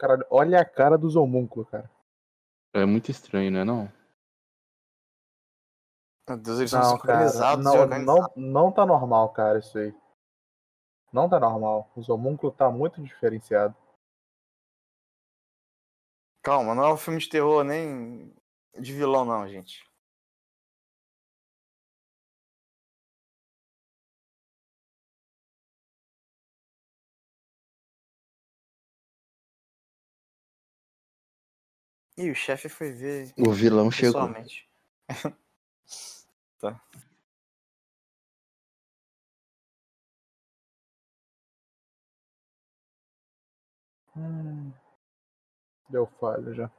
Caralho, 0.03 0.27
olha 0.31 0.61
a 0.61 0.65
cara 0.65 0.99
dos 0.99 1.15
homúnculos, 1.15 1.71
cara. 1.71 1.89
É 2.75 2.85
muito 2.85 3.09
estranho, 3.09 3.53
né 3.53 3.63
não? 3.63 3.85
Meu 6.29 6.37
Deus, 6.39 6.59
eles 6.59 6.71
são 6.73 6.81
Não, 6.81 6.99
cara. 6.99 7.29
sincronizados 7.29 7.65
e 7.65 7.69
Não, 7.69 7.87
não, 7.87 8.33
não 8.35 8.73
tá 8.73 8.85
normal, 8.85 9.33
cara, 9.33 9.61
isso 9.61 9.79
aí. 9.79 9.95
Não 11.13 11.31
tá 11.31 11.39
normal. 11.39 11.89
Os 11.95 12.09
homúnculos 12.09 12.57
tá 12.57 12.69
muito 12.69 13.01
diferenciado. 13.01 13.77
Calma, 16.43 16.75
não 16.75 16.83
é 16.83 16.93
um 16.93 16.97
filme 16.97 17.21
de 17.21 17.29
terror, 17.29 17.63
nem. 17.63 18.35
De 18.77 18.93
vilão 18.93 19.25
não, 19.25 19.47
gente. 19.47 19.89
E 32.23 32.31
o 32.31 32.37
chefe 32.37 32.69
foi 32.69 32.93
ver 32.93 33.35
O 33.37 33.51
vilão 33.51 33.91
chegou. 33.91 34.31
tá. 36.61 36.81
Hum. 44.17 44.73
Deu 45.89 46.07
falha 46.21 46.55
já. 46.55 46.71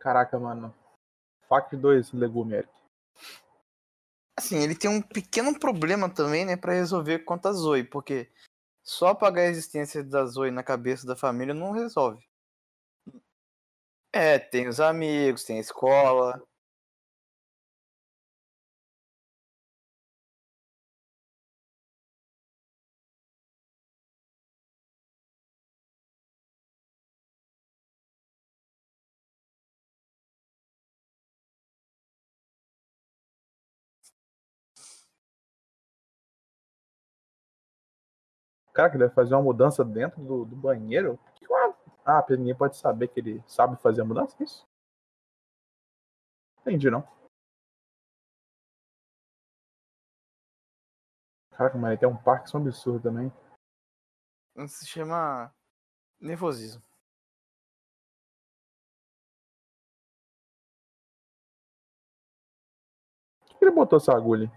Caraca, 0.00 0.38
mano. 0.38 0.74
Fac 1.48 1.76
2 1.76 2.12
legume, 2.12 2.54
Eric. 2.54 2.72
Assim, 4.36 4.58
ele 4.58 4.74
tem 4.74 4.90
um 4.90 5.02
pequeno 5.02 5.58
problema 5.58 6.08
também, 6.08 6.46
né, 6.46 6.56
pra 6.56 6.72
resolver 6.72 7.20
quanto 7.20 7.46
a 7.46 7.52
Zoe, 7.52 7.84
porque 7.84 8.32
só 8.82 9.08
apagar 9.08 9.44
a 9.44 9.48
existência 9.48 10.02
da 10.02 10.24
Zoe 10.24 10.50
na 10.50 10.62
cabeça 10.62 11.06
da 11.06 11.14
família 11.14 11.52
não 11.52 11.72
resolve. 11.72 12.26
É, 14.12 14.38
tem 14.38 14.66
os 14.66 14.80
amigos, 14.80 15.44
tem 15.44 15.58
a 15.58 15.60
escola. 15.60 16.42
Cara, 38.72 38.90
que 38.90 38.98
deve 38.98 39.12
fazer 39.12 39.34
uma 39.34 39.42
mudança 39.42 39.84
dentro 39.84 40.22
do, 40.22 40.44
do 40.44 40.56
banheiro? 40.56 41.18
Ah, 42.04 42.24
ninguém 42.30 42.54
pode 42.54 42.76
saber 42.76 43.08
que 43.08 43.20
ele 43.20 43.42
sabe 43.46 43.76
fazer 43.76 44.02
a 44.02 44.04
mudança, 44.04 44.36
é 44.40 44.44
isso? 44.44 44.66
Entendi, 46.60 46.90
não. 46.90 47.06
Caraca, 51.50 51.76
ele 51.76 51.96
tem 51.98 52.08
um 52.08 52.16
parque 52.16 52.56
absurdo 52.56 53.02
também. 53.02 53.30
Isso 54.56 54.78
se 54.78 54.86
chama 54.86 55.54
nervosismo. 56.18 56.82
Por 63.46 63.58
que 63.58 63.64
ele 63.64 63.70
botou 63.72 63.98
essa 63.98 64.12
agulha? 64.12 64.50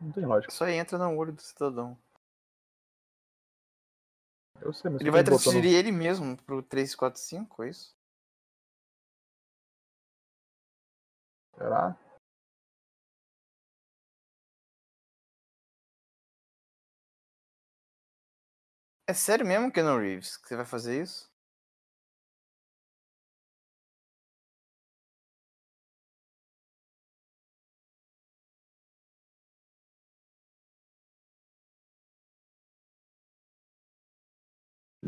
Não 0.00 0.12
tem 0.12 0.24
lógica. 0.24 0.52
Isso 0.52 0.62
aí 0.62 0.74
entra 0.74 0.96
no 0.98 1.16
olho 1.16 1.32
do 1.32 1.42
cidadão. 1.42 1.98
Eu 4.64 4.72
sei, 4.72 4.90
mas 4.90 5.00
Ele 5.00 5.10
vai 5.10 5.24
transferir 5.24 5.74
ele 5.74 5.90
mesmo 5.90 6.36
pro 6.36 6.62
345, 6.62 7.64
é 7.64 7.70
isso? 7.70 7.94
Será? 11.56 11.96
É 19.06 19.12
sério 19.14 19.44
mesmo, 19.46 19.70
Keanu 19.72 19.98
Reeves, 19.98 20.36
que 20.36 20.48
você 20.48 20.56
vai 20.56 20.64
fazer 20.64 21.02
isso? 21.02 21.31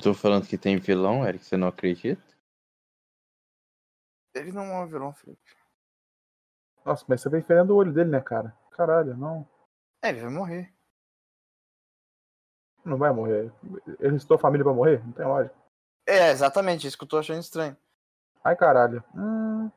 Tô 0.02 0.12
falando 0.12 0.46
que 0.46 0.58
tem 0.58 0.76
vilão, 0.76 1.26
Eric, 1.26 1.44
você 1.44 1.56
não 1.56 1.68
acredita? 1.68 2.22
Ele 4.34 4.50
não 4.50 4.64
é 4.64 4.80
um 4.80 4.86
vilão, 4.86 5.12
Felipe. 5.12 5.40
Nossa, 6.84 7.04
mas 7.08 7.20
você 7.20 7.30
vem 7.30 7.42
ferendo 7.42 7.72
o 7.72 7.76
olho 7.76 7.92
dele, 7.92 8.10
né, 8.10 8.20
cara? 8.20 8.56
Caralho, 8.72 9.16
não. 9.16 9.48
É, 10.02 10.08
ele 10.08 10.20
vai 10.20 10.30
morrer. 10.30 10.74
Não 12.84 12.98
vai 12.98 13.12
morrer. 13.12 13.52
Ele 14.00 14.12
restou 14.12 14.34
a 14.34 14.38
família 14.38 14.64
pra 14.64 14.74
morrer? 14.74 15.02
Não 15.04 15.12
tem 15.12 15.24
lógica. 15.24 15.54
É, 16.06 16.30
exatamente, 16.30 16.86
isso 16.86 16.98
que 16.98 17.04
eu 17.04 17.08
tô 17.08 17.18
achando 17.18 17.40
estranho. 17.40 17.76
Ai, 18.42 18.56
caralho. 18.56 19.02
Hum... 19.14 19.70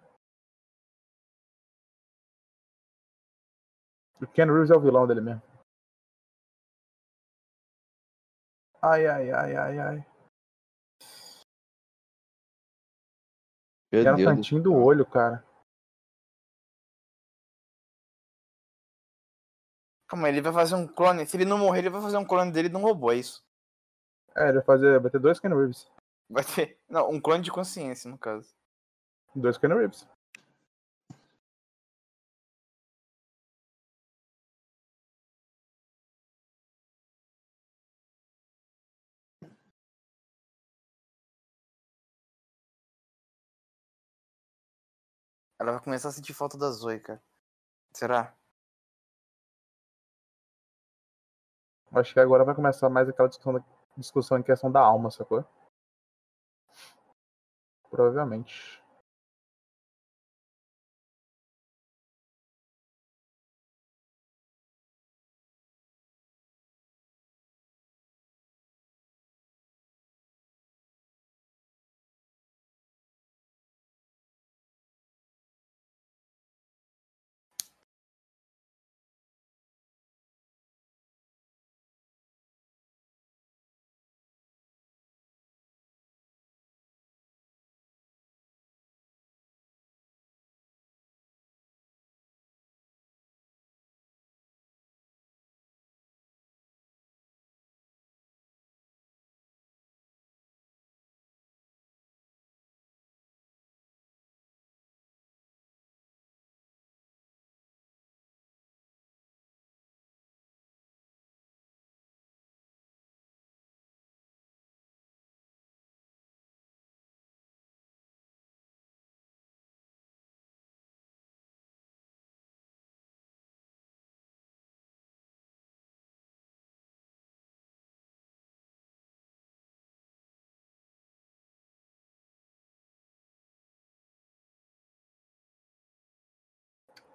O 4.20 4.26
Ken 4.28 4.46
Reeves 4.46 4.72
é 4.72 4.76
o 4.76 4.82
vilão 4.82 5.06
dele 5.06 5.22
mesmo. 5.22 5.42
Ai, 8.90 9.06
ai, 9.06 9.32
ai, 9.32 9.56
ai, 9.56 9.80
ai. 9.80 10.06
Meu 13.92 14.02
Era 14.02 14.16
Deus 14.16 14.30
cantinho 14.30 14.64
do 14.64 14.74
olho, 14.74 15.06
cara. 15.06 15.44
Calma, 20.08 20.30
ele 20.30 20.42
vai 20.42 20.54
fazer 20.54 20.76
um 20.76 20.88
clone. 20.88 21.26
Se 21.26 21.36
ele 21.36 21.44
não 21.44 21.58
morrer, 21.58 21.80
ele 21.80 21.90
vai 21.90 22.02
fazer 22.02 22.16
um 22.16 22.26
clone 22.26 22.50
dele 22.50 22.70
de 22.70 22.78
um 22.78 22.82
robô, 22.82 23.12
é 23.12 23.18
isso? 23.18 23.44
É, 24.38 24.46
ele 24.46 24.54
vai 24.54 24.64
fazer. 24.64 25.02
Vai 25.02 25.12
ter 25.12 25.20
dois 25.20 25.38
Ken 25.38 25.50
Reeves. 25.50 25.92
Vai 26.30 26.46
ter. 26.46 26.80
Não, 26.88 27.10
um 27.10 27.20
clone 27.20 27.44
de 27.44 27.52
consciência, 27.52 28.10
no 28.10 28.18
caso. 28.18 28.56
Dois 29.36 29.58
Ken 29.58 29.68
Reeves. 29.68 30.08
Ela 45.60 45.72
vai 45.74 45.84
começar 45.84 46.10
a 46.10 46.12
sentir 46.12 46.34
falta 46.34 46.58
da 46.58 46.70
Zoe, 46.70 47.00
cara. 47.00 47.22
Será? 47.94 48.36
Acho 51.92 52.14
que 52.14 52.20
agora 52.20 52.44
vai 52.44 52.54
começar 52.54 52.90
mais 52.90 53.10
aquela 53.10 53.28
discussão, 53.28 53.66
discussão 53.98 54.38
em 54.38 54.44
questão 54.44 54.72
da 54.72 54.80
alma, 54.82 55.10
sacou? 55.10 55.44
Provavelmente. 57.90 58.84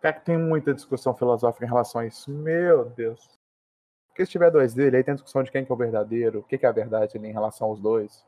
Cara, 0.02 0.14
que 0.14 0.24
tem 0.24 0.36
muita 0.36 0.74
discussão 0.74 1.14
filosófica 1.14 1.64
em 1.64 1.68
relação 1.68 2.00
a 2.00 2.06
isso. 2.06 2.28
Meu 2.28 2.86
Deus. 2.86 3.38
Porque 4.08 4.26
se 4.26 4.32
tiver 4.32 4.50
dois 4.50 4.74
dele, 4.74 4.96
aí 4.96 5.04
tem 5.04 5.14
discussão 5.14 5.44
de 5.44 5.50
quem 5.50 5.64
que 5.64 5.70
é 5.70 5.74
o 5.74 5.78
verdadeiro, 5.78 6.40
o 6.40 6.42
que, 6.42 6.58
que 6.58 6.66
é 6.66 6.68
a 6.68 6.72
verdade 6.72 7.16
ali 7.16 7.28
em 7.28 7.32
relação 7.32 7.68
aos 7.68 7.80
dois. 7.80 8.26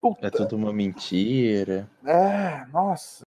Puta. 0.00 0.26
É 0.26 0.30
tudo 0.30 0.56
uma 0.56 0.72
mentira. 0.72 1.88
É, 2.04 2.64
nossa. 2.66 3.22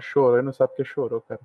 Chorou 0.00 0.38
e 0.38 0.42
não 0.42 0.52
sabe 0.52 0.70
porque 0.70 0.84
chorou, 0.84 1.20
cara. 1.20 1.40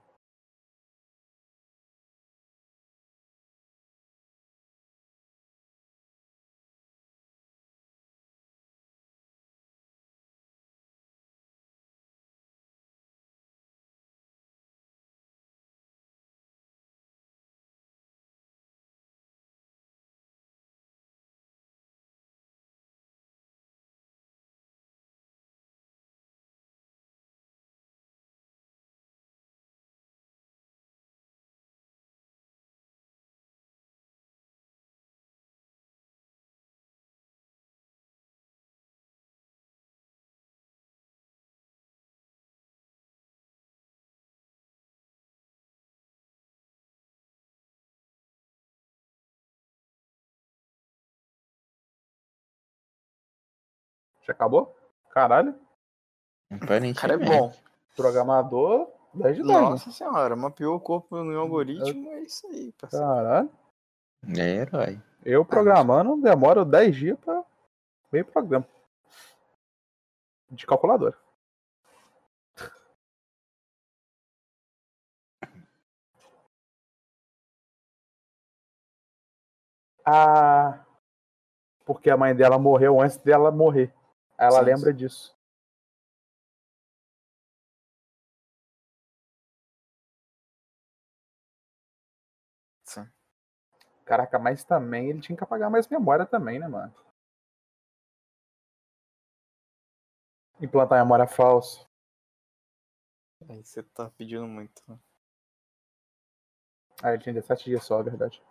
Já 54.29 54.33
acabou? 54.33 54.77
Caralho. 55.09 55.59
O 56.51 56.59
cara 56.95 57.15
é 57.15 57.17
bom. 57.17 57.51
Programador 57.95 58.87
10 59.11 59.37
de 59.37 59.43
10. 59.43 59.55
né? 59.55 59.69
Nossa 59.69 59.91
senhora, 59.91 60.35
mapeou 60.35 60.75
o 60.75 60.79
corpo 60.79 61.23
no 61.23 61.39
algoritmo, 61.39 62.11
é 62.11 62.21
isso 62.21 62.45
aí, 62.45 62.71
parceiro. 62.73 63.05
Caralho. 63.07 63.49
É 64.37 64.39
herói. 64.39 65.01
Eu 65.25 65.43
programando 65.43 66.21
demoro 66.21 66.63
10 66.63 66.95
dias 66.95 67.17
pra 67.19 67.43
meio 68.11 68.23
programa. 68.25 68.67
De 70.51 70.67
calculadora. 70.67 71.17
Ah, 80.05 80.85
porque 81.83 82.11
a 82.11 82.17
mãe 82.17 82.35
dela 82.35 82.59
morreu 82.59 83.01
antes 83.01 83.17
dela 83.17 83.51
morrer. 83.51 83.91
Ela 84.39 84.59
Sim, 84.59 84.65
lembra 84.65 84.93
disso. 84.93 85.37
Sim. 92.83 93.07
Caraca, 94.05 94.39
mas 94.39 94.63
também 94.63 95.09
ele 95.09 95.21
tinha 95.21 95.37
que 95.37 95.43
apagar 95.43 95.69
mais 95.69 95.87
memória 95.87 96.25
também, 96.25 96.59
né, 96.59 96.67
mano? 96.67 96.93
Implantar 100.61 100.99
memória 101.03 101.27
falsa. 101.27 101.85
Aí 103.49 103.63
você 103.63 103.83
tá 103.83 104.09
pedindo 104.17 104.47
muito. 104.47 104.81
né? 104.87 104.97
Ah, 107.03 107.09
ele 107.13 107.21
tinha 107.23 107.33
17 107.33 107.65
dias 107.65 107.83
só, 107.83 107.99
é 107.99 108.03
verdade. 108.03 108.41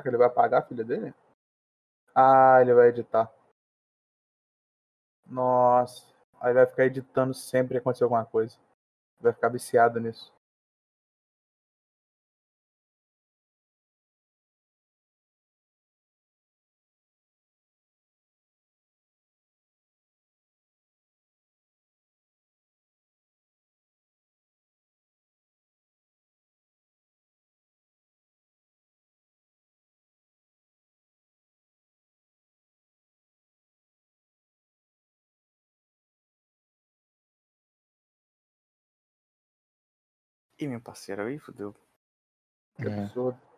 Caraca, 0.00 0.08
ele 0.08 0.16
vai 0.16 0.26
apagar 0.26 0.60
a 0.62 0.66
filha 0.66 0.84
dele? 0.84 1.14
Ah, 2.14 2.58
ele 2.60 2.72
vai 2.72 2.88
editar. 2.88 3.30
Nossa. 5.26 6.04
Aí 6.40 6.54
vai 6.54 6.66
ficar 6.66 6.86
editando 6.86 7.34
sempre 7.34 7.74
que 7.74 7.78
acontecer 7.78 8.04
alguma 8.04 8.24
coisa. 8.24 8.56
Vai 9.20 9.32
ficar 9.32 9.48
viciado 9.48 10.00
nisso. 10.00 10.32
Ih, 40.60 40.68
meu 40.68 40.80
parceiro, 40.80 41.22
aí 41.22 41.38
fudeu. 41.38 41.74
Que 42.76 42.86
É. 42.86 43.04
absurdo. 43.04 43.49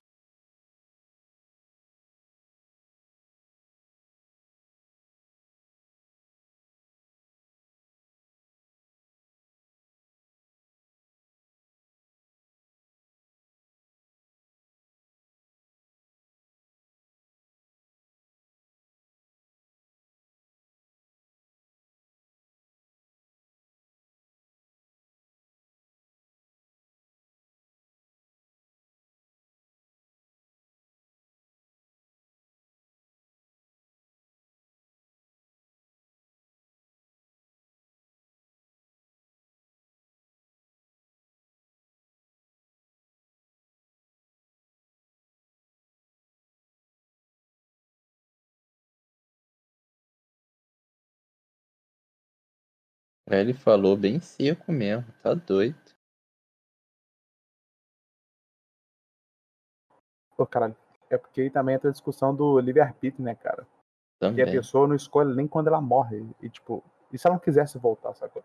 Ele 53.40 53.54
falou 53.54 53.96
bem 53.96 54.20
seco 54.20 54.70
mesmo, 54.72 55.06
tá 55.22 55.34
doido. 55.34 55.76
Pô, 60.36 60.46
caralho. 60.46 60.76
É 61.10 61.18
porque 61.18 61.42
aí 61.42 61.50
também 61.50 61.74
entra 61.74 61.88
a 61.90 61.92
discussão 61.92 62.34
do 62.34 62.58
livre-arbítrio, 62.58 63.24
né, 63.24 63.34
cara? 63.34 63.66
E 64.20 64.24
a 64.24 64.28
Também. 64.28 64.46
pessoa 64.46 64.86
não 64.86 64.94
escolhe 64.94 65.34
nem 65.34 65.46
quando 65.46 65.66
ela 65.66 65.80
morre. 65.80 66.24
E 66.40 66.48
tipo, 66.48 66.82
e 67.12 67.18
se 67.18 67.26
ela 67.26 67.34
não 67.34 67.40
quisesse 67.40 67.78
voltar, 67.78 68.14
sacou? 68.14 68.42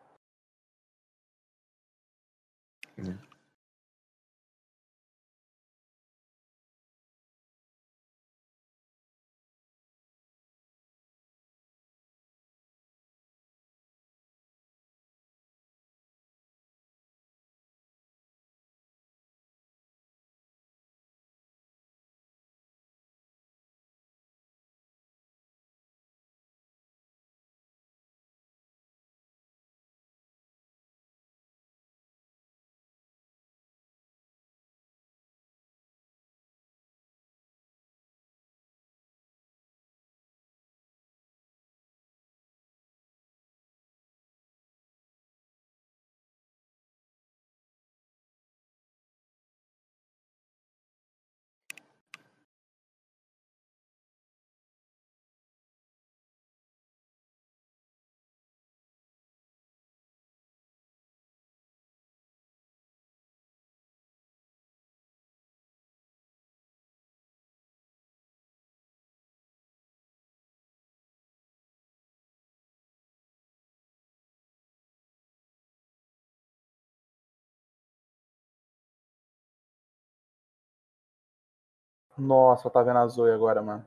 Nossa, 82.17 82.69
tá 82.69 82.81
vendo 82.81 82.97
a 82.97 83.07
Zoe 83.07 83.31
agora, 83.31 83.61
mano. 83.61 83.85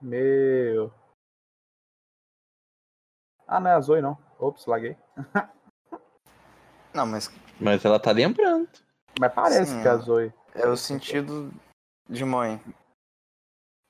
Meu. 0.00 0.92
Ah, 3.46 3.60
não 3.60 3.70
é 3.70 3.74
a 3.74 3.80
Zoe, 3.80 4.00
não. 4.00 4.18
Ops, 4.38 4.66
laguei. 4.66 4.96
Não, 6.94 7.06
mas 7.06 7.28
Mas 7.60 7.84
ela 7.84 8.00
tá 8.00 8.10
lembrando. 8.10 8.68
Mas 9.20 9.32
parece 9.34 9.72
Sim, 9.72 9.82
que 9.82 9.88
é 9.88 9.90
a 9.90 9.94
é. 9.94 9.98
Zoe. 9.98 10.34
é 10.54 10.66
o 10.66 10.76
sentido 10.76 11.52
de 12.08 12.24
mãe. 12.24 12.60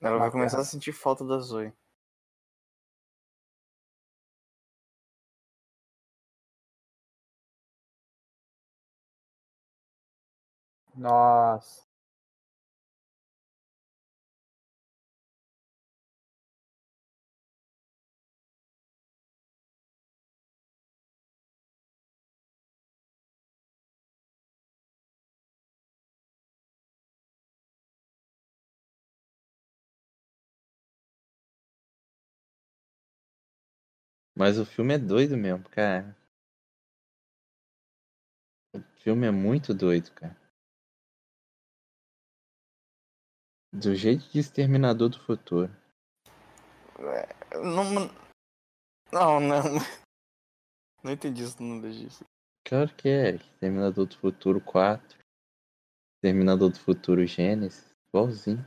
Ela 0.00 0.18
vai 0.18 0.30
começar 0.30 0.60
a 0.60 0.64
sentir 0.64 0.92
falta 0.92 1.24
da 1.24 1.38
Zoe. 1.38 1.72
Nossa. 10.96 11.85
Mas 34.36 34.58
o 34.58 34.66
filme 34.66 34.92
é 34.92 34.98
doido 34.98 35.34
mesmo, 35.34 35.66
cara. 35.70 36.14
O 38.74 38.82
filme 39.00 39.26
é 39.26 39.30
muito 39.30 39.72
doido, 39.72 40.12
cara. 40.12 40.36
Do 43.72 43.94
jeito 43.94 44.30
de 44.30 44.38
Exterminador 44.38 45.08
do 45.08 45.24
Futuro. 45.24 45.74
Não, 47.54 48.10
não, 49.10 49.40
não. 49.40 49.62
Não 51.02 51.12
entendi 51.12 51.42
isso 51.42 51.62
no 51.62 51.80
legista. 51.80 52.26
Claro 52.62 52.94
que 52.94 53.08
é. 53.08 53.36
Exterminador 53.36 54.06
do 54.06 54.18
Futuro 54.18 54.60
4. 54.60 55.18
Exterminador 56.16 56.70
do 56.70 56.78
Futuro 56.78 57.24
Gênesis. 57.24 57.90
Igualzinho. 58.08 58.64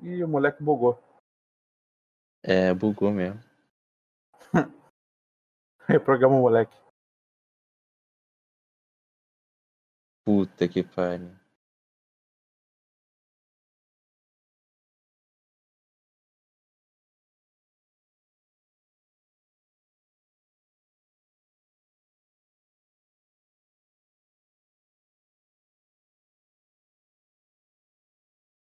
Ih, 0.00 0.22
o 0.22 0.28
moleque 0.28 0.62
bugou. 0.62 1.02
É, 2.42 2.72
bugou 2.72 3.10
mesmo. 3.10 3.40
Reprograma 5.88 6.34
o 6.36 6.40
moleque. 6.40 6.76
Puta 10.24 10.68
que 10.68 10.82
pariu. 10.82 11.30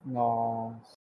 Nossa. 0.06 0.97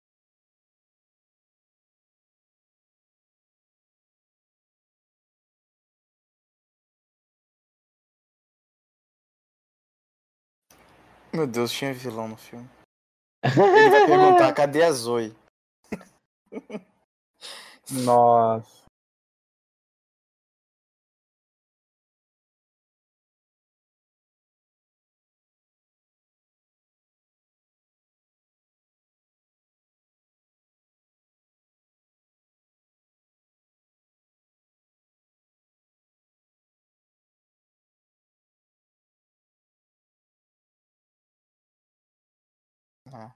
Meu 11.35 11.49
Deus, 11.49 11.73
tinha 11.73 11.93
vilão 11.93 12.29
no 12.29 12.37
filme. 12.37 12.71
Ele 13.43 13.91
vai 13.91 14.07
perguntar, 14.07 14.53
cadê 14.53 14.85
a 14.85 14.93
Zoe? 14.93 15.35
Nossa. 17.91 18.84
Ah. 43.15 43.33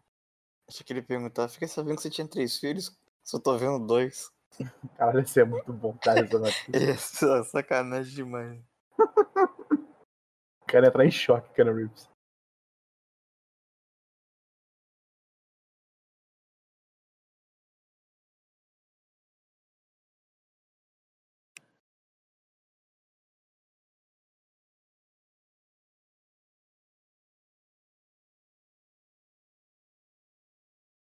Achei 0.68 0.84
que 0.84 0.92
ele 0.92 1.02
perguntar, 1.02 1.48
fiquei 1.48 1.68
sabendo 1.68 1.96
que 1.96 2.02
você 2.02 2.10
tinha 2.10 2.26
três 2.26 2.58
filhos, 2.58 2.98
só 3.22 3.38
tô 3.38 3.56
vendo 3.56 3.86
dois. 3.86 4.30
Caralho, 4.98 5.20
isso 5.20 5.38
é 5.38 5.44
muito 5.44 5.72
bom, 5.72 5.96
cara. 5.98 6.20
Isso, 6.74 7.44
sacanagem 7.44 8.14
demais. 8.14 8.60
O 8.98 10.66
cara 10.66 10.86
ia 10.86 10.88
entrar 10.88 11.06
em 11.06 11.10
choque, 11.10 11.54
Keanu 11.54 11.74
Reeves. 11.74 12.10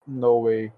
No 0.06 0.38
way. 0.38 0.72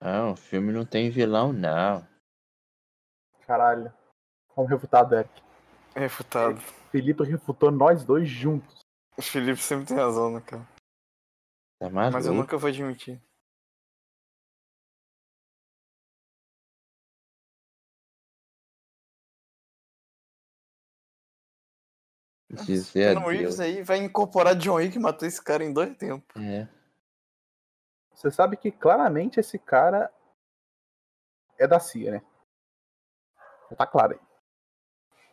Não, 0.00 0.32
o 0.32 0.36
filme 0.36 0.72
não 0.72 0.86
tem 0.86 1.10
vilão, 1.10 1.52
não. 1.52 2.06
Caralho. 3.46 3.92
Vamos 4.56 4.70
refutar, 4.70 5.06
Derek. 5.06 5.42
Refutado. 5.94 6.58
Felipe 6.90 7.22
refutou 7.24 7.70
nós 7.70 8.04
dois 8.04 8.28
juntos. 8.28 8.80
O 9.16 9.22
Felipe 9.22 9.60
sempre 9.60 9.86
tem 9.86 9.96
razão, 9.96 10.32
né, 10.32 10.40
cara? 10.40 10.66
Tá 11.78 11.90
maluco? 11.90 12.12
Mas 12.14 12.26
eu 12.26 12.32
nunca 12.32 12.56
vou 12.56 12.68
admitir. 12.68 13.20
Dizer 22.64 22.92
Keanu 22.92 23.20
adeus. 23.20 23.38
Reeves 23.38 23.60
aí 23.60 23.82
vai 23.82 23.98
incorporar 23.98 24.56
John 24.56 24.74
Wick 24.74 24.96
e 24.96 25.00
matou 25.00 25.28
esse 25.28 25.42
cara 25.42 25.64
em 25.64 25.72
dois 25.72 25.96
tempos. 25.96 26.42
É. 26.42 26.68
Você 28.20 28.30
sabe 28.30 28.54
que 28.58 28.70
claramente 28.70 29.40
esse 29.40 29.58
cara 29.58 30.12
é 31.58 31.66
da 31.66 31.80
CIA, 31.80 32.10
né? 32.10 32.22
Já 33.70 33.76
tá 33.76 33.86
claro 33.86 34.12
aí. 34.12 34.20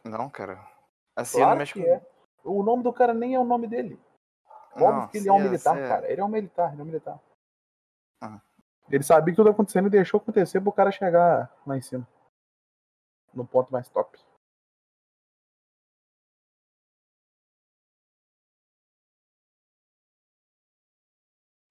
Não, 0.10 0.30
cara. 0.30 0.56
Assim 1.14 1.40
Claro 1.40 1.52
não 1.52 1.58
mexe 1.58 1.74
que 1.74 1.84
com. 1.84 1.92
é. 1.92 2.08
O 2.46 2.64
nome 2.64 2.84
do 2.84 2.94
cara 2.94 3.14
nem 3.14 3.36
é 3.36 3.40
o 3.40 3.44
nome 3.44 3.68
dele. 3.68 4.00
Óbvio 4.72 5.02
Não, 5.02 5.08
que 5.10 5.18
ele 5.18 5.28
é 5.28 5.34
um 5.34 5.36
CIA, 5.38 5.44
militar, 5.50 5.76
CIA. 5.76 5.88
cara. 5.90 6.10
Ele 6.10 6.22
é 6.22 6.24
um 6.24 6.30
militar, 6.30 6.72
ele 6.72 6.80
é 6.80 6.84
um 6.84 6.88
militar. 6.88 7.20
Ah. 8.22 8.40
Ele 8.90 9.04
sabia 9.04 9.34
que 9.34 9.36
tudo 9.36 9.50
acontecendo 9.50 9.88
e 9.88 9.92
deixou 9.92 10.22
acontecer 10.22 10.62
pro 10.62 10.72
cara 10.72 10.90
chegar 10.90 11.54
lá 11.68 11.76
em 11.76 11.82
cima. 11.82 12.08
No 13.34 13.46
ponto 13.46 13.70
mais 13.70 13.90
top. 13.90 14.18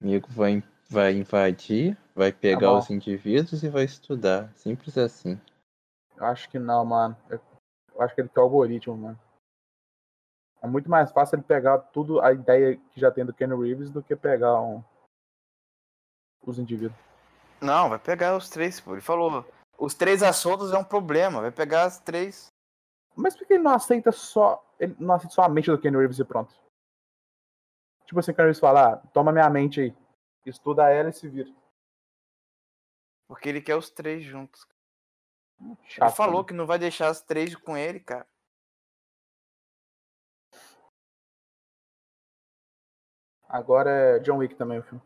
Amigo 0.01 0.27
vai, 0.29 0.61
vai 0.89 1.13
invadir, 1.13 1.97
vai 2.15 2.31
pegar 2.31 2.69
bom. 2.69 2.77
os 2.79 2.89
indivíduos 2.89 3.63
e 3.63 3.69
vai 3.69 3.83
estudar. 3.83 4.51
Simples 4.55 4.97
assim. 4.97 5.39
Eu 6.15 6.25
acho 6.25 6.49
que 6.49 6.57
não, 6.57 6.83
mano. 6.85 7.15
Eu, 7.29 7.39
acho 8.01 8.15
que 8.15 8.21
ele 8.21 8.29
quer 8.29 8.39
o 8.39 8.43
algoritmo, 8.43 8.97
mano. 8.97 9.19
É 10.61 10.67
muito 10.67 10.89
mais 10.89 11.11
fácil 11.11 11.35
ele 11.35 11.43
pegar 11.43 11.77
tudo, 11.77 12.19
a 12.19 12.33
ideia 12.33 12.77
que 12.77 12.99
já 12.99 13.11
tem 13.11 13.25
do 13.25 13.33
Ken 13.33 13.47
Reeves, 13.47 13.91
do 13.91 14.01
que 14.01 14.15
pegar 14.15 14.59
um- 14.59 14.83
os 16.41 16.57
indivíduos. 16.57 16.99
Não, 17.61 17.89
vai 17.89 17.99
pegar 17.99 18.35
os 18.35 18.49
três, 18.49 18.79
pô. 18.79 18.93
Ele 18.93 19.01
falou. 19.01 19.45
Os 19.77 19.93
três 19.93 20.23
assuntos 20.23 20.71
é 20.71 20.77
um 20.77 20.83
problema. 20.83 21.41
Vai 21.41 21.51
pegar 21.51 21.83
as 21.83 21.99
três. 21.99 22.47
Mas 23.15 23.35
por 23.35 23.45
que 23.45 23.53
ele 23.53 23.63
não 23.63 23.73
aceita 23.73 24.11
só. 24.11 24.63
Ele 24.79 24.95
não 24.99 25.15
aceita 25.15 25.33
só 25.33 25.43
a 25.43 25.49
mente 25.49 25.69
do 25.69 25.77
Ken 25.79 25.91
Reeves 25.91 26.19
e 26.19 26.25
pronto? 26.25 26.53
Tipo 28.05 28.19
assim, 28.19 28.31
o 28.31 28.35
Ken 28.35 28.43
Reeves 28.43 28.59
fala, 28.59 28.93
ah, 28.93 28.97
toma 29.13 29.31
minha 29.31 29.49
mente 29.49 29.81
aí. 29.81 29.95
Estuda 30.49 30.89
ela 30.89 31.09
e 31.09 31.13
se 31.13 31.27
vira. 31.27 31.53
Porque 33.27 33.49
ele 33.49 33.61
quer 33.61 33.75
os 33.75 33.89
três 33.89 34.23
juntos. 34.23 34.65
Chato, 35.83 36.07
ele 36.07 36.15
falou 36.15 36.41
né? 36.41 36.47
que 36.47 36.53
não 36.53 36.65
vai 36.65 36.79
deixar 36.79 37.09
as 37.09 37.21
três 37.21 37.53
com 37.55 37.75
ele, 37.75 37.99
cara. 37.99 38.25
Agora 43.49 43.89
é 43.89 44.19
John 44.19 44.37
Wick 44.37 44.55
também 44.55 44.79
o 44.79 44.83
filme. 44.83 45.01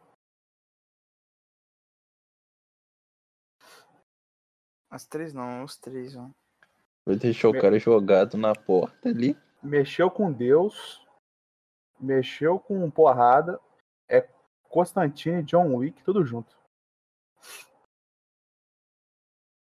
As 4.89 5.05
três 5.05 5.33
não, 5.33 5.63
os 5.63 5.77
três, 5.77 6.15
ó. 6.15 6.29
Vai 7.05 7.15
deixar 7.15 7.49
o 7.49 7.53
Me- 7.53 7.61
cara 7.61 7.79
jogado 7.79 8.37
na 8.37 8.53
porta 8.53 9.09
ali. 9.09 9.35
Mexeu 9.63 10.11
com 10.11 10.31
Deus. 10.31 11.05
Mexeu 11.99 12.59
com 12.59 12.91
porrada. 12.91 13.59
É 14.09 14.27
Constantine 14.71 15.41
e 15.41 15.43
John 15.43 15.75
Wick, 15.75 16.01
tudo 16.03 16.25
junto. 16.25 16.55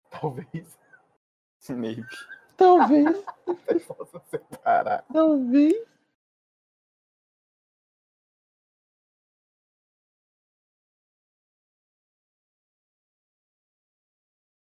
Talvez 0.09 0.77
Maybe. 1.69 2.05
Talvez, 2.55 3.23
possam 3.87 4.21
separar. 4.27 5.03
talvez. 5.11 5.73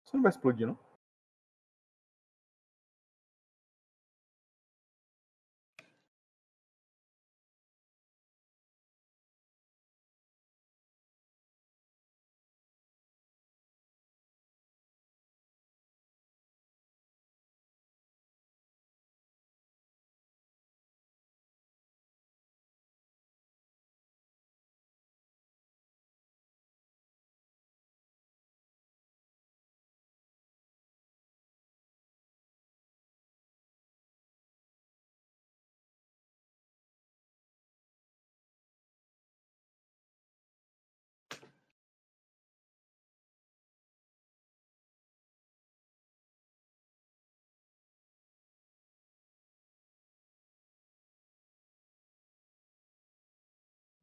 Isso 0.05 0.17
não 0.17 0.23
vai 0.23 0.31
explodir, 0.31 0.67
não? 0.67 0.88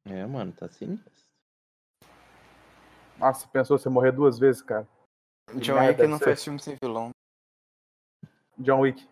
É, 0.08 0.24
mano, 0.26 0.52
tá 0.52 0.68
sinistro. 0.68 1.10
Nossa, 3.18 3.46
pensou 3.48 3.78
você 3.78 3.88
morrer 3.88 4.12
duas 4.12 4.38
vezes, 4.38 4.62
cara? 4.62 4.86
John 5.54 5.78
Wick 5.80 6.06
não 6.06 6.18
faz 6.18 6.42
filme 6.44 6.58
sem 6.58 6.76
vilão. 6.82 7.10
John 8.58 8.80
Wick. 8.80 9.08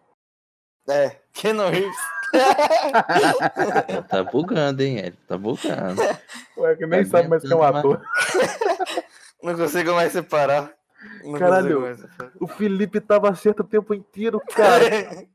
É, 0.89 1.11
Keanu 1.33 1.69
Reeves. 1.69 1.97
Tá 4.09 4.23
bugando, 4.25 4.83
hein, 4.83 4.99
Eric? 4.99 5.17
Tá 5.27 5.39
bugando. 5.39 6.01
Ué, 6.59 6.77
que 6.77 6.87
nem 6.87 7.05
Tá 7.05 7.11
sabe 7.11 7.29
mais 7.29 7.43
quem 7.43 7.53
é 7.53 7.55
um 7.55 7.63
ator. 7.63 8.03
não 9.43 9.57
consigo 9.57 9.93
mais 9.95 10.13
separar. 10.13 10.73
Não 11.23 11.39
Caralho. 11.39 11.65
consigo 11.65 11.81
mais 11.81 12.01
separar. 12.01 12.33
O 12.41 12.47
Felipe 12.47 13.01
tava 13.01 13.35
certo 13.35 13.61
o 13.61 13.65
tempo 13.65 13.95
inteiro, 13.95 14.41
cara. 14.55 15.27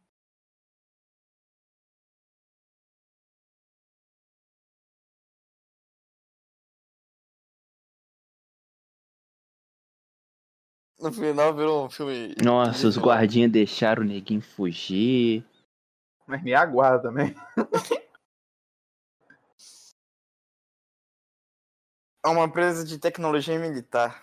No 11.01 11.13
final 11.13 11.53
virou 11.53 11.85
um 11.85 11.89
filme. 11.89 12.35
Nossa, 12.43 12.87
os 12.87 12.97
guardinhas 12.97 13.51
deixaram 13.51 14.03
o 14.03 14.05
neguinho 14.05 14.41
fugir. 14.41 15.45
Mas 16.27 16.43
nem 16.43 16.53
aguarda 16.53 17.03
também. 17.03 17.35
É 22.21 22.27
uma 22.27 22.43
empresa 22.43 22.83
de 22.83 22.99
tecnologia 22.99 23.57
militar. 23.57 24.21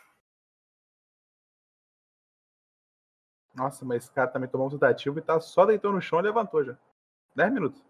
Nossa, 3.54 3.86
mas 3.86 4.04
esse 4.04 4.12
cara 4.12 4.30
também 4.30 4.50
tomou 4.50 4.66
um 4.66 4.70
sedativo 4.70 5.18
e 5.18 5.22
tá 5.22 5.40
só 5.40 5.64
deitou 5.64 5.90
no 5.90 6.00
chão 6.00 6.18
e 6.18 6.22
levantou 6.22 6.62
já. 6.62 6.76
10 7.34 7.52
minutos. 7.54 7.82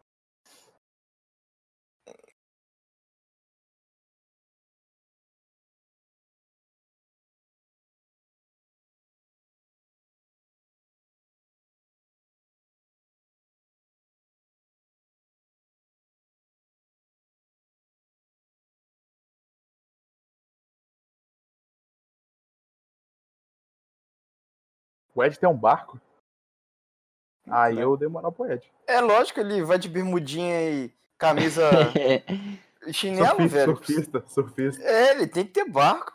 O 25.17 25.25
Ed 25.25 25.39
tem 25.39 25.49
um 25.49 25.57
barco? 25.57 25.99
Aí 27.49 27.79
eu 27.79 27.97
dei 27.97 28.07
moral 28.07 28.31
pro 28.31 28.53
Ed. 28.53 28.71
É 28.87 29.01
lógico, 29.01 29.41
ele 29.41 29.63
vai 29.65 29.79
de 29.79 29.89
bermudinha 29.89 30.61
e 30.71 30.95
camisa 31.17 31.63
chinelo, 32.93 33.29
Surfista, 33.49 33.57
velho. 33.57 33.77
surfista, 33.77 34.25
surfista. 34.29 34.83
É, 34.83 35.13
ele 35.13 35.27
tem 35.27 35.47
que 35.47 35.53
ter 35.53 35.65
barco. 35.71 36.13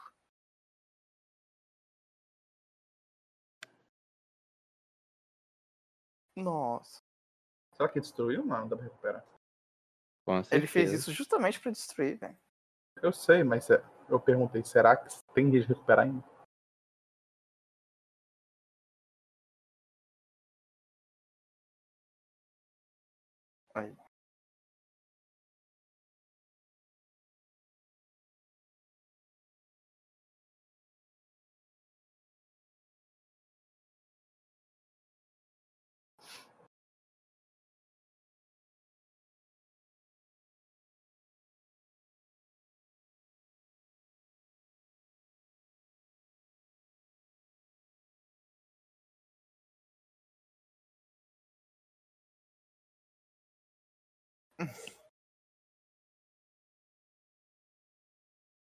Nossa. 6.36 7.02
Será 7.74 7.90
que 7.90 8.00
destruiu? 8.00 8.46
Não, 8.46 8.62
não 8.62 8.68
dá 8.68 8.76
pra 8.76 8.86
recuperar. 8.86 9.26
Ele 10.52 10.68
fez 10.68 10.92
isso 10.92 11.12
justamente 11.12 11.60
pra 11.60 11.72
destruir, 11.72 12.18
velho. 12.18 12.38
Eu 13.02 13.12
sei, 13.12 13.44
mas 13.44 13.70
é- 13.70 13.84
eu 14.08 14.20
perguntei, 14.20 14.64
será 14.64 14.96
que 14.96 15.10
tem 15.34 15.50
de 15.50 15.62
recuperar 15.62 16.06
ainda? 16.06 16.24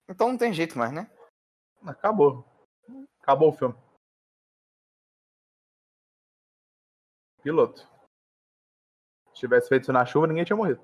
Então 0.10 0.30
não 0.30 0.38
tem 0.38 0.54
jeito 0.54 0.78
mais, 0.78 0.92
né? 0.92 1.10
Acabou. 1.86 2.46
Acabou 3.22 3.50
o 3.50 3.54
filme. 3.54 3.76
Piloto. 7.42 7.88
Se 9.34 9.40
tivesse 9.40 9.70
feito 9.70 9.84
isso 9.84 9.94
na 9.94 10.06
chuva, 10.06 10.28
ninguém 10.28 10.44
tinha 10.44 10.56
morrido. 10.56 10.82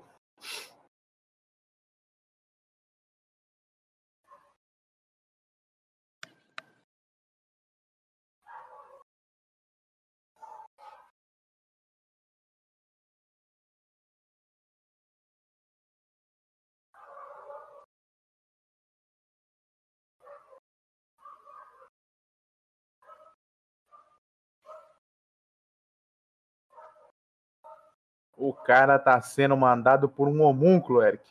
O 28.38 28.54
cara 28.54 29.00
tá 29.00 29.20
sendo 29.20 29.56
mandado 29.56 30.08
por 30.08 30.28
um 30.28 30.42
homúnculo, 30.42 31.02
Eric. 31.02 31.28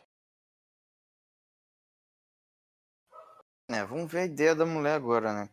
É, 3.70 3.84
vamos 3.86 4.12
ver 4.12 4.20
a 4.20 4.26
ideia 4.26 4.54
da 4.54 4.66
mulher 4.66 4.96
agora, 4.96 5.34
né? 5.34 5.50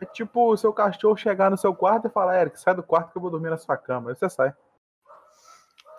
É 0.00 0.06
tipo 0.06 0.50
o 0.50 0.56
seu 0.56 0.72
cachorro 0.72 1.16
chegar 1.16 1.50
no 1.50 1.58
seu 1.58 1.74
quarto 1.74 2.06
e 2.06 2.10
falar, 2.10 2.40
Eric, 2.40 2.58
sai 2.58 2.74
do 2.74 2.82
quarto 2.82 3.12
que 3.12 3.18
eu 3.18 3.22
vou 3.22 3.30
dormir 3.30 3.50
na 3.50 3.58
sua 3.58 3.76
cama. 3.76 4.10
Aí 4.10 4.16
você 4.16 4.30
sai. 4.30 4.54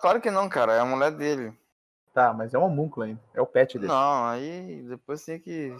Claro 0.00 0.20
que 0.20 0.30
não, 0.30 0.48
cara. 0.48 0.72
É 0.74 0.80
a 0.80 0.84
mulher 0.84 1.12
dele. 1.12 1.56
Tá, 2.12 2.32
mas 2.32 2.52
é 2.52 2.58
um 2.58 2.64
homúnculo 2.64 3.06
ainda. 3.06 3.22
É 3.32 3.40
o 3.40 3.46
pet 3.46 3.78
dele. 3.78 3.92
Não, 3.92 4.26
aí 4.26 4.82
depois 4.82 5.24
tem 5.24 5.38
que 5.38 5.76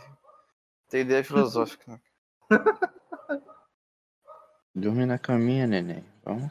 ter 0.89 1.01
ideia 1.01 1.22
filosófica. 1.24 1.90
né? 1.90 2.01
Dorme 4.74 5.04
na 5.06 5.18
caminha, 5.18 5.66
neném. 5.66 6.04
Vamos. 6.24 6.50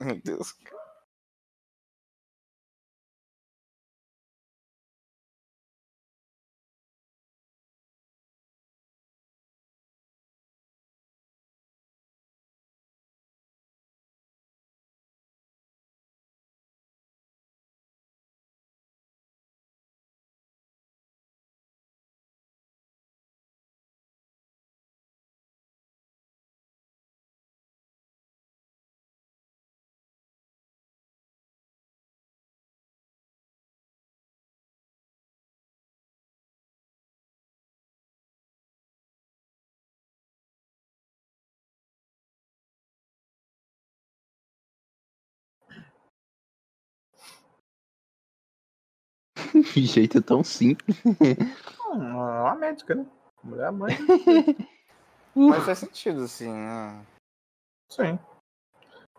Meu 0.00 0.20
Deus. 0.22 0.52
cara. 0.52 0.81
Que 49.72 49.84
jeito 49.84 50.22
tão 50.22 50.42
simples. 50.42 50.96
Uma 51.90 52.54
médica, 52.54 52.94
né? 52.94 53.06
Mulher 53.42 53.72
mãe. 53.72 53.92
Mas 55.34 55.64
faz 55.64 55.78
sentido, 55.78 56.22
assim, 56.22 56.50
né? 56.50 57.04
Sim. 57.90 58.18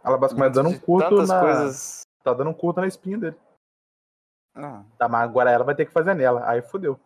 Ela 0.03 0.17
basicamente 0.17 0.53
dando 0.53 0.69
um 0.69 0.73
De 0.73 0.79
curto 0.79 1.25
na. 1.25 1.39
coisas. 1.39 2.01
Tá 2.23 2.33
dando 2.33 2.49
um 2.49 2.53
curto 2.53 2.81
na 2.81 2.87
espinha 2.87 3.17
dele. 3.17 3.37
Ah. 4.55 4.83
Tá, 4.97 5.07
mas 5.07 5.23
agora 5.23 5.51
ela 5.51 5.63
vai 5.63 5.75
ter 5.75 5.85
que 5.85 5.91
fazer 5.91 6.13
nela. 6.13 6.49
Aí 6.49 6.61
fodeu. 6.61 6.99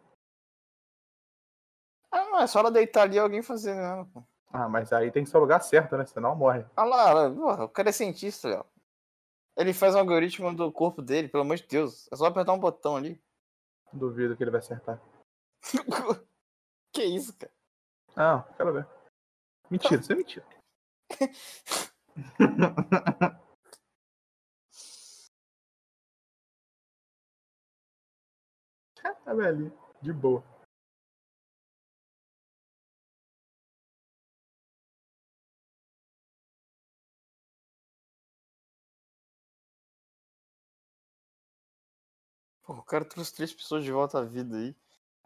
Ah, 2.12 2.26
não, 2.26 2.40
é 2.40 2.48
só 2.48 2.60
ela 2.60 2.72
deitar 2.72 3.04
ali 3.04 3.16
e 3.16 3.20
alguém 3.20 3.42
fazer 3.42 3.76
mesmo, 3.76 4.06
pô. 4.08 4.24
Ah, 4.52 4.70
mas 4.70 4.94
aí 4.94 5.12
tem 5.12 5.24
que 5.24 5.30
ser 5.30 5.38
o 5.38 5.42
lugar 5.42 5.62
certo, 5.62 5.98
né? 5.98 6.06
Senão 6.06 6.36
morre. 6.36 6.66
Olha 6.78 6.88
lá, 6.88 7.16
olha, 7.16 7.36
porra, 7.36 7.66
o 7.66 7.70
cara 7.70 7.90
é 7.90 7.92
cientista, 7.92 8.48
Léo. 8.48 8.66
Ele 9.58 9.74
faz 9.74 9.96
um 9.96 10.00
algoritmo 10.00 10.56
do 10.56 10.72
corpo 10.72 11.02
dele, 11.02 11.28
pelo 11.28 11.42
amor 11.42 11.58
de 11.58 11.68
Deus. 11.68 12.08
É 12.12 12.16
só 12.16 12.28
apertar 12.28 12.54
um 12.54 12.60
botão 12.60 12.96
ali. 12.96 13.20
Duvido 13.92 14.38
que 14.38 14.44
ele 14.44 14.52
vai 14.52 14.60
acertar. 14.60 15.02
que 16.94 17.04
isso, 17.04 17.36
cara? 17.36 17.52
Não, 18.16 18.44
quero 18.56 18.74
ver. 18.74 18.88
Mentira, 19.70 20.00
isso 20.00 20.14
é 20.14 20.16
mentira. 20.16 20.46
tá 29.26 29.34
velhinho. 29.34 29.74
De 30.02 30.14
boa. 30.14 30.42
Pô, 42.68 42.74
o 42.74 42.84
cara 42.84 43.06
trouxe 43.06 43.34
três 43.34 43.54
pessoas 43.54 43.82
de 43.86 43.92
volta 43.94 44.20
à 44.20 44.24
vida 44.24 44.58
aí. 44.58 44.76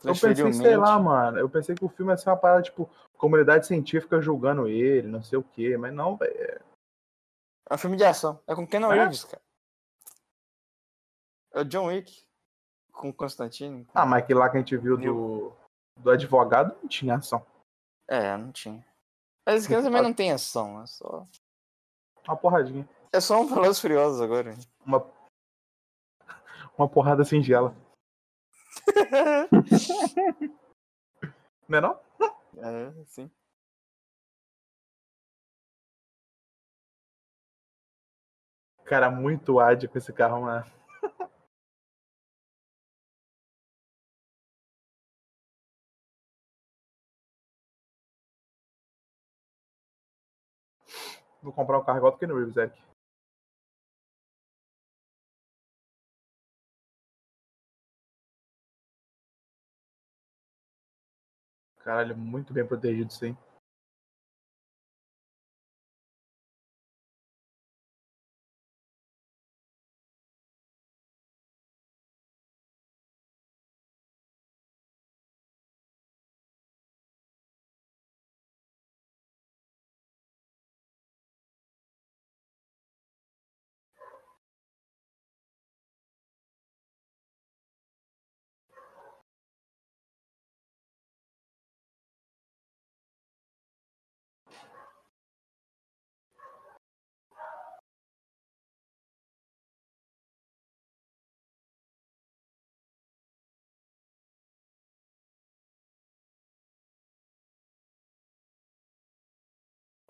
Eu 0.03 0.13
pensei, 0.13 0.53
sei 0.53 0.77
lá, 0.77 0.99
mano. 0.99 1.39
Eu 1.39 1.49
pensei 1.49 1.73
que 1.76 1.84
o 1.84 1.89
filme 1.89 2.11
ia 2.11 2.18
ser 2.18 2.30
uma 2.30 2.38
parada, 2.38 2.61
tipo, 2.61 2.88
comunidade 3.18 3.65
científica 3.65 4.22
julgando 4.22 4.68
ele, 4.68 5.07
não 5.07 5.23
sei 5.23 5.39
o 5.39 5.43
quê. 5.43 5.76
Mas 5.76 5.91
não, 5.91 6.15
velho. 6.15 6.61
É 7.68 7.73
um 7.73 7.77
filme 7.77 7.97
de 7.97 8.03
ação. 8.03 8.39
É 8.47 8.53
com 8.53 8.68
Keanu 8.68 8.91
É? 8.91 8.95
Reeves, 8.95 9.23
cara. 9.23 9.41
É 11.53 11.61
o 11.61 11.65
John 11.65 11.88
Wick. 11.88 12.23
Com 12.91 13.09
o 13.09 13.13
Constantine. 13.13 13.88
Ah, 13.93 14.05
mas 14.05 14.23
aquele 14.23 14.39
lá 14.39 14.49
que 14.49 14.57
a 14.57 14.59
gente 14.59 14.77
viu 14.77 14.97
do, 14.97 15.51
do 15.97 16.11
advogado 16.11 16.76
não 16.81 16.88
tinha 16.88 17.15
ação. 17.15 17.43
É, 18.07 18.38
não 18.38 18.51
tinha. 18.51 18.85
Mas 19.45 19.63
esse 19.65 19.81
também 19.81 20.01
não 20.01 20.13
tem 20.13 20.31
ação. 20.31 20.81
É 20.81 20.85
só, 20.85 21.27
Uma 22.27 22.38
porradinha. 22.38 22.88
é 23.11 23.19
só 23.19 23.41
um 23.41 23.47
Velozes 23.47 23.80
Furiosos 23.80 24.22
agora. 24.22 24.53
Uma, 24.85 24.99
uma 26.77 26.89
porrada 26.89 27.23
singela. 27.23 27.76
Não 31.68 31.77
é 31.77 31.81
não? 31.81 31.99
é, 32.57 32.91
sim. 33.06 33.31
Cara, 38.85 39.10
muito 39.10 39.60
ad 39.60 39.88
com 39.88 39.98
esse 39.98 40.11
carro, 40.11 40.41
mano. 40.41 40.65
Vou 51.41 51.53
comprar 51.53 51.80
um 51.80 51.84
carro 51.84 51.98
igual 51.98 52.11
do 52.11 52.18
Ken 52.18 52.27
Reeves, 52.27 52.57
Eric. 52.57 52.90
Caralho, 61.83 62.15
muito 62.17 62.53
bem 62.53 62.65
protegido, 62.65 63.11
sim. 63.11 63.35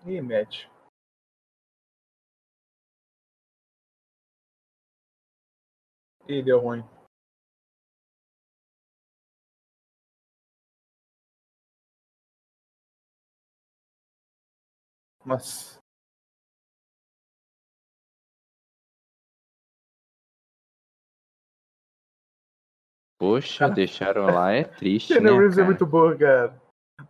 Matt. 0.05 0.67
Ih, 6.27 6.41
deu 6.41 6.59
ruim. 6.59 6.83
Nossa. 15.25 15.79
Poxa, 23.19 23.69
deixaram 23.69 24.25
lá, 24.25 24.51
é 24.51 24.63
triste, 24.63 25.09
Keanu 25.13 25.33
né, 25.33 25.39
Reeves 25.39 25.57
é 25.59 25.63
muito 25.63 25.85
boa, 25.85 26.17
cara. 26.17 26.59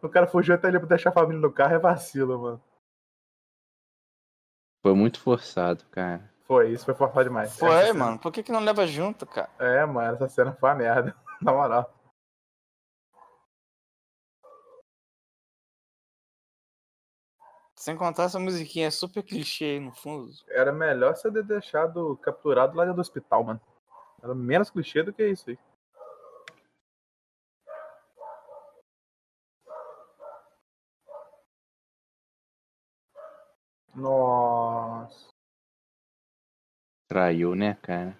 O 0.01 0.09
cara 0.09 0.27
fugiu 0.27 0.53
até 0.53 0.69
pra 0.71 0.87
deixar 0.87 1.09
a 1.09 1.13
família 1.13 1.41
no 1.41 1.51
carro, 1.51 1.75
é 1.75 1.79
vacilo, 1.79 2.37
mano. 2.37 2.70
Foi 4.81 4.93
muito 4.95 5.19
forçado, 5.19 5.83
cara. 5.91 6.29
Foi, 6.45 6.71
isso 6.71 6.85
foi 6.85 6.93
forçado 6.95 7.23
demais. 7.23 7.57
Foi, 7.57 7.69
Essa 7.69 7.93
cena- 7.93 8.05
mano. 8.05 8.19
Por 8.19 8.31
que, 8.31 8.43
que 8.43 8.51
não 8.51 8.59
leva 8.59 8.85
junto, 8.87 9.25
cara? 9.25 9.49
É, 9.59 9.85
mano, 9.85 10.15
essa 10.15 10.27
cena 10.27 10.51
foi 10.53 10.69
uma 10.69 10.75
merda. 10.75 11.15
Na 11.41 11.53
moral. 11.53 11.93
Sem 17.75 17.97
contar 17.97 18.23
essa 18.23 18.39
musiquinha 18.39 18.87
é 18.87 18.91
super 18.91 19.23
clichê 19.23 19.65
aí 19.65 19.79
no 19.79 19.91
fundo. 19.91 20.31
Era 20.49 20.71
melhor 20.71 21.15
você 21.15 21.31
ter 21.31 21.43
deixado 21.43 22.15
capturado 22.17 22.75
lá 22.77 22.83
dentro 22.83 22.97
do 22.97 23.01
hospital, 23.01 23.43
mano. 23.43 23.61
Era 24.21 24.35
menos 24.35 24.69
clichê 24.69 25.01
do 25.01 25.11
que 25.11 25.25
isso 25.27 25.49
aí. 25.49 25.57
Nossa. 33.95 35.31
Traiu, 37.07 37.53
né, 37.55 37.75
cara? 37.81 38.17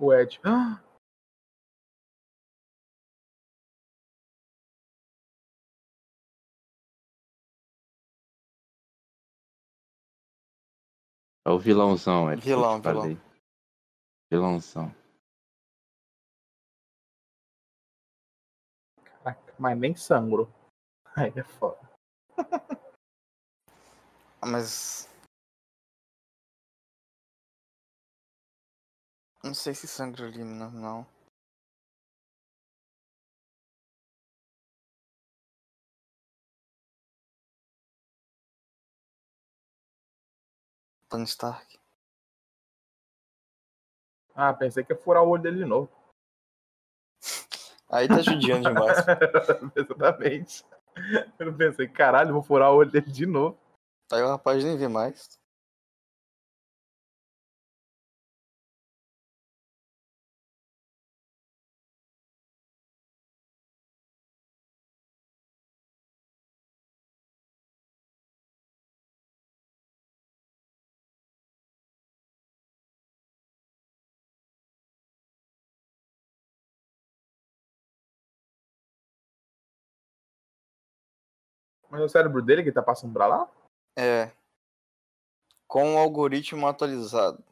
O 0.00 0.14
Ed. 0.14 0.40
Ah, 0.44 0.80
É 11.46 11.50
o 11.50 11.58
vilãozão, 11.58 12.34
te 12.36 12.42
Vilão, 12.44 12.80
vilão. 12.80 12.82
falei. 12.82 13.18
Vilãozão. 14.30 14.94
caraca, 19.04 19.54
mas 19.58 19.78
nem 19.78 19.94
sangro. 19.94 20.52
Aí 21.16 21.32
é 21.36 21.42
foda. 21.44 21.78
Mas. 24.42 25.09
Não 29.42 29.54
sei 29.54 29.74
se 29.74 29.88
sangra 29.88 30.26
ali, 30.26 30.44
não. 30.44 31.06
Tony 41.08 41.24
Stark. 41.24 41.80
Ah, 44.34 44.52
pensei 44.52 44.84
que 44.84 44.92
ia 44.92 44.98
furar 44.98 45.24
o 45.24 45.28
olho 45.28 45.42
dele 45.42 45.58
de 45.58 45.64
novo. 45.64 45.90
Aí 47.90 48.06
tá 48.06 48.20
judiando 48.20 48.68
demais. 48.68 48.98
Exatamente. 49.74 50.64
Eu 51.38 51.56
pensei, 51.56 51.88
caralho, 51.88 52.32
vou 52.32 52.42
furar 52.42 52.70
o 52.72 52.76
olho 52.76 52.90
dele 52.90 53.10
de 53.10 53.26
novo. 53.26 53.58
Aí 54.12 54.22
o 54.22 54.28
rapaz 54.28 54.62
nem 54.62 54.76
vê 54.76 54.86
mais. 54.86 55.39
Mas 81.90 82.00
é 82.00 82.04
o 82.04 82.08
cérebro 82.08 82.40
dele 82.40 82.62
que 82.62 82.72
tá 82.72 82.82
passando 82.82 83.12
pra 83.12 83.26
lá? 83.26 83.50
É. 83.98 84.30
Com 85.66 85.94
o 85.94 85.98
algoritmo 85.98 86.66
atualizado. 86.66 87.42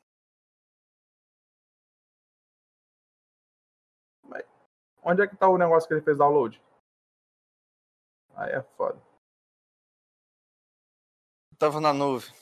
Onde 5.03 5.23
é 5.23 5.27
que 5.27 5.37
tá 5.37 5.49
o 5.49 5.57
negócio 5.57 5.89
que 5.89 5.95
ele 5.95 6.03
fez 6.03 6.19
download? 6.19 6.61
Aí 8.35 8.53
é 8.53 8.63
foda. 8.77 9.01
Tava 11.59 11.81
na 11.81 11.93
nuvem, 11.93 12.33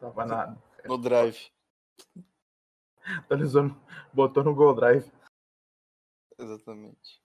Tava 0.00 0.24
na. 0.24 0.56
no 0.84 0.98
drive. 0.98 1.52
Atualizou, 3.20 3.64
botou 4.12 4.42
no 4.42 4.54
Google 4.54 4.74
Drive. 4.74 5.12
Exatamente. 6.38 7.20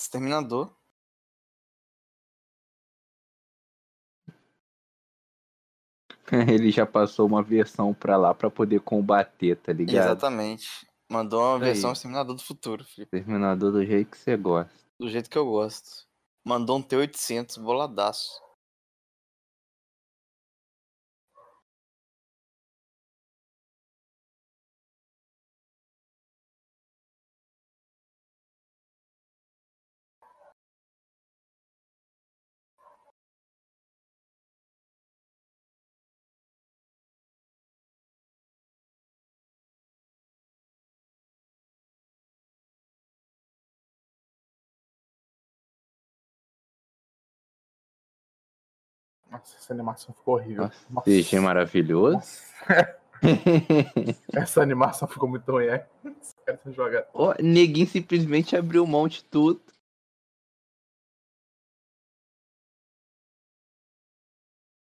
Exterminador. 0.00 0.74
Ele 6.48 6.70
já 6.70 6.86
passou 6.86 7.26
uma 7.26 7.42
versão 7.42 7.92
pra 7.92 8.16
lá 8.16 8.32
pra 8.34 8.50
poder 8.50 8.80
combater, 8.80 9.56
tá 9.56 9.72
ligado? 9.72 10.06
Exatamente. 10.06 10.86
Mandou 11.10 11.40
uma 11.40 11.56
Aí. 11.56 11.60
versão 11.60 11.92
Exterminador 11.92 12.36
do 12.36 12.42
futuro, 12.42 12.84
Felipe. 12.84 13.10
Terminador 13.10 13.72
do 13.72 13.84
jeito 13.84 14.10
que 14.10 14.18
você 14.18 14.36
gosta. 14.36 14.72
Do 14.98 15.08
jeito 15.08 15.28
que 15.28 15.36
eu 15.36 15.44
gosto. 15.44 16.06
Mandou 16.44 16.78
um 16.78 16.82
T800, 16.82 17.58
boladaço. 17.60 18.30
Nossa, 49.30 49.56
essa 49.56 49.72
animação 49.72 50.14
ficou 50.14 50.34
horrível. 50.34 50.64
Nossa, 50.64 50.86
Nossa. 50.90 51.10
CG 51.10 51.40
maravilhoso. 51.40 52.16
Nossa, 52.16 53.00
essa 54.34 54.60
animação 54.62 55.06
ficou 55.06 55.28
muito 55.28 55.50
ruim, 55.50 55.66
é? 55.66 55.86
Ó, 57.14 57.34
neguinho 57.40 57.86
simplesmente 57.86 58.56
abriu 58.56 58.86
mão 58.86 59.06
de 59.06 59.22
tudo. 59.24 59.62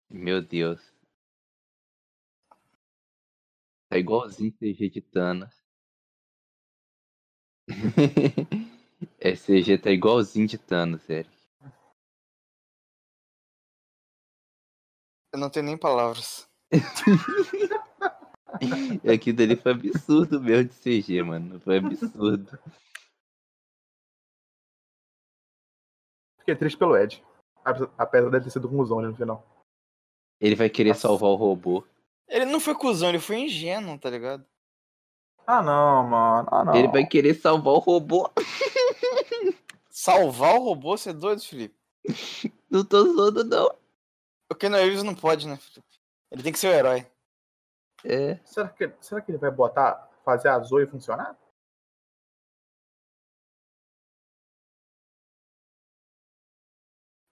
Meu 0.09 0.41
Deus. 0.41 0.79
Tá 3.89 3.97
igualzinho 3.97 4.51
CG 4.51 4.89
de 4.89 5.01
Thanos. 5.01 5.63
É 9.19 9.35
CG 9.35 9.77
tá 9.77 9.91
igualzinho 9.91 10.47
de 10.47 10.57
Thanos, 10.57 11.07
Eric. 11.07 11.36
Eu 15.37 15.41
não 15.41 15.51
tenho 15.51 15.67
nem 15.67 15.77
palavras. 15.77 16.49
Aquilo 19.13 19.37
dali 19.37 19.55
foi 19.55 19.71
absurdo 19.71 20.41
mesmo 20.41 20.69
de 20.69 20.73
CG, 20.79 21.21
mano. 21.21 21.59
Foi 21.59 21.77
absurdo. 21.77 22.57
Fiquei 26.39 26.55
triste 26.55 26.75
pelo 26.75 26.97
Ed. 26.97 27.23
Apesar- 27.63 28.31
dele 28.31 28.43
ter 28.43 28.49
sido 28.49 28.67
um 28.67 28.77
cuzão 28.77 28.99
né, 28.99 29.09
no 29.09 29.15
final. 29.15 29.45
Ele 30.41 30.55
vai 30.55 30.71
querer 30.71 30.89
Nossa. 30.89 31.01
salvar 31.01 31.29
o 31.29 31.35
robô. 31.35 31.85
Ele 32.27 32.45
não 32.45 32.59
foi 32.59 32.73
cuzão, 32.73 33.09
ele 33.09 33.19
foi 33.19 33.37
ingênuo, 33.37 33.99
tá 33.99 34.09
ligado? 34.09 34.43
Ah, 35.45 35.61
não, 35.61 36.03
mano. 36.07 36.49
Ah, 36.51 36.65
não. 36.65 36.75
Ele 36.75 36.87
vai 36.87 37.05
querer 37.05 37.35
salvar 37.35 37.75
o 37.75 37.79
robô. 37.79 38.27
Salvar 39.87 40.55
o 40.55 40.63
robô, 40.63 40.97
você 40.97 41.11
é 41.11 41.13
doido, 41.13 41.43
Felipe? 41.43 41.75
Não 42.71 42.83
tô 42.83 43.03
zoando, 43.13 43.43
não. 43.43 43.86
O 44.49 44.55
Keanu 44.55 44.77
Reeves 44.77 45.03
não 45.03 45.15
pode, 45.15 45.47
né, 45.47 45.57
Felipe? 45.57 45.99
Ele 46.31 46.43
tem 46.43 46.51
que 46.53 46.59
ser 46.59 46.67
o 46.67 46.73
herói. 46.73 47.09
É. 48.03 48.35
Será 48.45 48.69
que, 48.69 48.93
será 49.01 49.21
que 49.21 49.31
ele 49.31 49.37
vai 49.37 49.51
botar, 49.51 50.09
fazer 50.23 50.49
a 50.49 50.59
Zoe 50.59 50.87
funcionar? 50.87 51.37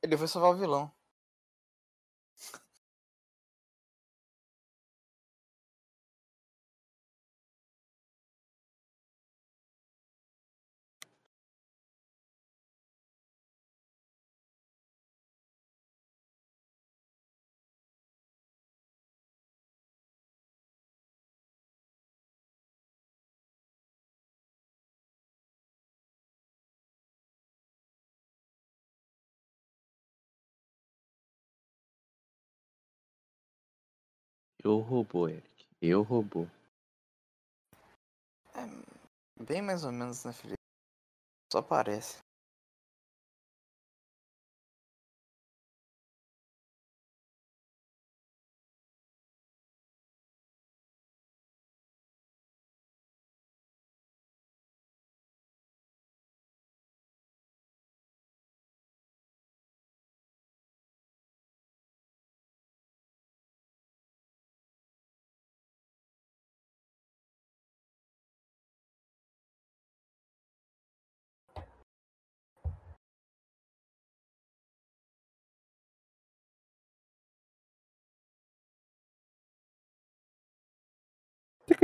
Ele 0.03 0.17
foi 0.17 0.27
salvar 0.27 0.51
o 0.51 0.55
vilão. 0.55 0.94
Eu 34.65 34.79
robô, 34.79 35.29
Eric. 35.29 35.67
Eu 35.79 36.01
robô. 36.01 36.47
É 38.55 39.43
bem 39.43 39.61
mais 39.61 39.85
ou 39.85 39.91
menos, 39.91 40.25
né, 40.25 40.33
Felipe? 40.33 40.57
Só 41.53 41.61
parece. 41.61 42.24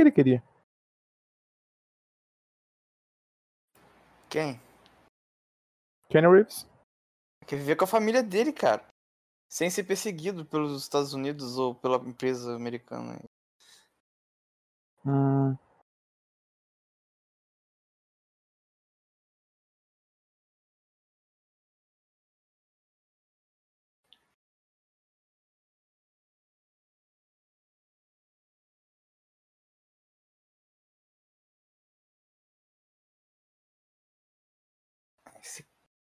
Que, 0.02 0.08
ele 0.08 0.12
queria? 0.12 0.42
Quem? 4.28 4.60
Kenny 6.08 6.26
Reeves? 6.26 6.66
Quer 7.46 7.56
viver 7.56 7.76
com 7.76 7.84
a 7.84 7.88
família 7.88 8.22
dele, 8.22 8.52
cara. 8.52 8.86
Sem 9.48 9.68
ser 9.68 9.84
perseguido 9.84 10.44
pelos 10.46 10.80
Estados 10.80 11.12
Unidos 11.12 11.58
ou 11.58 11.74
pela 11.74 11.96
empresa 11.98 12.56
americana. 12.56 13.20
Hum, 15.04 15.56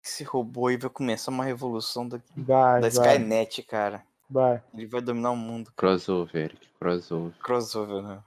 Esse, 0.05 0.25
robô 0.25 0.67
aí 0.67 0.77
vai 0.77 0.91
começar 0.91 1.31
uma 1.31 1.45
revolução 1.45 2.09
da, 2.09 2.21
vai, 2.37 2.81
da 2.81 2.89
vai, 2.89 3.17
Skynet, 3.17 3.63
cara. 3.63 4.05
vai. 4.29 4.63
Ele 4.75 4.87
vai 4.87 5.01
dominar 5.01 5.31
o 5.31 5.37
mundo. 5.37 5.73
Crossover, 5.77 6.45
Eric. 6.45 6.69
Crossover. 6.79 7.33
Crossover, 7.39 8.03
né? 8.03 8.23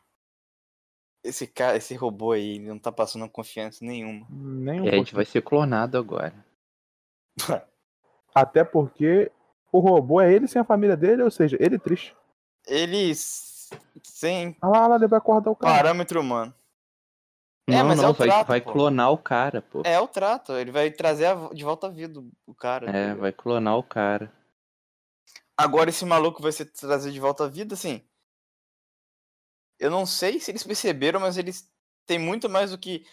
Esse 1.24 1.48
cara, 1.48 1.76
esse 1.76 1.96
robô 1.96 2.32
aí, 2.32 2.56
ele 2.56 2.68
não 2.70 2.80
tá 2.80 2.92
passando 2.92 3.28
confiança 3.28 3.84
nenhuma. 3.84 4.26
Nem 4.30 4.82
um 4.82 4.86
Ed 4.86 4.96
pouquinho. 4.96 5.16
vai 5.16 5.26
ser 5.26 5.42
clonado 5.42 5.98
agora. 5.98 6.34
Até 8.34 8.64
porque 8.64 9.32
o 9.72 9.80
robô 9.80 10.22
é 10.22 10.32
ele 10.32 10.48
sem 10.48 10.62
a 10.62 10.66
família 10.66 10.96
dele, 10.96 11.24
ou 11.24 11.32
seja, 11.32 11.58
ele 11.60 11.78
triste. 11.80 12.16
Ele 12.68 13.14
sem 14.04 14.56
Ah 14.62 14.68
lá, 14.68 14.84
ah 14.84 14.88
lá, 14.88 14.96
ele 14.96 15.08
vai 15.08 15.18
acordar 15.18 15.52
o 15.52 15.56
cara. 15.56 15.76
parâmetro 15.76 16.22
humano. 16.22 16.54
É, 17.68 17.78
não, 17.78 17.86
mas 17.86 18.00
é 18.00 18.02
não, 18.04 18.12
o 18.12 18.14
vai, 18.14 18.28
trato, 18.28 18.48
vai 18.48 18.62
pô. 18.62 18.72
clonar 18.74 19.12
o 19.12 19.18
cara, 19.18 19.62
pô. 19.62 19.82
É 19.84 20.00
o 20.00 20.08
trato, 20.08 20.54
ele 20.54 20.72
vai 20.72 20.92
trazer 20.92 21.26
a 21.26 21.50
de 21.54 21.64
volta 21.64 21.88
à 21.88 21.90
vida 21.90 22.20
o- 22.46 22.54
cara. 22.54 22.86
tá 22.92 22.98
É, 22.98 23.16
vai 23.16 23.32
clonar 23.34 23.76
o 23.78 23.84
cara. 23.84 24.32
Agora 25.58 25.90
esse 25.90 26.06
maluco 26.06 26.42
vai 26.44 26.52
ser 26.52 26.66
trazido 26.66 27.14
de 27.14 27.20
volta 27.20 27.46
à 27.46 27.48
vida, 27.48 27.74
assim. 27.74 28.08
Eu 29.80 29.90
não 29.90 30.06
sei 30.06 30.40
se 30.40 30.52
eles 30.52 30.64
perceberam, 30.64 31.20
mas 31.20 31.38
eles 31.38 31.72
têm 32.06 32.20
muito 32.20 32.48
mais 32.50 32.72
do 32.72 32.78
que 32.78 33.06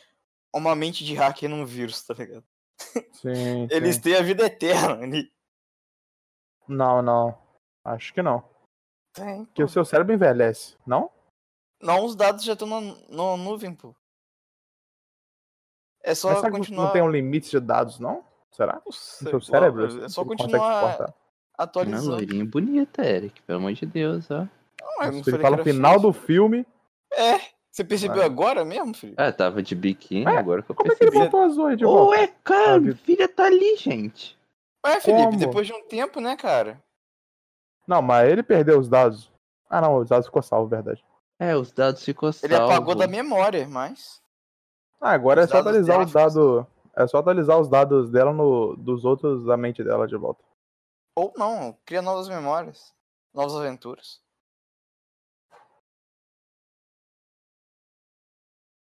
uma 0.55 0.75
mente 0.77 1.05
de 1.05 1.15
hacker 1.15 1.49
num 1.49 1.65
vírus, 1.65 2.03
tá 2.03 2.13
ligado? 2.15 2.45
Sim, 3.13 3.67
Eles 3.71 3.97
sim. 3.97 4.03
têm 4.03 4.17
a 4.17 4.23
vida 4.23 4.45
eterna. 4.45 5.03
Ele... 5.05 5.33
Não, 6.69 7.01
não. 7.01 7.39
Acho 7.85 8.13
que 8.13 8.21
não. 8.23 8.45
Tem. 9.15 9.45
Porque 9.47 9.63
o 9.63 9.69
seu 9.69 9.85
cérebro 9.85 10.15
envelhece, 10.15 10.77
não? 10.87 11.11
Não, 11.81 12.05
os 12.05 12.15
dados 12.15 12.45
já 12.45 12.53
estão 12.53 12.69
na, 12.69 12.81
na 13.09 13.37
nuvem, 13.37 13.75
pô. 13.75 13.95
É 16.03 16.15
só 16.15 16.29
Mas 16.31 16.39
será 16.39 16.51
que 16.51 16.59
continuar. 16.59 16.85
não 16.87 16.93
tem 16.93 17.03
um 17.03 17.11
limite 17.11 17.51
de 17.51 17.61
dados, 17.61 17.99
não? 17.99 18.25
Será? 18.51 18.81
Não 18.85 18.93
sei, 18.93 19.31
seu 19.31 19.41
cérebro? 19.41 19.85
É 20.05 20.09
só 20.09 20.23
ele 20.23 20.29
consegue 20.31 20.37
continuar 20.53 20.81
suportar? 20.93 21.05
Uma 21.09 21.15
atualizando. 21.59 22.11
loirinha 22.11 22.45
bonita, 22.45 23.03
Eric. 23.07 23.41
Pelo 23.43 23.59
amor 23.61 23.73
de 23.73 23.87
Deus, 23.87 24.31
ó. 24.31 24.47
Não, 24.81 25.05
eu 25.05 25.13
não 25.13 25.19
Ele 25.21 25.39
fala 25.39 25.57
no 25.57 25.63
era 25.63 25.65
final 25.65 26.01
do 26.01 26.13
filme. 26.13 26.67
É, 27.13 27.39
você 27.71 27.85
percebeu 27.85 28.23
Ah. 28.23 28.27
agora 28.27 28.65
mesmo, 28.65 28.93
filho? 28.95 29.15
Ah, 29.17 29.31
tava 29.33 29.63
de 29.63 29.75
biquíni, 29.75 30.27
Ué, 30.27 30.37
agora 30.37 30.63
que 30.63 30.71
eu 30.71 30.75
Como 30.75 30.93
é 30.93 30.97
que 30.97 31.05
ele 31.05 31.11
percebi. 31.13 31.31
botou 31.31 31.45
a 31.45 31.49
Zoe 31.51 31.77
de 31.77 31.85
volta? 31.85 32.11
Ué, 32.21 32.27
cara, 32.43 32.75
Ah, 32.75 32.79
vi- 32.79 32.95
filha 32.95 33.29
tá 33.29 33.45
ali, 33.47 33.77
gente. 33.77 34.37
Ué, 34.85 35.01
Felipe, 35.01 35.25
Como? 35.27 35.39
depois 35.39 35.67
de 35.67 35.73
um 35.73 35.87
tempo, 35.87 36.21
né, 36.21 36.37
cara? 36.37 36.83
Não, 37.87 38.03
mas 38.03 38.29
ele 38.31 38.43
perdeu 38.43 38.79
os 38.79 38.89
dados. 38.89 39.31
Ah, 39.71 39.81
não, 39.81 39.97
os 39.99 40.09
dados 40.09 40.27
ficou 40.27 40.43
salvo, 40.43 40.69
verdade. 40.69 41.03
É, 41.39 41.57
os 41.57 41.73
dados 41.73 42.05
ficou 42.05 42.29
Ele 42.43 42.55
salvo. 42.57 42.73
apagou 42.73 42.95
da 42.95 43.07
memória, 43.07 43.67
mas. 43.69 44.21
Ah, 45.03 45.11
agora 45.11 45.41
Os 45.41 45.49
é 45.49 45.51
só 45.51 45.59
atualizar 45.59 45.97
dela 45.99 46.05
os 46.05 46.13
dados. 46.13 46.67
É 46.95 47.07
só 47.09 47.19
atualizar 47.19 47.59
os 47.59 47.69
dados 47.69 48.09
dela 48.09 48.33
no, 48.33 48.77
dos 48.77 49.05
outros 49.05 49.45
da 49.45 49.57
mente 49.57 49.83
dela 49.83 50.07
de 50.07 50.17
volta. 50.17 50.45
Ou 51.17 51.33
não, 51.37 51.77
cria 51.85 52.01
novas 52.01 52.29
memórias. 52.29 52.95
Novas 53.35 53.57
aventuras. 53.57 54.23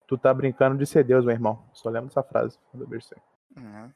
Tu 0.06 0.16
tá 0.16 0.32
brincando 0.32 0.78
de 0.78 0.86
ser 0.86 1.02
Deus, 1.02 1.24
meu 1.24 1.34
irmão. 1.34 1.68
Só 1.72 1.88
lembro 1.88 2.08
dessa 2.08 2.22
frase 2.22 2.60
quando 2.70 2.82
eu 2.82 2.88
vejo 2.88 3.06
isso 3.06 3.14
aí. 3.16 3.64
Uhum. 3.64 3.92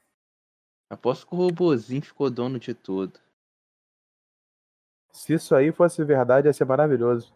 Aposto 0.90 1.24
que 1.24 1.34
o 1.34 1.38
robozinho 1.38 2.02
ficou 2.02 2.28
dono 2.30 2.58
de 2.58 2.74
tudo. 2.74 3.20
Se 5.12 5.34
isso 5.34 5.54
aí 5.54 5.70
fosse 5.70 6.02
verdade, 6.02 6.48
ia 6.48 6.52
ser 6.52 6.64
maravilhoso. 6.64 7.32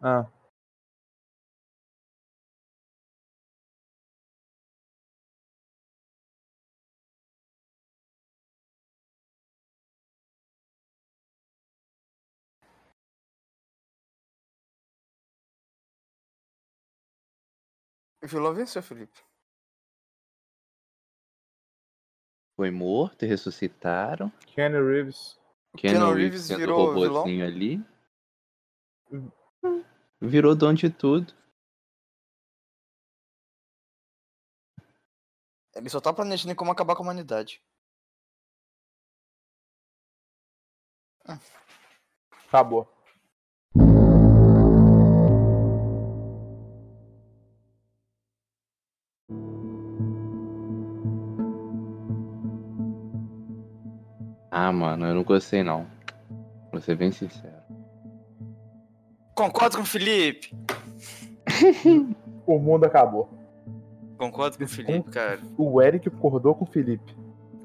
Ah. 0.00 0.26
Vilão 18.28 18.54
venceu, 18.54 18.82
Felipe. 18.82 19.20
Foi 22.56 22.70
morto, 22.70 23.24
ressuscitaram. 23.24 24.30
Kenny 24.54 24.80
Reeves. 24.80 25.38
Keanu 25.76 26.06
Reeves 26.06 26.16
Reeves 26.16 26.42
sendo 26.42 26.58
virou 26.58 26.80
o 26.80 26.94
robozinho 26.94 27.46
ali. 27.46 27.84
Virou 30.20 30.56
dono 30.56 30.76
de 30.76 30.90
tudo. 30.90 31.32
Ele 35.74 35.88
só 35.88 36.00
tá 36.00 36.12
planejando 36.12 36.56
como 36.56 36.72
acabar 36.72 36.96
com 36.96 37.02
a 37.02 37.04
humanidade. 37.04 37.62
Acabou. 42.48 42.97
Ah, 54.60 54.72
mano, 54.72 55.06
eu 55.06 55.14
não 55.14 55.22
gostei 55.22 55.62
não. 55.62 55.86
Vou 56.72 56.80
ser 56.80 56.96
bem 56.96 57.12
sincero. 57.12 57.54
Concordo 59.36 59.76
com 59.76 59.82
o 59.82 59.86
Felipe. 59.86 60.52
O 62.44 62.58
mundo 62.58 62.84
acabou. 62.86 63.28
Concordo 64.16 64.56
com 64.56 64.64
o 64.64 64.68
Felipe, 64.68 65.10
cara. 65.10 65.38
O 65.58 65.82
Eric 65.82 66.08
concordou 66.08 66.54
com 66.54 66.64
o 66.64 66.66
Felipe. 66.66 67.14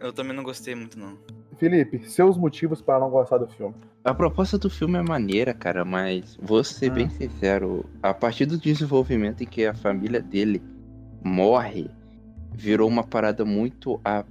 Eu 0.01 0.11
também 0.11 0.35
não 0.35 0.43
gostei 0.43 0.75
muito, 0.75 0.99
não. 0.99 1.17
Felipe, 1.57 1.99
seus 2.09 2.35
motivos 2.37 2.81
para 2.81 2.99
não 2.99 3.09
gostar 3.09 3.37
do 3.37 3.47
filme. 3.47 3.73
A 4.03 4.13
proposta 4.13 4.57
do 4.57 4.69
filme 4.69 4.97
é 4.97 5.01
maneira, 5.01 5.53
cara, 5.53 5.85
mas 5.85 6.37
vou 6.41 6.61
ser 6.65 6.91
Ah. 6.91 6.95
bem 6.95 7.09
sincero. 7.09 7.85
A 8.03 8.13
partir 8.13 8.45
do 8.45 8.57
desenvolvimento 8.57 9.41
em 9.41 9.47
que 9.47 9.65
a 9.65 9.73
família 9.73 10.21
dele 10.21 10.61
morre, 11.23 11.89
virou 12.51 12.89
uma 12.89 13.03
parada 13.05 13.45
muito 13.45 14.01
a 14.03 14.25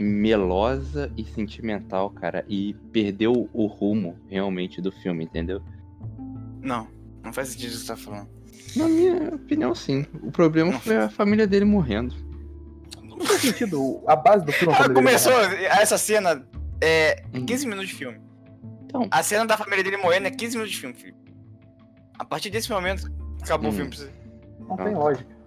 melosa 0.00 1.12
e 1.16 1.24
sentimental, 1.24 2.08
cara, 2.10 2.44
e 2.48 2.74
perdeu 2.90 3.48
o 3.52 3.66
rumo 3.66 4.16
realmente 4.28 4.80
do 4.80 4.90
filme, 4.90 5.24
entendeu? 5.24 5.60
Não, 6.62 6.88
não 7.22 7.32
faz 7.32 7.48
sentido 7.50 7.68
o 7.68 7.72
que 7.72 7.78
você 7.80 7.86
tá 7.86 7.96
falando. 7.96 8.28
Na 8.76 8.88
minha 8.88 9.34
opinião, 9.34 9.74
sim. 9.74 10.06
O 10.22 10.30
problema 10.30 10.72
foi 10.80 10.96
a 10.96 11.08
família 11.10 11.46
dele 11.46 11.64
morrendo. 11.66 12.14
Não 13.02 13.20
faz 13.20 13.40
sentido. 13.42 14.00
A 14.06 14.16
base 14.16 14.44
do 14.44 14.52
filme 14.52 14.72
é 14.72 14.76
Ela 14.76 14.84
quando 14.86 14.96
ele 14.98 15.06
começou 15.06 15.32
essa 15.32 15.98
cena 15.98 16.46
é 16.80 17.22
Hum. 17.34 17.44
15 17.44 17.66
minutos 17.66 17.88
de 17.90 17.94
filme. 17.96 18.18
Então, 18.86 19.06
A 19.10 19.22
cena 19.22 19.44
da 19.44 19.56
família 19.58 19.84
dele 19.84 19.98
morrendo 19.98 20.26
é 20.28 20.30
15 20.30 20.56
minutos 20.56 20.72
de 20.74 20.80
filme, 20.80 20.94
Felipe. 20.94 21.18
A 22.18 22.24
partir 22.24 22.48
desse 22.50 22.70
momento, 22.70 23.10
acabou 23.42 23.70
o 23.70 23.72
Hum. 23.72 23.76
filme 23.76 23.90
pra 23.90 23.98
você. 23.98 24.10
Não 24.66 24.76
tem 24.76 24.94
lógica. 24.94 25.39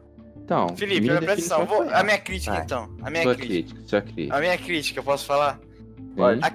Então 0.43 0.75
Felipe, 0.75 1.01
minha 1.01 1.21
presta 1.21 1.65
foi 1.65 1.87
a 1.93 2.03
minha 2.03 2.17
crítica, 2.17 2.53
Vai. 2.53 2.63
então. 2.63 2.95
A 3.01 3.09
minha 3.09 3.23
Sua 3.23 3.35
crítica. 3.35 3.69
crítica, 3.73 3.81
sua 3.89 4.01
crítica. 4.01 4.35
A 4.35 4.39
minha 4.39 4.57
crítica, 4.57 4.99
eu 4.99 5.03
posso 5.03 5.25
falar? 5.25 5.59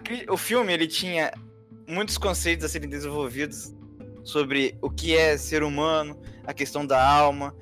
Cri- 0.05 0.27
O 0.29 0.37
filme, 0.37 0.73
ele 0.73 0.87
tinha 0.87 1.33
muitos 1.89 2.19
conceitos 2.19 2.65
a 2.65 2.69
serem 2.69 2.89
desenvolvidos 2.89 3.75
sobre 4.25 4.77
o 4.83 4.91
que 4.91 5.17
é 5.17 5.37
ser 5.39 5.63
humano, 5.63 6.21
a 6.47 6.53
questão 6.53 6.87
da 6.87 7.03
alma. 7.03 7.55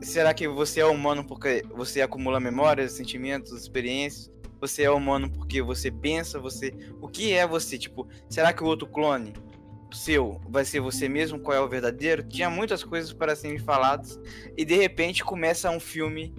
Será 0.00 0.32
que 0.32 0.46
você 0.46 0.80
é 0.80 0.86
humano 0.86 1.24
porque 1.24 1.64
você 1.74 2.00
acumula 2.02 2.38
memórias, 2.38 2.92
sentimentos, 2.92 3.52
experiências? 3.52 4.30
Você 4.60 4.84
é 4.84 4.90
humano 4.90 5.28
porque 5.30 5.60
você 5.60 5.90
pensa, 5.90 6.38
você... 6.38 6.72
O 7.02 7.08
que 7.08 7.32
é 7.32 7.46
você? 7.46 7.76
Tipo, 7.76 8.06
será 8.28 8.52
que 8.52 8.62
o 8.62 8.66
outro 8.66 8.86
clone 8.86 9.32
seu 9.94 10.40
vai 10.48 10.64
ser 10.64 10.80
você 10.80 11.08
mesmo? 11.08 11.38
Qual 11.38 11.56
é 11.56 11.60
o 11.60 11.68
verdadeiro? 11.68 12.22
Tinha 12.22 12.50
muitas 12.50 12.82
coisas 12.84 13.12
para 13.12 13.34
serem 13.36 13.58
faladas. 13.58 14.18
E 14.56 14.64
de 14.64 14.74
repente 14.76 15.24
começa 15.24 15.70
um 15.70 15.80
filme 15.80 16.34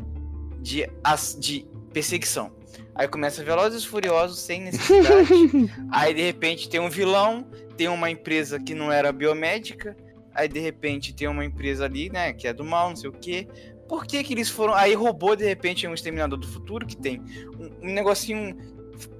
de, 0.61 0.89
as- 1.03 1.37
de 1.39 1.67
perseguição. 1.93 2.51
Aí 2.93 3.07
começa 3.07 3.43
Velozes 3.43 3.83
e 3.83 3.87
Furiosos 3.87 4.39
sem 4.39 4.61
necessidade. 4.61 5.29
Aí 5.91 6.13
de 6.13 6.21
repente 6.21 6.69
tem 6.69 6.79
um 6.79 6.89
vilão, 6.89 7.45
tem 7.77 7.87
uma 7.87 8.09
empresa 8.09 8.59
que 8.59 8.73
não 8.73 8.91
era 8.91 9.11
biomédica. 9.11 9.95
Aí 10.33 10.47
de 10.47 10.59
repente 10.59 11.13
tem 11.13 11.27
uma 11.27 11.45
empresa 11.45 11.85
ali, 11.85 12.09
né, 12.09 12.33
que 12.33 12.47
é 12.47 12.53
do 12.53 12.63
mal, 12.63 12.89
não 12.89 12.95
sei 12.95 13.09
o 13.09 13.13
quê. 13.13 13.47
Por 13.87 14.05
que 14.05 14.23
que 14.23 14.33
eles 14.33 14.49
foram. 14.49 14.73
Aí 14.73 14.93
roubou 14.93 15.35
de 15.35 15.45
repente 15.45 15.85
um 15.87 15.93
Exterminador 15.93 16.39
do 16.39 16.47
Futuro 16.47 16.85
que 16.85 16.97
tem 16.97 17.21
um, 17.59 17.89
um 17.89 17.93
negocinho, 17.93 18.57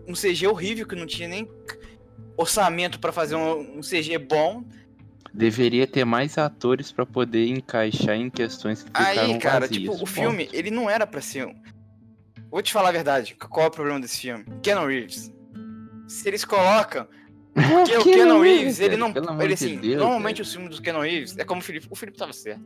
um 0.08 0.14
CG 0.14 0.48
horrível 0.48 0.88
que 0.88 0.96
não 0.96 1.06
tinha 1.06 1.28
nem 1.28 1.48
orçamento 2.38 3.00
pra 3.00 3.12
fazer 3.12 3.36
um, 3.36 3.78
um 3.78 3.82
CG 3.82 4.18
bom. 4.18 4.64
Deveria 5.34 5.86
ter 5.86 6.06
mais 6.06 6.38
atores 6.38 6.92
pra 6.92 7.06
poder 7.06 7.48
encaixar 7.48 8.16
em 8.16 8.30
questões 8.30 8.84
que 8.84 8.88
ficaram 8.88 9.22
Aí, 9.34 9.38
cara, 9.40 9.62
vazias, 9.68 9.80
tipo, 9.82 9.94
o 9.94 9.98
ponto. 10.00 10.10
filme, 10.10 10.50
ele 10.54 10.72
não 10.72 10.90
era 10.90 11.06
pra 11.06 11.20
ser. 11.22 11.46
um- 11.48 11.56
Vou 12.50 12.62
te 12.62 12.72
falar 12.72 12.90
a 12.90 12.92
verdade, 12.94 13.36
qual 13.36 13.66
é 13.66 13.68
o 13.68 13.72
problema 13.72 14.00
desse 14.00 14.20
filme? 14.22 14.46
Keanu 14.64 14.88
Reeves. 14.88 15.30
Se 16.08 16.28
eles 16.30 16.46
colocam 16.46 17.06
Porque 17.54 17.98
o 17.98 18.04
Keanu 18.04 18.42
Reeves, 18.42 18.80
ele 18.80 18.96
não. 18.96 19.10
Ele, 19.40 19.48
de 19.48 19.54
assim, 19.56 19.78
Deus, 19.78 19.98
normalmente 19.98 20.38
velho. 20.38 20.44
os 20.48 20.54
filmes 20.54 20.76
do 20.78 20.82
Keanu 20.82 21.00
Reeves 21.02 21.38
é 21.38 21.44
como 21.44 21.60
o 21.60 21.64
Felipe. 21.64 21.88
O 21.90 21.96
Felipe 21.96 22.18
tava 22.18 22.32
certo. 22.32 22.64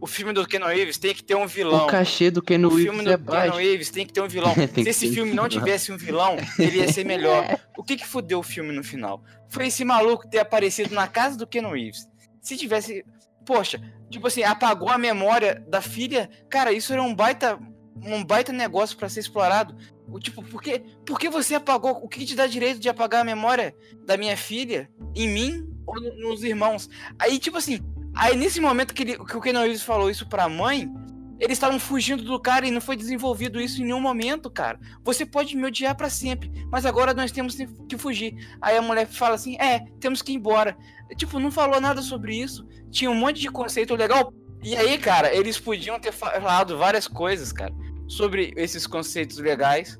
O 0.00 0.06
filme 0.06 0.32
do 0.32 0.46
Keanu 0.46 0.66
Reeves 0.66 0.96
tem 0.98 1.14
que 1.14 1.22
ter 1.24 1.34
um 1.34 1.46
vilão. 1.46 1.84
O 1.84 1.88
cachê 1.88 2.30
do 2.30 2.40
Keanu 2.42 2.68
O 2.68 2.70
filme 2.72 2.84
Reeves 2.90 3.04
do 3.04 3.10
é 3.12 3.16
baixo. 3.16 3.56
Reeves 3.56 3.90
tem 3.90 4.06
que 4.06 4.12
ter 4.12 4.20
um 4.20 4.28
vilão. 4.28 4.54
Se 4.74 4.88
esse 4.88 5.12
filme 5.12 5.32
não 5.34 5.48
tivesse 5.48 5.90
um 5.90 5.96
vilão, 5.96 6.36
ele 6.58 6.78
ia 6.78 6.92
ser 6.92 7.04
melhor. 7.04 7.44
O 7.76 7.82
que 7.84 7.96
que 7.96 8.06
fudeu 8.06 8.40
o 8.40 8.42
filme 8.42 8.72
no 8.72 8.82
final? 8.82 9.22
Foi 9.48 9.68
esse 9.68 9.84
maluco 9.84 10.28
ter 10.28 10.38
aparecido 10.40 10.94
na 10.94 11.06
casa 11.06 11.36
do 11.38 11.46
Keanu 11.46 11.72
Reeves. 11.72 12.06
Se 12.40 12.56
tivesse. 12.56 13.04
Poxa, 13.46 13.80
tipo 14.10 14.26
assim, 14.26 14.42
apagou 14.42 14.88
a 14.90 14.98
memória 14.98 15.64
da 15.68 15.80
filha. 15.80 16.28
Cara, 16.50 16.72
isso 16.72 16.92
era 16.92 17.02
um 17.02 17.14
baita. 17.14 17.58
Um 18.04 18.22
baita 18.24 18.52
negócio 18.52 18.96
pra 18.96 19.08
ser 19.08 19.20
explorado. 19.20 19.74
O 20.08 20.18
tipo, 20.20 20.42
por 20.42 20.62
que, 20.62 20.80
por 21.04 21.18
que 21.18 21.28
você 21.28 21.54
apagou? 21.54 21.92
O 22.02 22.08
que 22.08 22.24
te 22.24 22.34
dá 22.36 22.46
direito 22.46 22.78
de 22.78 22.88
apagar 22.88 23.20
a 23.22 23.24
memória 23.24 23.74
da 24.06 24.16
minha 24.16 24.36
filha? 24.36 24.88
Em 25.14 25.28
mim 25.28 25.66
ou 25.86 26.00
no- 26.00 26.16
nos 26.30 26.42
irmãos? 26.44 26.88
Aí, 27.18 27.38
tipo 27.38 27.56
assim, 27.58 27.80
aí 28.18 28.36
nesse 28.36 28.60
momento 28.60 28.92
que, 28.92 29.02
ele, 29.02 29.24
que 29.24 29.36
o 29.36 29.40
Keanu 29.40 29.60
Reeves 29.60 29.82
falou 29.82 30.10
isso 30.10 30.28
pra 30.28 30.48
mãe, 30.48 30.90
eles 31.38 31.56
estavam 31.56 31.78
fugindo 31.78 32.24
do 32.24 32.38
cara 32.40 32.66
e 32.66 32.70
não 32.70 32.80
foi 32.80 32.96
desenvolvido 32.96 33.60
isso 33.60 33.80
em 33.80 33.84
nenhum 33.84 34.00
momento, 34.00 34.50
cara. 34.50 34.78
Você 35.04 35.24
pode 35.24 35.56
me 35.56 35.64
odiar 35.64 35.96
pra 35.96 36.10
sempre, 36.10 36.50
mas 36.70 36.84
agora 36.84 37.14
nós 37.14 37.30
temos 37.30 37.56
que 37.88 37.96
fugir. 37.96 38.34
Aí 38.60 38.76
a 38.76 38.82
mulher 38.82 39.06
fala 39.06 39.36
assim: 39.36 39.56
é, 39.60 39.84
temos 40.00 40.20
que 40.20 40.32
ir 40.32 40.34
embora. 40.34 40.76
Tipo, 41.16 41.38
não 41.38 41.50
falou 41.50 41.80
nada 41.80 42.02
sobre 42.02 42.36
isso. 42.36 42.66
Tinha 42.90 43.10
um 43.10 43.14
monte 43.14 43.40
de 43.40 43.50
conceito 43.50 43.94
legal. 43.94 44.32
E 44.64 44.76
aí, 44.76 44.98
cara, 44.98 45.32
eles 45.32 45.58
podiam 45.58 46.00
ter 46.00 46.12
falado 46.12 46.76
várias 46.76 47.06
coisas, 47.06 47.52
cara, 47.52 47.72
sobre 48.08 48.52
esses 48.56 48.86
conceitos 48.86 49.38
legais. 49.38 49.96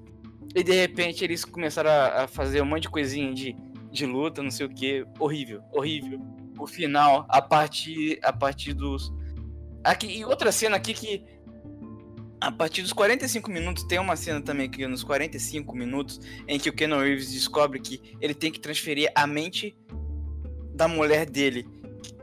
E 0.54 0.64
de 0.64 0.72
repente 0.72 1.22
eles 1.22 1.44
começaram 1.44 1.90
a, 1.90 2.24
a 2.24 2.28
fazer 2.28 2.60
um 2.62 2.64
monte 2.64 2.82
de 2.82 2.88
coisinha 2.90 3.32
de, 3.32 3.54
de 3.92 4.06
luta, 4.06 4.42
não 4.42 4.50
sei 4.50 4.66
o 4.66 4.68
que. 4.68 5.06
Horrível, 5.20 5.62
horrível. 5.72 6.20
O 6.58 6.66
final, 6.66 7.26
a 7.28 7.40
partir, 7.40 8.18
a 8.22 8.32
partir 8.32 8.72
dos. 8.72 9.12
Aqui, 9.84 10.06
e 10.18 10.24
outra 10.24 10.52
cena 10.52 10.76
aqui 10.76 10.92
que. 10.92 11.24
A 12.40 12.52
partir 12.52 12.82
dos 12.82 12.92
45 12.92 13.50
minutos, 13.50 13.82
tem 13.82 13.98
uma 13.98 14.14
cena 14.14 14.40
também 14.40 14.70
que 14.70 14.86
nos 14.86 15.02
45 15.02 15.74
minutos, 15.74 16.20
em 16.46 16.56
que 16.58 16.68
o 16.68 16.72
Keanu 16.72 17.00
Reeves 17.00 17.32
descobre 17.32 17.80
que 17.80 18.16
ele 18.20 18.32
tem 18.32 18.52
que 18.52 18.60
transferir 18.60 19.10
a 19.12 19.26
mente 19.26 19.76
da 20.72 20.86
mulher 20.86 21.28
dele, 21.28 21.66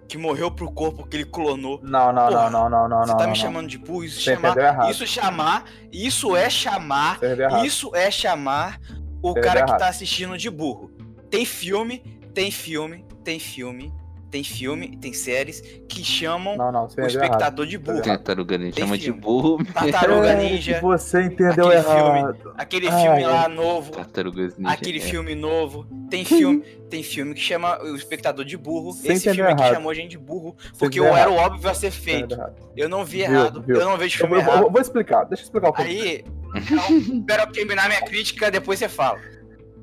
que 0.08 0.18
morreu 0.18 0.50
pro 0.50 0.72
corpo 0.72 1.06
que 1.06 1.18
ele 1.18 1.26
clonou. 1.26 1.82
Não, 1.84 2.14
não, 2.14 2.28
Porra, 2.28 2.50
não, 2.50 2.70
não, 2.70 2.88
não, 2.88 3.00
não. 3.00 3.06
Você 3.06 3.12
tá 3.12 3.18
não, 3.18 3.24
me 3.24 3.28
não. 3.28 3.36
chamando 3.36 3.68
de 3.68 3.78
burro? 3.78 4.06
Isso 4.06 4.22
Você 4.22 4.36
chamar. 4.36 4.90
Isso 4.90 5.06
chamar. 5.06 5.66
Isso 5.92 6.36
é 6.36 6.50
chamar. 6.50 7.20
Isso 7.66 7.96
é 7.96 8.10
chamar 8.10 8.80
o 9.22 9.34
cara 9.34 9.66
que 9.66 9.78
tá 9.78 9.88
assistindo 9.88 10.38
de 10.38 10.50
burro. 10.50 10.92
Tem 11.30 11.46
filme, 11.46 12.00
tem 12.34 12.52
filme, 12.52 13.06
tem 13.24 13.40
filme, 13.40 13.92
tem 14.32 14.44
filme, 14.44 14.98
tem 14.98 15.14
séries 15.14 15.62
que 15.88 16.04
chamam 16.04 16.58
Não, 16.58 16.72
não, 16.72 16.82
o 16.84 16.86
entendeu 16.86 17.10
errado. 17.10 17.24
espectador 17.24 17.66
de 17.66 17.78
burro. 17.78 18.02
Tartaruga 18.02 18.58
Ninja 18.58 18.80
chama 18.80 18.98
de 18.98 19.06
filme. 19.06 19.20
burro. 19.22 19.66
Tartaruga 19.74 20.28
É, 20.30 20.36
Ninja, 20.36 20.80
Você 20.82 21.22
entendeu 21.24 21.68
aquele 21.68 21.74
errado. 21.76 22.54
aquele 22.58 22.88
Ai, 22.90 23.02
filme 23.04 23.26
lá 23.26 23.48
novo, 23.48 23.92
Tartarugas 23.92 24.58
Ninja. 24.58 24.72
aquele 24.72 24.98
é. 24.98 25.02
filme 25.02 25.36
novo. 25.36 25.86
Tem 26.10 26.24
filme, 26.26 26.62
tem 26.90 27.02
filme 27.02 27.34
que 27.34 27.40
chama 27.42 27.82
o 27.82 27.96
espectador 27.96 28.46
de 28.46 28.58
burro. 28.58 28.92
Você 28.94 29.14
Esse 29.14 29.34
filme 29.34 29.50
errado. 29.52 29.74
chamou 29.74 29.90
a 29.92 29.94
gente 29.94 30.12
de 30.12 30.18
burro, 30.18 30.56
porque 30.78 31.00
o 31.00 31.06
era 31.06 31.30
o 31.30 31.36
óbvio 31.36 31.70
a 31.70 31.74
ser 31.74 31.92
feito. 31.92 32.38
Eu 32.76 32.88
não 32.90 33.04
vi 33.06 33.26
Viu, 33.26 33.32
errado. 33.34 33.62
viu. 33.66 33.76
Eu 33.78 33.86
não 33.90 33.98
vejo 33.98 34.16
Eu 34.16 34.28
filme 34.28 34.36
vou, 34.36 34.42
eu 34.44 34.48
errado. 34.50 34.62
vou- 34.64 34.72
vou 34.72 34.82
explicar, 34.82 35.24
deixa 35.26 35.44
eu 35.44 35.46
explicar 35.46 35.70
o 35.72 35.74
filme. 35.76 35.92
Aí, 35.92 36.26
então, 36.56 36.98
espera 37.20 37.44
eu 37.44 37.52
terminar 37.52 37.88
minha 37.88 38.02
crítica, 38.02 38.52
depois 38.52 38.80
você 38.80 38.88
fala. 38.90 39.20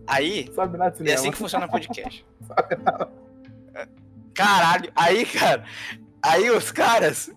Aí, 0.06 0.50
é 1.06 1.12
assim 1.12 1.30
que 1.30 1.36
funciona 1.38 1.66
o 1.66 1.70
podcast. 1.70 2.24
Caralho, 4.34 4.90
aí, 4.94 5.24
cara, 5.26 5.64
aí 6.22 6.50
os 6.50 6.70
caras. 6.70 7.30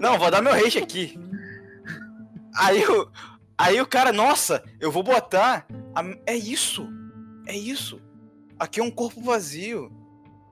Não, 0.00 0.18
vou 0.18 0.30
dar 0.30 0.42
meu 0.42 0.52
hate 0.52 0.78
aqui. 0.78 1.18
Aí 2.56 2.84
o, 2.86 3.10
aí 3.58 3.80
o 3.80 3.86
cara, 3.86 4.12
nossa, 4.12 4.62
eu 4.80 4.90
vou 4.92 5.02
botar. 5.02 5.66
a- 5.94 6.04
É 6.26 6.34
isso, 6.36 6.88
é 7.46 7.56
isso. 7.56 8.00
Aqui 8.58 8.80
é 8.80 8.82
um 8.82 8.90
corpo 8.90 9.20
vazio. 9.20 9.90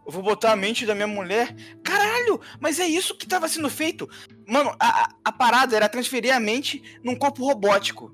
Eu 0.05 0.11
vou 0.13 0.23
botar 0.23 0.51
a 0.53 0.57
mente 0.57 0.85
da 0.85 0.95
minha 0.97 1.07
mulher. 1.07 1.55
Caralho, 1.85 2.41
mas 2.61 2.81
é 2.81 2.87
isso 2.87 3.17
que 3.17 3.27
tava 3.27 3.49
sendo 3.49 3.71
feito. 3.71 4.09
Mano, 4.49 4.75
a, 4.81 5.09
a- 5.25 5.33
parada 5.33 5.77
era 5.77 5.89
transferir 5.89 6.35
a 6.35 6.41
mente 6.41 6.83
num 7.05 7.15
corpo 7.15 7.45
robótico. 7.47 8.13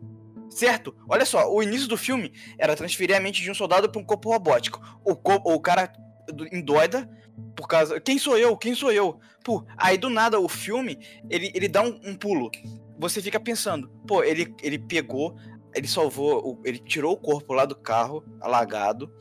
Certo? 0.51 0.94
Olha 1.09 1.24
só, 1.24 1.51
o 1.52 1.62
início 1.62 1.86
do 1.89 1.97
filme 1.97 2.32
era 2.59 2.74
transferir 2.77 3.16
a 3.16 3.20
mente 3.20 3.43
de 3.43 3.51
um 3.51 3.55
soldado 3.55 3.89
para 3.89 4.01
um 4.01 4.05
corpo 4.05 4.31
robótico. 4.31 4.81
O, 5.05 5.15
co- 5.16 5.40
o 5.44 5.60
cara 5.60 5.90
do- 6.32 6.47
endoida 6.55 7.09
por 7.56 7.66
causa. 7.66 8.01
Quem 8.01 8.19
sou 8.19 8.39
eu? 8.39 8.56
Quem 8.56 8.74
sou 8.74 8.93
eu? 8.93 9.19
Pô, 9.44 9.65
aí 9.77 9.97
do 9.97 10.10
nada 10.10 10.39
o 10.39 10.48
filme 10.48 10.98
ele, 11.28 11.51
ele 11.55 11.69
dá 11.69 11.82
um, 11.82 11.98
um 12.05 12.15
pulo. 12.15 12.51
Você 12.98 13.23
fica 13.23 13.39
pensando, 13.39 13.89
pô, 14.06 14.23
ele, 14.23 14.55
ele 14.62 14.78
pegou, 14.78 15.36
ele 15.74 15.86
salvou, 15.86 16.60
ele 16.65 16.78
tirou 16.78 17.12
o 17.12 17.16
corpo 17.16 17.52
lá 17.52 17.65
do 17.65 17.77
carro, 17.77 18.24
alagado. 18.40 19.12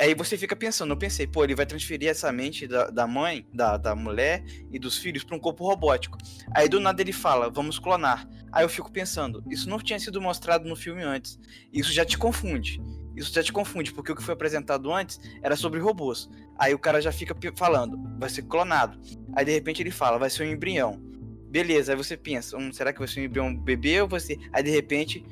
Aí 0.00 0.14
você 0.14 0.38
fica 0.38 0.56
pensando, 0.56 0.92
eu 0.92 0.96
pensei, 0.96 1.26
pô, 1.26 1.44
ele 1.44 1.54
vai 1.54 1.66
transferir 1.66 2.08
essa 2.08 2.32
mente 2.32 2.66
da, 2.66 2.88
da 2.88 3.06
mãe, 3.06 3.46
da, 3.52 3.76
da 3.76 3.94
mulher 3.94 4.42
e 4.70 4.78
dos 4.78 4.98
filhos 4.98 5.22
para 5.22 5.36
um 5.36 5.40
corpo 5.40 5.64
robótico. 5.66 6.16
Aí 6.54 6.68
do 6.68 6.80
nada 6.80 7.02
ele 7.02 7.12
fala, 7.12 7.50
vamos 7.50 7.78
clonar. 7.78 8.26
Aí 8.50 8.64
eu 8.64 8.68
fico 8.68 8.90
pensando, 8.90 9.44
isso 9.50 9.68
não 9.68 9.78
tinha 9.78 9.98
sido 9.98 10.20
mostrado 10.20 10.68
no 10.68 10.74
filme 10.74 11.02
antes. 11.02 11.38
Isso 11.72 11.92
já 11.92 12.04
te 12.04 12.16
confunde. 12.16 12.80
Isso 13.16 13.32
já 13.32 13.42
te 13.42 13.52
confunde, 13.52 13.92
porque 13.92 14.12
o 14.12 14.16
que 14.16 14.22
foi 14.22 14.34
apresentado 14.34 14.92
antes 14.92 15.20
era 15.42 15.56
sobre 15.56 15.80
robôs. 15.80 16.30
Aí 16.58 16.74
o 16.74 16.78
cara 16.78 17.00
já 17.00 17.12
fica 17.12 17.34
falando, 17.54 17.98
vai 18.18 18.28
ser 18.28 18.42
clonado. 18.42 18.98
Aí 19.34 19.44
de 19.44 19.52
repente 19.52 19.82
ele 19.82 19.90
fala, 19.90 20.18
vai 20.18 20.30
ser 20.30 20.44
um 20.44 20.52
embrião. 20.52 21.00
Beleza, 21.48 21.92
aí 21.92 21.96
você 21.96 22.16
pensa, 22.16 22.56
hum, 22.56 22.72
será 22.72 22.92
que 22.92 22.98
vai 22.98 23.08
ser 23.08 23.20
um 23.20 23.24
embrião 23.24 23.54
bebê 23.54 24.00
ou 24.00 24.08
você. 24.08 24.38
Aí 24.52 24.62
de 24.62 24.70
repente, 24.70 25.24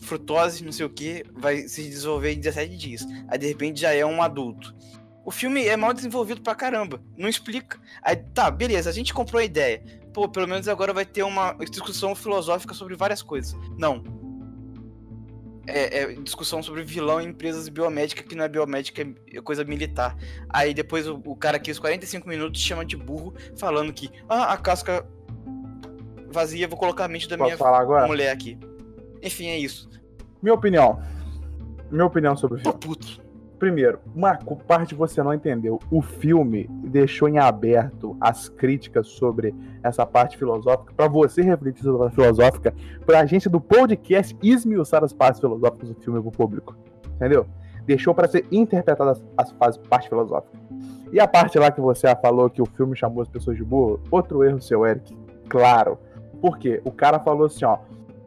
frutose, 0.00 0.64
não 0.64 0.72
sei 0.72 0.86
o 0.86 0.90
que, 0.90 1.24
vai 1.32 1.68
se 1.68 1.82
desenvolver 1.82 2.32
em 2.32 2.40
17 2.40 2.76
dias. 2.76 3.06
Aí 3.28 3.38
de 3.38 3.46
repente 3.46 3.80
já 3.80 3.92
é 3.92 4.04
um 4.06 4.22
adulto. 4.22 4.74
O 5.24 5.30
filme 5.30 5.64
é 5.66 5.76
mal 5.76 5.92
desenvolvido 5.92 6.40
pra 6.40 6.54
caramba, 6.54 7.00
não 7.16 7.28
explica. 7.28 7.80
Aí 8.02 8.16
tá, 8.16 8.50
beleza, 8.50 8.90
a 8.90 8.92
gente 8.92 9.14
comprou 9.14 9.40
a 9.40 9.44
ideia. 9.44 9.82
Pô, 10.12 10.28
pelo 10.28 10.48
menos 10.48 10.68
agora 10.68 10.92
vai 10.92 11.06
ter 11.06 11.22
uma 11.22 11.54
discussão 11.70 12.14
filosófica 12.14 12.74
sobre 12.74 12.96
várias 12.96 13.22
coisas. 13.22 13.56
Não. 13.78 14.21
É, 15.66 16.02
é 16.02 16.12
discussão 16.14 16.62
sobre 16.62 16.82
vilão 16.82 17.20
em 17.20 17.28
empresas 17.28 17.68
biomédicas, 17.68 18.26
que 18.26 18.34
não 18.34 18.44
é 18.44 18.48
biomédica, 18.48 19.02
é 19.32 19.40
coisa 19.40 19.64
militar. 19.64 20.16
Aí 20.48 20.74
depois 20.74 21.06
o, 21.06 21.20
o 21.24 21.36
cara 21.36 21.56
aqui, 21.56 21.70
os 21.70 21.78
45 21.78 22.28
minutos, 22.28 22.60
chama 22.60 22.84
de 22.84 22.96
burro, 22.96 23.34
falando 23.56 23.92
que, 23.92 24.10
ah, 24.28 24.52
a 24.52 24.56
casca 24.56 25.06
vazia, 26.32 26.66
vou 26.66 26.78
colocar 26.78 27.04
a 27.04 27.08
mente 27.08 27.28
da 27.28 27.36
Posso 27.36 27.48
minha 27.48 27.58
falar 27.58 27.80
agora? 27.80 28.06
mulher 28.06 28.30
aqui. 28.32 28.58
Enfim, 29.22 29.48
é 29.48 29.58
isso. 29.58 29.88
Minha 30.42 30.54
opinião. 30.54 31.00
Minha 31.90 32.06
opinião 32.06 32.36
sobre 32.36 32.60
o 32.60 32.62
Tô 32.62 32.72
puto. 32.72 33.22
Primeiro, 33.62 34.00
uma 34.12 34.36
co- 34.36 34.56
parte 34.56 34.92
você 34.92 35.22
não 35.22 35.32
entendeu. 35.32 35.78
O 35.88 36.02
filme 36.02 36.68
deixou 36.82 37.28
em 37.28 37.38
aberto 37.38 38.16
as 38.20 38.48
críticas 38.48 39.06
sobre 39.06 39.54
essa 39.84 40.04
parte 40.04 40.36
filosófica, 40.36 40.92
pra 40.96 41.06
você 41.06 41.42
refletir 41.42 41.84
sobre 41.84 41.98
a 41.98 42.00
parte 42.06 42.14
filosófica, 42.16 42.74
pra 43.06 43.24
gente 43.24 43.48
do 43.48 43.60
podcast 43.60 44.36
esmiuçar 44.42 45.04
as 45.04 45.12
partes 45.12 45.40
filosóficas 45.40 45.90
do 45.90 45.94
filme 45.94 46.20
pro 46.20 46.32
público. 46.32 46.76
Entendeu? 47.14 47.46
Deixou 47.86 48.12
pra 48.12 48.26
ser 48.26 48.44
interpretada 48.50 49.12
as, 49.12 49.22
as 49.38 49.52
fases, 49.52 49.80
parte 49.86 50.08
filosófica. 50.08 50.58
E 51.12 51.20
a 51.20 51.28
parte 51.28 51.56
lá 51.56 51.70
que 51.70 51.80
você 51.80 52.12
falou 52.16 52.50
que 52.50 52.60
o 52.60 52.66
filme 52.66 52.96
chamou 52.96 53.22
as 53.22 53.28
pessoas 53.28 53.56
de 53.56 53.62
burro, 53.62 54.00
outro 54.10 54.42
erro 54.42 54.60
seu, 54.60 54.84
Eric. 54.84 55.16
Claro. 55.48 55.98
Por 56.40 56.58
quê? 56.58 56.82
O 56.84 56.90
cara 56.90 57.20
falou 57.20 57.46
assim, 57.46 57.64
ó. 57.64 57.78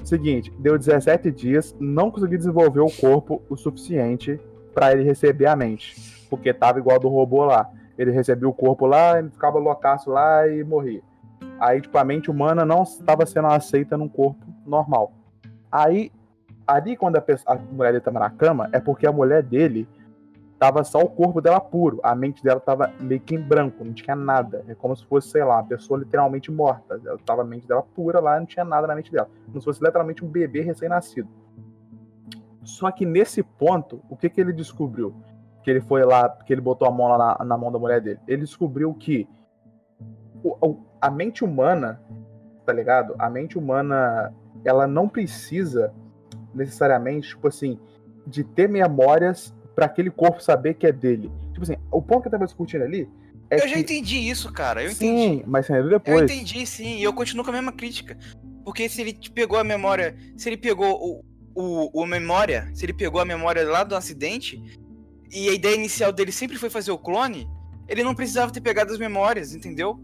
Seguinte, 0.02 0.50
deu 0.60 0.78
17 0.78 1.30
dias, 1.30 1.76
não 1.78 2.10
consegui 2.10 2.38
desenvolver 2.38 2.80
o 2.80 2.90
corpo 2.90 3.42
o 3.50 3.58
suficiente 3.58 4.40
pra 4.76 4.92
ele 4.92 5.04
receber 5.04 5.48
a 5.48 5.56
mente. 5.56 5.96
Porque 6.30 6.54
tava 6.54 6.78
igual 6.78 7.00
do 7.00 7.08
robô 7.08 7.46
lá. 7.46 7.70
Ele 7.98 8.12
recebia 8.12 8.48
o 8.48 8.54
corpo 8.54 8.86
lá, 8.86 9.18
ele 9.18 9.30
ficava 9.30 9.58
loucaço 9.58 10.12
lá 10.12 10.46
e 10.48 10.64
morria. 10.64 11.02
Aí, 11.60 11.80
tipo, 11.80 11.98
a 11.98 12.04
mente 12.04 12.30
humana 12.30 12.66
não 12.66 12.84
estava 12.84 13.26
sendo 13.26 13.48
aceita 13.48 13.98
num 13.98 14.10
corpo 14.10 14.46
normal. 14.66 15.14
Aí, 15.72 16.12
ali 16.68 16.98
quando 16.98 17.16
a, 17.16 17.22
pessoa, 17.22 17.56
a 17.56 17.74
mulher 17.74 17.94
dele 17.94 18.04
tava 18.04 18.20
na 18.20 18.30
cama, 18.30 18.70
é 18.74 18.80
porque 18.80 19.08
a 19.08 19.12
mulher 19.12 19.42
dele 19.42 19.88
tava 20.60 20.84
só 20.84 21.00
o 21.00 21.08
corpo 21.08 21.40
dela 21.40 21.62
puro. 21.62 22.02
A 22.04 22.14
mente 22.14 22.44
dela 22.44 22.60
tava 22.60 22.92
meio 23.00 23.22
que 23.22 23.36
em 23.36 23.42
branco, 23.42 23.86
não 23.86 23.94
tinha 23.94 24.16
nada. 24.16 24.66
É 24.68 24.76
como 24.76 24.96
se 24.96 25.06
fosse, 25.06 25.30
sei 25.30 25.44
lá, 25.44 25.56
uma 25.56 25.64
pessoa 25.64 26.00
literalmente 26.00 26.52
morta. 26.52 27.00
Ela 27.06 27.18
tava 27.26 27.44
a 27.44 27.46
mente 27.46 27.66
dela 27.66 27.84
pura 27.96 28.20
lá, 28.20 28.38
não 28.38 28.46
tinha 28.46 28.66
nada 28.66 28.88
na 28.88 28.96
mente 28.96 29.12
dela. 29.12 29.30
Como 29.46 29.62
se 29.62 29.66
fosse 29.66 29.84
literalmente 29.84 30.26
um 30.26 30.28
bebê 30.28 30.62
recém-nascido. 30.62 31.30
Só 32.66 32.92
que 32.92 33.06
nesse 33.06 33.42
ponto, 33.44 34.02
o 34.10 34.18
que, 34.18 34.30
que 34.30 34.42
ele 34.42 34.52
descobriu? 34.52 35.16
Que 35.64 35.70
ele 35.72 35.80
foi 35.82 36.04
lá, 36.04 36.28
que 36.30 36.52
ele 36.52 36.62
botou 36.62 36.88
a 36.88 36.92
mão 36.92 37.08
lá 37.08 37.38
na, 37.40 37.46
na 37.46 37.58
mão 37.58 37.72
da 37.72 37.80
mulher 37.80 38.02
dele. 38.02 38.20
Ele 38.28 38.42
descobriu 38.42 38.94
que 38.94 39.28
o- 40.44 40.78
a 41.02 41.10
mente 41.10 41.44
humana, 41.44 42.02
tá 42.66 42.74
ligado? 42.74 43.16
A 43.18 43.30
mente 43.30 43.58
humana, 43.58 44.34
ela 44.64 44.86
não 44.88 45.08
precisa 45.08 45.94
necessariamente, 46.54 47.30
tipo 47.30 47.48
assim, 47.48 47.80
de 48.26 48.44
ter 48.44 48.68
memórias 48.70 49.54
para 49.76 49.86
aquele 49.86 50.10
corpo 50.10 50.42
saber 50.42 50.74
que 50.76 50.88
é 50.88 50.92
dele. 50.92 51.32
Tipo 51.52 51.64
assim, 51.64 51.76
o 51.92 52.02
ponto 52.02 52.22
que 52.22 52.28
eu 52.28 52.32
tava 52.32 52.46
discutindo 52.46 52.84
ali 52.84 53.10
é 53.50 53.58
eu 53.58 53.62
que 53.62 53.68
já 53.68 53.80
entendi 53.80 54.18
isso, 54.18 54.52
cara. 54.52 54.84
Eu 54.84 54.92
sim, 54.92 55.08
entendi. 55.36 55.44
mas 55.48 55.66
você 55.66 55.74
entendeu 55.74 55.92
Eu 55.94 56.00
depois. 56.00 56.32
entendi, 56.32 56.66
sim, 56.66 56.98
e 56.98 57.04
eu 57.04 57.14
continuo 57.14 57.44
com 57.44 57.52
a 57.52 57.54
mesma 57.54 57.72
crítica. 57.72 58.18
Porque 58.64 58.90
se 58.90 59.02
ele 59.02 59.14
te 59.14 59.30
pegou 59.30 59.60
a 59.60 59.64
memória. 59.64 60.16
Se 60.36 60.50
ele 60.50 60.58
pegou 60.58 60.94
o, 61.00 61.24
o, 61.56 61.90
o 62.02 62.06
memória, 62.06 62.70
se 62.74 62.86
ele 62.86 62.94
pegou 62.94 63.22
a 63.22 63.26
memória 63.26 63.64
lá 63.68 63.84
do 63.84 63.96
acidente, 63.96 64.62
e 65.32 65.50
a 65.50 65.54
ideia 65.54 65.76
inicial 65.76 66.12
dele 66.12 66.32
sempre 66.32 66.58
foi 66.58 66.70
fazer 66.70 66.92
o 66.92 66.98
clone, 66.98 67.50
ele 67.88 68.04
não 68.04 68.14
precisava 68.14 68.52
ter 68.52 68.62
pegado 68.62 68.92
as 68.92 69.00
memórias, 69.00 69.56
entendeu? 69.56 70.00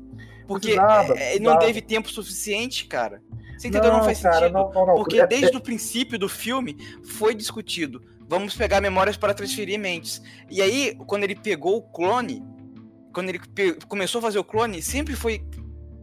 Porque 0.47 0.69
Precisava, 0.69 1.17
é, 1.17 1.35
ele 1.35 1.43
não 1.43 1.59
teve 1.59 1.81
tempo 1.81 2.09
suficiente, 2.09 2.85
cara. 2.87 3.21
Você 3.57 3.67
entendeu? 3.67 3.91
Não, 3.93 4.03
faz 4.03 4.21
cara, 4.21 4.39
sentido. 4.39 4.53
não, 4.53 4.73
não, 4.73 4.85
não. 4.87 4.95
Porque 4.95 5.19
É- 5.19 5.27
desde 5.27 5.55
o 5.55 5.61
princípio 5.61 6.17
do 6.17 6.27
filme 6.27 6.75
foi 7.03 7.35
discutido. 7.35 8.01
Vamos 8.27 8.55
pegar 8.55 8.81
memórias 8.81 9.17
para 9.17 9.33
transferir 9.33 9.79
mentes. 9.79 10.21
E 10.49 10.61
aí, 10.61 10.95
quando 11.05 11.23
ele 11.23 11.35
pegou 11.35 11.77
o 11.77 11.81
clone, 11.81 12.43
quando 13.13 13.29
ele 13.29 13.39
começou 13.87 14.19
a 14.19 14.21
fazer 14.21 14.39
o 14.39 14.43
clone, 14.43 14.81
sempre 14.81 15.15
foi 15.15 15.45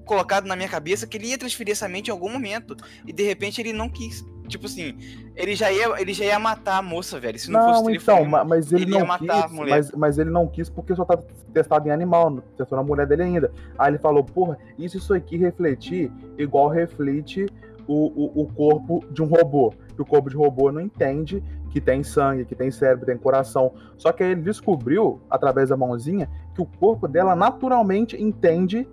colocado 0.04 0.46
na 0.46 0.54
minha 0.54 0.68
cabeça 0.68 1.06
que 1.06 1.16
ele 1.16 1.28
ia 1.28 1.38
transferir 1.38 1.72
essa 1.72 1.88
mente 1.88 2.08
em 2.08 2.10
algum 2.10 2.30
momento. 2.30 2.76
E 3.06 3.12
de 3.12 3.22
repente 3.24 3.60
ele 3.60 3.72
não 3.72 3.88
quis. 3.88 4.24
Tipo 4.48 4.66
assim, 4.66 4.96
ele 5.36 5.54
já 5.54 5.70
ia, 5.70 6.00
ele 6.00 6.12
já 6.12 6.24
ia 6.24 6.38
matar 6.38 6.78
a 6.78 6.82
moça, 6.82 7.20
velho. 7.20 7.38
Se 7.38 7.50
não, 7.50 7.60
Não, 7.60 7.74
fosse 7.84 7.96
então, 7.96 8.24
ma- 8.24 8.44
mas 8.44 8.72
ele, 8.72 8.82
ele 8.84 8.92
ia 8.92 8.98
não 9.00 9.06
matar 9.06 9.38
a 9.38 9.42
quis, 9.44 9.52
mulher. 9.52 9.70
mas, 9.76 9.92
mas 9.92 10.18
ele 10.18 10.30
não 10.30 10.46
quis 10.46 10.68
porque 10.68 10.94
só 10.94 11.04
tá 11.04 11.18
testado 11.52 11.86
em 11.86 11.90
animal, 11.90 12.30
não 12.30 12.42
testou 12.56 12.76
na 12.76 12.82
mulher 12.82 13.06
dele 13.06 13.22
ainda. 13.22 13.52
Aí 13.78 13.90
ele 13.90 13.98
falou, 13.98 14.24
porra, 14.24 14.58
isso 14.78 14.96
isso 14.98 15.14
aqui 15.14 15.36
refletir 15.36 16.10
igual 16.36 16.68
reflete 16.68 17.46
o, 17.86 18.40
o, 18.40 18.42
o 18.42 18.46
corpo 18.52 19.04
de 19.10 19.22
um 19.22 19.26
robô. 19.26 19.72
Que 19.94 20.02
o 20.02 20.06
corpo 20.06 20.28
de 20.30 20.36
robô 20.36 20.70
não 20.72 20.80
entende 20.80 21.42
que 21.70 21.80
tem 21.80 22.02
sangue, 22.02 22.44
que 22.44 22.54
tem 22.54 22.70
cérebro, 22.70 23.06
tem 23.06 23.16
coração. 23.16 23.72
Só 23.96 24.10
que 24.12 24.22
aí 24.22 24.30
ele 24.32 24.42
descobriu, 24.42 25.20
através 25.30 25.68
da 25.68 25.76
mãozinha, 25.76 26.28
que 26.54 26.62
o 26.62 26.66
corpo 26.66 27.06
dela 27.06 27.36
naturalmente 27.36 28.20
entende 28.20 28.88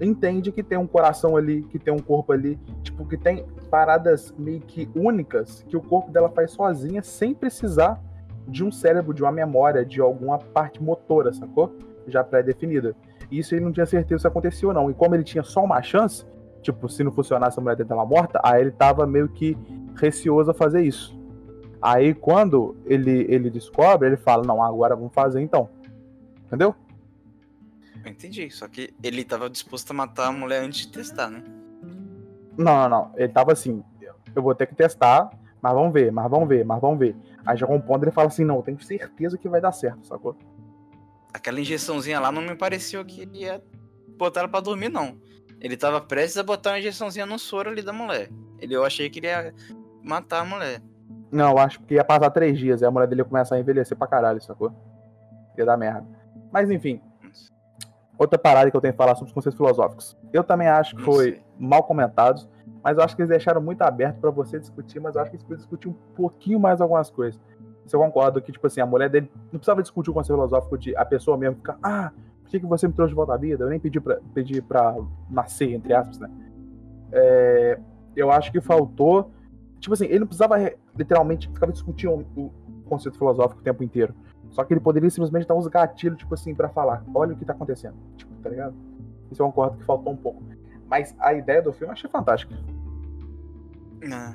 entende 0.00 0.50
que 0.50 0.62
tem 0.62 0.76
um 0.76 0.86
coração 0.86 1.36
ali, 1.36 1.62
que 1.70 1.78
tem 1.78 1.92
um 1.94 1.98
corpo 2.00 2.32
ali, 2.32 2.58
tipo, 2.82 3.06
que 3.06 3.16
tem 3.16 3.44
paradas 3.74 4.32
meio 4.38 4.60
que 4.60 4.88
únicas 4.94 5.64
que 5.68 5.76
o 5.76 5.82
corpo 5.82 6.08
dela 6.12 6.28
faz 6.28 6.52
sozinha, 6.52 7.02
sem 7.02 7.34
precisar 7.34 8.00
de 8.46 8.62
um 8.62 8.70
cérebro, 8.70 9.12
de 9.12 9.20
uma 9.20 9.32
memória, 9.32 9.84
de 9.84 10.00
alguma 10.00 10.38
parte 10.38 10.80
motora, 10.80 11.32
sacou? 11.32 11.76
Já 12.06 12.22
pré-definida. 12.22 12.94
Isso 13.32 13.52
ele 13.52 13.64
não 13.64 13.72
tinha 13.72 13.84
certeza 13.84 14.20
se 14.20 14.28
acontecia 14.28 14.68
ou 14.68 14.72
não. 14.72 14.88
E 14.92 14.94
como 14.94 15.16
ele 15.16 15.24
tinha 15.24 15.42
só 15.42 15.64
uma 15.64 15.82
chance, 15.82 16.24
tipo, 16.62 16.88
se 16.88 17.02
não 17.02 17.10
funcionasse 17.10 17.58
a 17.58 17.62
mulher 17.62 17.74
dele 17.74 17.88
tava 17.88 18.06
morta, 18.06 18.40
aí 18.44 18.60
ele 18.60 18.70
tava 18.70 19.04
meio 19.08 19.28
que 19.28 19.58
receoso 19.96 20.52
a 20.52 20.54
fazer 20.54 20.82
isso. 20.82 21.18
Aí 21.82 22.14
quando 22.14 22.76
ele, 22.86 23.26
ele 23.28 23.50
descobre, 23.50 24.06
ele 24.06 24.16
fala, 24.16 24.44
não, 24.44 24.62
agora 24.62 24.94
vamos 24.94 25.12
fazer 25.12 25.40
então. 25.40 25.68
Entendeu? 26.46 26.76
Eu 28.04 28.12
entendi, 28.12 28.48
só 28.52 28.68
que 28.68 28.94
ele 29.02 29.24
tava 29.24 29.50
disposto 29.50 29.90
a 29.90 29.94
matar 29.94 30.28
a 30.28 30.32
mulher 30.32 30.62
antes 30.62 30.86
de 30.86 30.92
testar, 30.92 31.28
né? 31.28 31.42
Não, 32.56 32.82
não, 32.82 32.88
não. 32.88 33.12
Ele 33.16 33.28
tava 33.28 33.52
assim, 33.52 33.82
eu 34.34 34.42
vou 34.42 34.54
ter 34.54 34.66
que 34.66 34.74
testar, 34.74 35.30
mas 35.60 35.72
vamos 35.72 35.92
ver, 35.92 36.12
mas 36.12 36.30
vamos 36.30 36.48
ver, 36.48 36.64
mas 36.64 36.80
vamos 36.80 36.98
ver. 36.98 37.16
Aí 37.44 37.56
já 37.56 37.66
um 37.66 37.80
ponto 37.80 38.04
ele 38.04 38.10
fala 38.10 38.28
assim, 38.28 38.44
não, 38.44 38.56
eu 38.56 38.62
tenho 38.62 38.82
certeza 38.82 39.38
que 39.38 39.48
vai 39.48 39.60
dar 39.60 39.72
certo, 39.72 40.06
sacou? 40.06 40.36
Aquela 41.32 41.60
injeçãozinha 41.60 42.20
lá 42.20 42.30
não 42.30 42.42
me 42.42 42.54
pareceu 42.54 43.04
que 43.04 43.28
ia 43.32 43.62
botar 44.16 44.40
ela 44.40 44.48
pra 44.48 44.60
dormir, 44.60 44.88
não. 44.88 45.18
Ele 45.60 45.76
tava 45.76 46.00
prestes 46.00 46.36
a 46.36 46.42
botar 46.42 46.70
uma 46.70 46.78
injeçãozinha 46.78 47.26
no 47.26 47.38
soro 47.38 47.70
ali 47.70 47.82
da 47.82 47.92
mulher. 47.92 48.30
Ele, 48.58 48.74
eu 48.74 48.84
achei 48.84 49.10
que 49.10 49.18
ele 49.18 49.26
ia 49.26 49.52
matar 50.02 50.40
a 50.40 50.44
mulher. 50.44 50.82
Não, 51.30 51.50
eu 51.50 51.58
acho 51.58 51.80
que 51.82 51.94
ia 51.94 52.04
passar 52.04 52.30
três 52.30 52.58
dias, 52.58 52.82
aí 52.82 52.88
a 52.88 52.90
mulher 52.90 53.08
dele 53.08 53.22
ia 53.22 53.24
começar 53.24 53.56
a 53.56 53.60
envelhecer 53.60 53.96
pra 53.96 54.06
caralho, 54.06 54.40
sacou? 54.40 54.72
Ia 55.58 55.64
dar 55.64 55.76
merda. 55.76 56.06
Mas 56.52 56.70
enfim, 56.70 57.00
outra 58.16 58.38
parada 58.38 58.70
que 58.70 58.76
eu 58.76 58.80
tenho 58.80 58.92
que 58.92 58.98
falar 58.98 59.14
sobre 59.14 59.28
os 59.28 59.34
conceitos 59.34 59.56
filosóficos. 59.56 60.16
Eu 60.32 60.44
também 60.44 60.68
acho 60.68 60.94
que 60.96 61.02
foi. 61.02 61.42
Mal 61.58 61.82
comentado, 61.82 62.46
mas 62.82 62.96
eu 62.98 63.04
acho 63.04 63.14
que 63.16 63.22
eles 63.22 63.30
deixaram 63.30 63.60
muito 63.60 63.82
aberto 63.82 64.18
pra 64.20 64.30
você 64.30 64.58
discutir, 64.58 65.00
mas 65.00 65.14
eu 65.14 65.22
acho 65.22 65.30
que 65.30 65.36
eles 65.36 65.44
podiam 65.44 65.58
discutir 65.58 65.88
um 65.88 65.94
pouquinho 66.14 66.60
mais 66.60 66.80
algumas 66.80 67.10
coisas. 67.10 67.40
Isso 67.86 67.94
eu 67.94 68.00
concordo 68.00 68.40
que, 68.40 68.50
tipo 68.50 68.66
assim, 68.66 68.80
a 68.80 68.86
mulher 68.86 69.10
dele 69.10 69.30
não 69.52 69.58
precisava 69.58 69.82
discutir 69.82 70.10
o 70.10 70.14
conceito 70.14 70.36
filosófico 70.36 70.78
de 70.78 70.96
a 70.96 71.04
pessoa 71.04 71.36
mesmo 71.36 71.56
ficar, 71.56 71.78
ah, 71.82 72.10
por 72.42 72.50
que, 72.50 72.60
que 72.60 72.66
você 72.66 72.86
me 72.86 72.94
trouxe 72.94 73.10
de 73.10 73.16
volta 73.16 73.34
à 73.34 73.36
vida? 73.36 73.64
Eu 73.64 73.68
nem 73.68 73.78
pedi 73.80 74.00
pra, 74.00 74.18
pedi 74.32 74.62
pra 74.62 74.96
nascer, 75.30 75.72
entre 75.72 75.92
aspas, 75.92 76.18
né? 76.18 76.30
É, 77.12 77.78
eu 78.16 78.30
acho 78.30 78.50
que 78.52 78.60
faltou. 78.60 79.30
Tipo 79.80 79.92
assim, 79.94 80.06
ele 80.06 80.20
não 80.20 80.26
precisava 80.26 80.56
re- 80.56 80.76
literalmente 80.96 81.48
ficar 81.48 81.70
discutindo 81.70 82.24
o 82.36 82.50
conceito 82.86 83.18
filosófico 83.18 83.60
o 83.60 83.64
tempo 83.64 83.82
inteiro. 83.82 84.14
Só 84.50 84.64
que 84.64 84.72
ele 84.72 84.80
poderia 84.80 85.10
simplesmente 85.10 85.46
dar 85.46 85.54
uns 85.54 85.66
gatilhos, 85.66 86.18
tipo 86.18 86.32
assim, 86.32 86.54
pra 86.54 86.68
falar: 86.68 87.04
olha 87.14 87.34
o 87.34 87.36
que 87.36 87.44
tá 87.44 87.52
acontecendo. 87.52 87.96
Tipo, 88.16 88.32
tá 88.42 88.48
ligado? 88.48 88.74
Isso 89.30 89.42
eu 89.42 89.46
concordo 89.46 89.76
que 89.78 89.84
faltou 89.84 90.12
um 90.12 90.16
pouco. 90.16 90.42
Mas 90.88 91.14
a 91.18 91.34
ideia 91.34 91.62
do 91.62 91.72
filme 91.72 91.88
eu 91.88 91.92
achei 91.92 92.10
fantástica. 92.10 92.54
Não. 94.02 94.34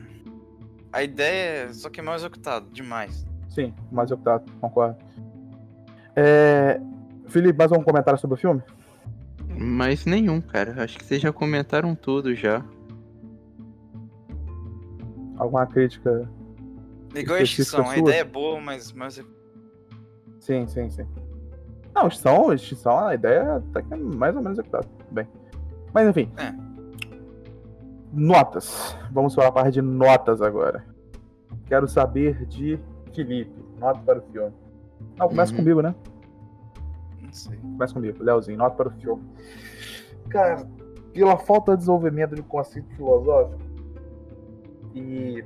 A 0.91 1.03
ideia 1.03 1.69
é 1.69 1.73
só 1.73 1.89
que 1.89 1.99
é 1.99 2.03
mal 2.03 2.15
executado, 2.15 2.67
demais. 2.71 3.25
Sim, 3.49 3.73
mas 3.91 4.11
eu 4.11 4.17
tá, 4.17 4.41
concordo. 4.59 4.97
É... 6.15 6.79
Felipe, 7.27 7.57
mais 7.57 7.71
algum 7.71 7.83
comentário 7.83 8.19
sobre 8.19 8.35
o 8.35 8.37
filme? 8.37 8.61
Mas 9.57 10.05
nenhum, 10.05 10.41
cara. 10.41 10.83
Acho 10.83 10.97
que 10.97 11.05
vocês 11.05 11.21
já 11.21 11.31
comentaram 11.31 11.93
tudo 11.95 12.33
já. 12.33 12.63
Alguma 15.37 15.65
crítica? 15.67 16.29
Igual 17.15 17.39
a 17.39 17.41
Específica 17.41 17.81
extinção, 17.81 17.89
a 17.89 17.97
ideia 17.97 18.21
é 18.21 18.23
boa, 18.23 18.59
mas, 18.59 18.91
mas 18.91 19.23
Sim, 20.39 20.67
sim, 20.67 20.89
sim. 20.89 21.05
Não, 21.93 22.07
extinção, 22.07 22.53
extinção, 22.53 23.07
a 23.07 23.13
ideia 23.13 23.57
até 23.57 23.81
que 23.81 23.93
é 23.93 23.97
mais 23.97 24.35
ou 24.35 24.41
menos 24.41 24.57
executada. 24.57 24.87
Bem. 25.11 25.27
Mas 25.93 26.07
enfim. 26.07 26.31
É. 26.37 26.53
Notas. 28.11 28.97
Vamos 29.11 29.35
para 29.35 29.47
a 29.47 29.51
parte 29.51 29.73
de 29.73 29.81
notas 29.81 30.41
agora. 30.41 30.83
Quero 31.65 31.87
saber 31.87 32.45
de 32.45 32.79
Felipe. 33.13 33.53
Nota 33.79 33.99
para 33.99 34.19
o 34.19 34.21
filme. 34.31 34.51
Não, 35.17 35.27
começa 35.29 35.51
Uhum. 35.51 35.57
comigo, 35.59 35.81
né? 35.81 35.95
não 37.21 37.33
sei. 37.33 37.57
Começa 37.57 37.93
comigo, 37.93 38.23
Leozinho. 38.23 38.57
Nota 38.57 38.75
para 38.75 38.87
o 38.87 38.91
filme. 38.91 39.23
Cara, 40.29 40.67
pela 41.13 41.37
falta 41.37 41.71
de 41.73 41.77
desenvolvimento 41.79 42.35
de 42.35 42.41
conceito 42.41 42.87
filosófico 42.95 43.59
e 44.95 45.43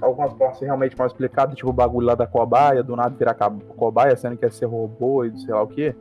algumas 0.00 0.32
partes 0.34 0.60
realmente 0.60 0.96
mal 0.98 1.06
explicadas, 1.06 1.54
tipo 1.56 1.70
o 1.70 1.72
bagulho 1.72 2.06
lá 2.06 2.14
da 2.14 2.26
cobaia, 2.26 2.82
do 2.82 2.96
nada 2.96 3.14
virar 3.16 3.34
cobaia, 3.76 4.16
sendo 4.16 4.36
que 4.36 4.44
ia 4.44 4.50
ser 4.50 4.66
robô 4.66 5.24
e 5.24 5.38
sei 5.40 5.54
lá 5.54 5.62
o 5.62 5.68
que. 5.68 5.94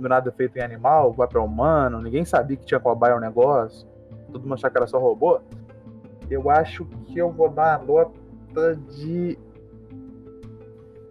Do 0.00 0.08
nada 0.08 0.32
feito 0.32 0.56
em 0.56 0.62
animal, 0.62 1.12
vai 1.12 1.28
pra 1.28 1.42
humano, 1.42 2.00
ninguém 2.00 2.24
sabia 2.24 2.56
que 2.56 2.64
tinha 2.64 2.80
cobaia 2.80 3.14
o 3.16 3.20
negócio, 3.20 3.86
todo 4.32 4.42
mundo 4.42 4.54
achava 4.54 4.70
que 4.72 4.78
era 4.78 4.86
só 4.86 4.98
robô. 4.98 5.40
Eu 6.30 6.48
acho 6.50 6.86
que 7.06 7.18
eu 7.18 7.30
vou 7.30 7.50
dar 7.50 7.74
a 7.74 7.78
nota 7.78 8.76
de 8.96 9.36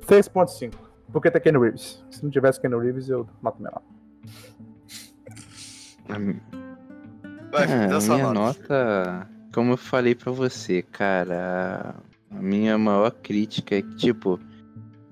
6.5. 0.07 0.73
Porque 1.11 1.29
tem 1.29 1.41
Kenny 1.41 1.57
Reeves. 1.59 2.03
Se 2.09 2.23
não 2.23 2.31
tivesse 2.31 2.59
Kenny 2.59 2.75
Reeves, 2.79 3.09
eu 3.09 3.27
mato 3.41 3.61
menor. 3.61 3.81
Vai, 7.51 7.63
É, 7.63 7.87
dá 7.87 7.97
a 7.97 8.01
sua 8.01 8.15
minha 8.15 8.33
nota. 8.33 8.59
nota, 8.61 9.29
como 9.53 9.73
eu 9.73 9.77
falei 9.77 10.15
pra 10.15 10.31
você, 10.31 10.81
cara, 10.81 11.95
a 12.31 12.35
minha 12.41 12.77
maior 12.77 13.11
crítica 13.11 13.75
é 13.75 13.81
que, 13.81 13.95
tipo, 13.95 14.39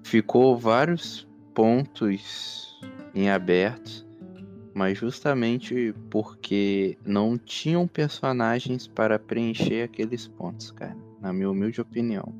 ficou 0.03 0.57
vários 0.57 1.27
pontos 1.53 2.66
em 3.17 3.31
aberto, 3.31 4.05
mas 4.75 4.99
justamente 4.99 5.91
porque 6.07 6.95
não 7.03 7.35
tinham 7.35 7.87
personagens 7.87 8.85
para 8.87 9.17
preencher 9.17 9.83
aqueles 9.83 10.27
pontos, 10.27 10.69
cara, 10.69 10.95
na 11.19 11.33
minha 11.33 11.49
humilde 11.49 11.81
opinião. 11.81 12.31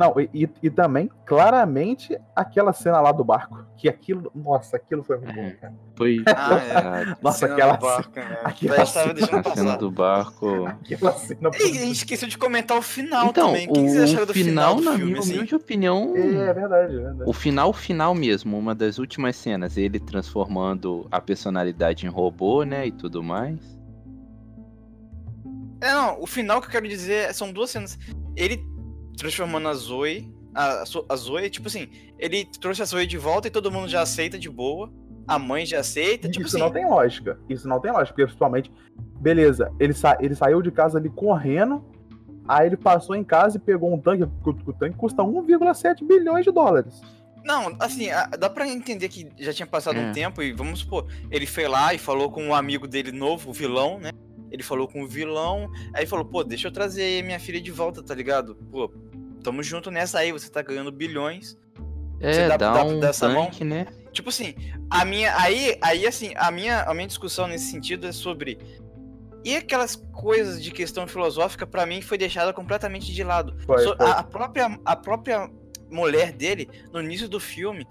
Não, 0.00 0.14
e, 0.18 0.30
e- 0.44 0.48
e 0.62 0.70
também, 0.70 1.10
claramente, 1.26 2.18
aquela 2.34 2.72
cena 2.72 3.00
lá 3.02 3.12
do 3.12 3.22
barco. 3.22 3.66
Que 3.76 3.86
aquilo. 3.86 4.32
Nossa, 4.34 4.76
aquilo 4.76 5.02
foi 5.02 5.18
muito 5.18 5.34
bom, 5.34 5.42
É. 5.42 5.50
cara. 5.50 5.74
Foi 5.94 6.22
Ah, 6.26 7.00
é. 7.02 7.16
Nossa, 7.22 7.38
Cena 7.40 7.52
aquela 7.52 7.76
do 7.76 7.86
barco, 7.86 8.12
né? 8.18 8.38
aquela 8.42 8.86
cena- 8.86 9.40
A 9.44 9.54
cena 9.54 9.76
do 9.76 9.90
barco. 9.90 10.66
Aquela 10.66 11.12
cena. 11.12 11.50
E 11.60 11.62
a 11.62 11.66
gente 11.84 11.92
esqueceu 11.96 12.26
de 12.28 12.38
comentar 12.38 12.78
o 12.78 12.82
final 12.82 13.26
Então, 13.28 13.48
também. 13.48 13.68
O 13.68 13.72
que, 13.74 13.80
que 13.82 13.88
vocês 13.90 14.02
acharam 14.10 14.26
do 14.26 14.32
final, 14.32 14.76
do 14.76 14.82
na 14.82 14.90
filme, 14.92 15.04
minha 15.06 15.18
assim? 15.18 15.32
humilde 15.34 15.54
opinião, 15.54 16.14
É, 16.16 16.20
é 16.20 16.52
verdade, 16.54 16.96
é 16.96 17.00
verdade. 17.00 17.22
O 17.30 17.32
final 17.34 17.72
final 17.74 18.14
mesmo, 18.14 18.58
uma 18.58 18.74
das 18.74 18.98
últimas 18.98 19.36
cenas, 19.36 19.76
ele 19.76 20.00
transformando 20.00 21.06
a 21.10 21.20
personalidade 21.20 22.06
em 22.06 22.08
robô, 22.08 22.64
né, 22.64 22.86
e 22.86 22.90
tudo 22.92 23.22
mais. 23.22 23.58
É, 25.80 25.92
não, 25.92 26.20
o 26.20 26.26
final 26.26 26.60
que 26.60 26.66
eu 26.66 26.70
quero 26.70 26.86
dizer 26.88 27.32
são 27.34 27.52
duas 27.52 27.70
cenas. 27.70 27.98
Ele 28.36 28.62
transformando 29.16 29.68
a 29.68 29.74
Zoe. 29.74 30.32
A, 30.54 30.82
a 31.08 31.16
Zoe, 31.16 31.48
tipo 31.50 31.68
assim, 31.68 31.88
ele 32.18 32.44
trouxe 32.60 32.82
a 32.82 32.84
Zoe 32.84 33.06
de 33.06 33.16
volta 33.18 33.48
e 33.48 33.50
todo 33.50 33.70
mundo 33.70 33.88
já 33.88 34.02
aceita 34.02 34.38
de 34.38 34.48
boa. 34.50 34.90
A 35.28 35.38
mãe 35.38 35.64
já 35.64 35.78
aceita, 35.80 36.28
tipo 36.28 36.46
Isso 36.46 36.56
assim. 36.56 36.64
não 36.64 36.72
tem 36.72 36.88
lógica. 36.88 37.38
Isso 37.48 37.68
não 37.68 37.80
tem 37.80 37.92
lógica, 37.92 38.08
porque 38.14 38.24
principalmente. 38.24 38.70
Beleza, 39.20 39.70
ele, 39.78 39.92
sa 39.92 40.16
ele 40.20 40.34
saiu 40.34 40.60
de 40.62 40.70
casa 40.70 40.98
ali 40.98 41.08
correndo. 41.08 41.84
Aí 42.48 42.66
ele 42.66 42.76
passou 42.76 43.14
em 43.14 43.22
casa 43.22 43.58
e 43.58 43.60
pegou 43.60 43.92
um 43.94 43.98
tanque. 44.00 44.24
O, 44.24 44.30
o 44.50 44.72
tanque 44.72 44.96
custa 44.96 45.22
1,7 45.22 46.04
bilhões 46.04 46.44
de 46.44 46.50
dólares. 46.50 47.00
Não, 47.44 47.74
assim, 47.78 48.10
a- 48.10 48.26
dá 48.26 48.50
pra 48.50 48.66
entender 48.66 49.08
que 49.08 49.28
já 49.38 49.52
tinha 49.52 49.66
passado 49.66 49.98
É. 49.98 50.08
um 50.08 50.12
tempo 50.12 50.42
e 50.42 50.52
vamos 50.52 50.80
supor, 50.80 51.06
ele 51.30 51.46
foi 51.46 51.68
lá 51.68 51.94
e 51.94 51.98
falou 51.98 52.30
com 52.30 52.42
um 52.44 52.54
amigo 52.54 52.86
dele 52.88 53.12
novo, 53.12 53.50
o 53.50 53.52
vilão, 53.52 53.98
né? 54.00 54.10
Ele 54.50 54.62
falou 54.62 54.88
com 54.88 55.02
o 55.02 55.06
vilão, 55.06 55.70
aí 55.94 56.06
falou, 56.06 56.24
pô, 56.24 56.42
deixa 56.44 56.68
eu 56.68 56.72
trazer 56.72 57.22
minha 57.24 57.38
filha 57.38 57.60
de 57.60 57.70
volta, 57.70 58.02
tá 58.02 58.14
ligado? 58.14 58.54
Pô, 58.70 58.92
tamo 59.42 59.62
junto 59.62 59.90
nessa 59.90 60.18
aí, 60.18 60.32
você 60.32 60.50
tá 60.50 60.60
ganhando 60.62 60.90
bilhões. 60.90 61.56
Você 62.20 62.40
É, 62.42 62.48
dá- 62.48 62.56
dá, 62.56 62.72
dá- 62.74 62.84
um 62.84 63.00
dá 63.00 63.08
essa 63.08 63.28
mão? 63.28 63.46
tanque, 63.46 63.64
né? 63.64 63.86
Tipo 64.12 64.28
assim, 64.28 64.54
a 64.90 65.04
minha. 65.04 65.34
Aí, 65.40 65.78
aí 65.80 66.06
assim, 66.06 66.32
a 66.36 66.50
minha, 66.50 66.82
a 66.82 66.92
minha 66.92 67.06
discussão 67.06 67.46
nesse 67.46 67.70
sentido 67.70 68.06
é 68.06 68.12
sobre. 68.12 68.58
E 69.42 69.56
aquelas 69.56 69.96
coisas 70.12 70.62
de 70.62 70.70
questão 70.70 71.06
filosófica, 71.06 71.66
pra 71.66 71.86
mim, 71.86 72.02
foi 72.02 72.18
deixada 72.18 72.52
completamente 72.52 73.10
de 73.14 73.24
lado. 73.24 73.56
Foi, 73.64 73.78
So- 73.84 73.96
foi. 73.96 74.06
A, 74.06 74.10
a 74.18 74.22
própria, 74.22 74.78
a 74.84 74.96
própria 74.96 75.48
mulher 75.90 76.32
dele, 76.32 76.68
no 76.92 77.00
início 77.02 77.28
do 77.28 77.40
filme, 77.40 77.86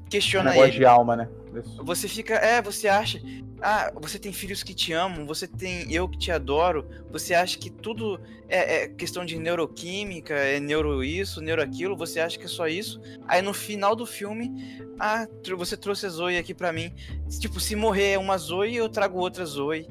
Um 0.00 0.08
questiona 0.08 0.50
negócio 0.50 0.70
ele. 0.70 0.78
de 0.78 0.84
alma, 0.84 1.16
né? 1.16 1.28
Isso. 1.54 1.82
Você 1.84 2.08
fica, 2.08 2.34
é, 2.34 2.60
você 2.60 2.88
acha, 2.88 3.20
ah, 3.62 3.92
você 4.00 4.18
tem 4.18 4.32
filhos 4.32 4.62
que 4.62 4.74
te 4.74 4.92
amam, 4.92 5.24
você 5.24 5.46
tem 5.46 5.92
eu 5.92 6.08
que 6.08 6.18
te 6.18 6.32
adoro, 6.32 6.84
você 7.10 7.32
acha 7.32 7.56
que 7.58 7.70
tudo 7.70 8.20
é, 8.48 8.82
é 8.84 8.88
questão 8.88 9.24
de 9.24 9.38
neuroquímica, 9.38 10.34
é 10.34 10.58
neuro 10.58 11.04
isso, 11.04 11.40
neuro 11.40 11.62
aquilo, 11.62 11.96
você 11.96 12.18
acha 12.20 12.36
que 12.38 12.44
é 12.46 12.48
só 12.48 12.66
isso? 12.66 13.00
Aí 13.28 13.40
no 13.40 13.54
final 13.54 13.94
do 13.94 14.04
filme, 14.04 14.80
ah, 14.98 15.26
você 15.56 15.76
trouxe 15.76 16.06
a 16.06 16.08
Zoe 16.08 16.36
aqui 16.36 16.52
pra 16.54 16.72
mim. 16.72 16.92
Tipo, 17.38 17.60
se 17.60 17.76
morrer 17.76 18.18
uma 18.18 18.36
Zoe, 18.36 18.74
eu 18.76 18.88
trago 18.88 19.18
outra 19.18 19.44
Zoe. 19.44 19.86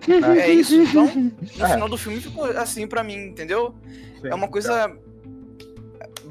É 0.38 0.48
isso, 0.48 0.74
então, 0.80 1.04
no 1.14 1.32
É. 1.66 1.72
final 1.74 1.86
do 1.88 1.98
filme 1.98 2.20
ficou 2.22 2.44
assim 2.56 2.86
pra 2.86 3.02
mim, 3.04 3.16
entendeu? 3.16 3.74
Sim, 4.22 4.28
É 4.28 4.34
uma 4.34 4.48
coisa 4.48 4.96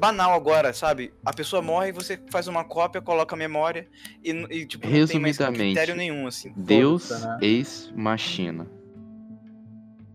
banal 0.00 0.32
agora, 0.32 0.72
sabe? 0.72 1.12
A 1.24 1.32
pessoa 1.32 1.60
morre, 1.60 1.92
você 1.92 2.18
faz 2.30 2.48
uma 2.48 2.64
cópia, 2.64 3.02
coloca 3.02 3.34
a 3.34 3.38
memória 3.38 3.86
e, 4.24 4.30
e, 4.30 4.66
tipo, 4.66 4.88
não 4.88 5.06
tem 5.06 5.20
mais 5.20 5.36
critério 5.36 5.94
nenhum, 5.94 6.26
assim. 6.26 6.52
Deus 6.56 7.10
né? 7.10 7.38
ex-machina. 7.42 8.66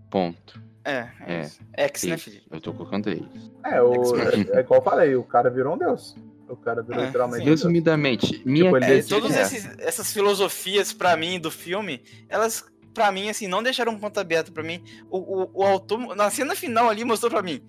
Ponto. 0.10 0.62
É, 0.84 1.08
é, 1.28 1.36
É. 1.38 1.42
isso. 1.42 1.60
X, 1.78 2.04
né, 2.04 2.14
Ex. 2.14 2.24
Felipe? 2.24 2.48
Eu 2.52 2.62
tô 2.62 2.74
colocando 2.74 3.10
ex. 3.10 3.22
É, 3.66 3.82
o, 3.82 4.16
é, 4.18 4.58
é 4.58 4.60
igual 4.60 4.80
eu 4.80 4.84
falei, 4.84 5.16
o 5.16 5.24
cara 5.24 5.50
virou 5.50 5.76
um 5.76 5.78
deus. 5.78 6.16
O 6.48 6.56
cara 6.56 6.82
virou 6.84 7.02
É, 7.02 7.06
literalmente. 7.08 7.44
sim. 7.44 7.50
Resumidamente, 7.50 8.42
minha 8.46 8.66
Tipo, 8.72 8.78
É, 8.84 9.02
todas 9.04 9.36
é- 9.36 9.42
esses- 9.42 9.78
essas 9.80 10.14
filosofias, 10.14 10.94
pra 10.94 11.18
mim, 11.18 11.40
do 11.40 11.50
filme, 11.50 12.02
elas, 12.30 12.64
pra 12.94 13.12
mim, 13.12 13.30
assim, 13.30 13.48
não 13.48 13.64
deixaram 13.64 13.94
um 13.94 14.00
ponto 14.00 14.20
aberto 14.20 14.52
pra 14.54 14.62
mim. 14.64 14.84
O, 15.10 15.18
o, 15.18 15.50
o 15.56 15.64
autor, 15.64 16.16
na 16.16 16.30
cena 16.30 16.56
final 16.56 16.88
ali, 16.88 17.04
mostrou 17.04 17.32
pra 17.32 17.42
mim. 17.42 17.62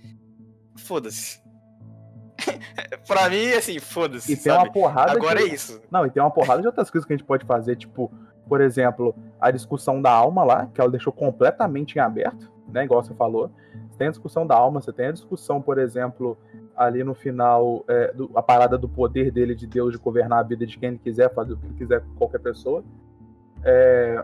Foda-se. 0.77 1.41
pra 3.07 3.29
mim, 3.31 3.53
assim, 3.53 3.79
foda-se. 3.79 4.33
E 4.33 4.37
tem 4.37 4.53
sabe? 4.53 4.65
uma 4.65 4.73
porrada 4.73 5.13
Agora 5.13 5.39
de... 5.43 5.51
é 5.51 5.55
isso. 5.55 5.81
Não, 5.91 6.05
e 6.07 6.11
tem 6.11 6.23
uma 6.23 6.31
porrada 6.31 6.61
de 6.61 6.67
outras 6.67 6.91
coisas 6.91 7.07
que 7.07 7.13
a 7.13 7.17
gente 7.17 7.27
pode 7.27 7.45
fazer, 7.45 7.77
tipo, 7.77 8.11
por 8.49 8.61
exemplo, 8.61 9.15
a 9.41 9.51
discussão 9.51 10.01
da 10.01 10.11
alma 10.11 10.45
lá, 10.45 10.67
que 10.73 10.81
ela 10.81 10.91
deixou 10.91 11.13
completamente 11.13 11.97
em 11.97 12.01
aberto, 12.01 12.51
né? 12.69 12.85
Igual 12.85 13.03
você 13.03 13.15
falou. 13.15 13.51
Você 13.91 13.99
tem 13.99 14.09
a 14.09 14.11
discussão 14.11 14.47
da 14.47 14.55
alma, 14.55 14.81
você 14.81 14.93
tem 14.93 15.07
a 15.07 15.13
discussão, 15.13 15.61
por 15.63 15.79
exemplo, 15.79 16.37
ali 16.77 17.03
no 17.03 17.15
final, 17.15 17.85
é, 17.89 18.13
do- 18.13 18.31
a 18.35 18.43
parada 18.43 18.77
do 18.77 18.89
poder 18.89 19.31
dele 19.31 19.55
de 19.55 19.67
Deus 19.67 19.93
de 19.93 19.99
governar 19.99 20.41
a 20.41 20.43
vida 20.43 20.67
de 20.67 20.79
quem 20.79 20.91
ele 20.91 20.99
quiser, 20.99 21.33
fazer 21.33 21.55
o 21.55 21.57
que 21.57 21.67
ele 21.67 21.75
quiser 21.75 22.01
com 22.03 22.15
qualquer 22.17 22.41
pessoa. 22.41 22.85
É, 23.65 24.23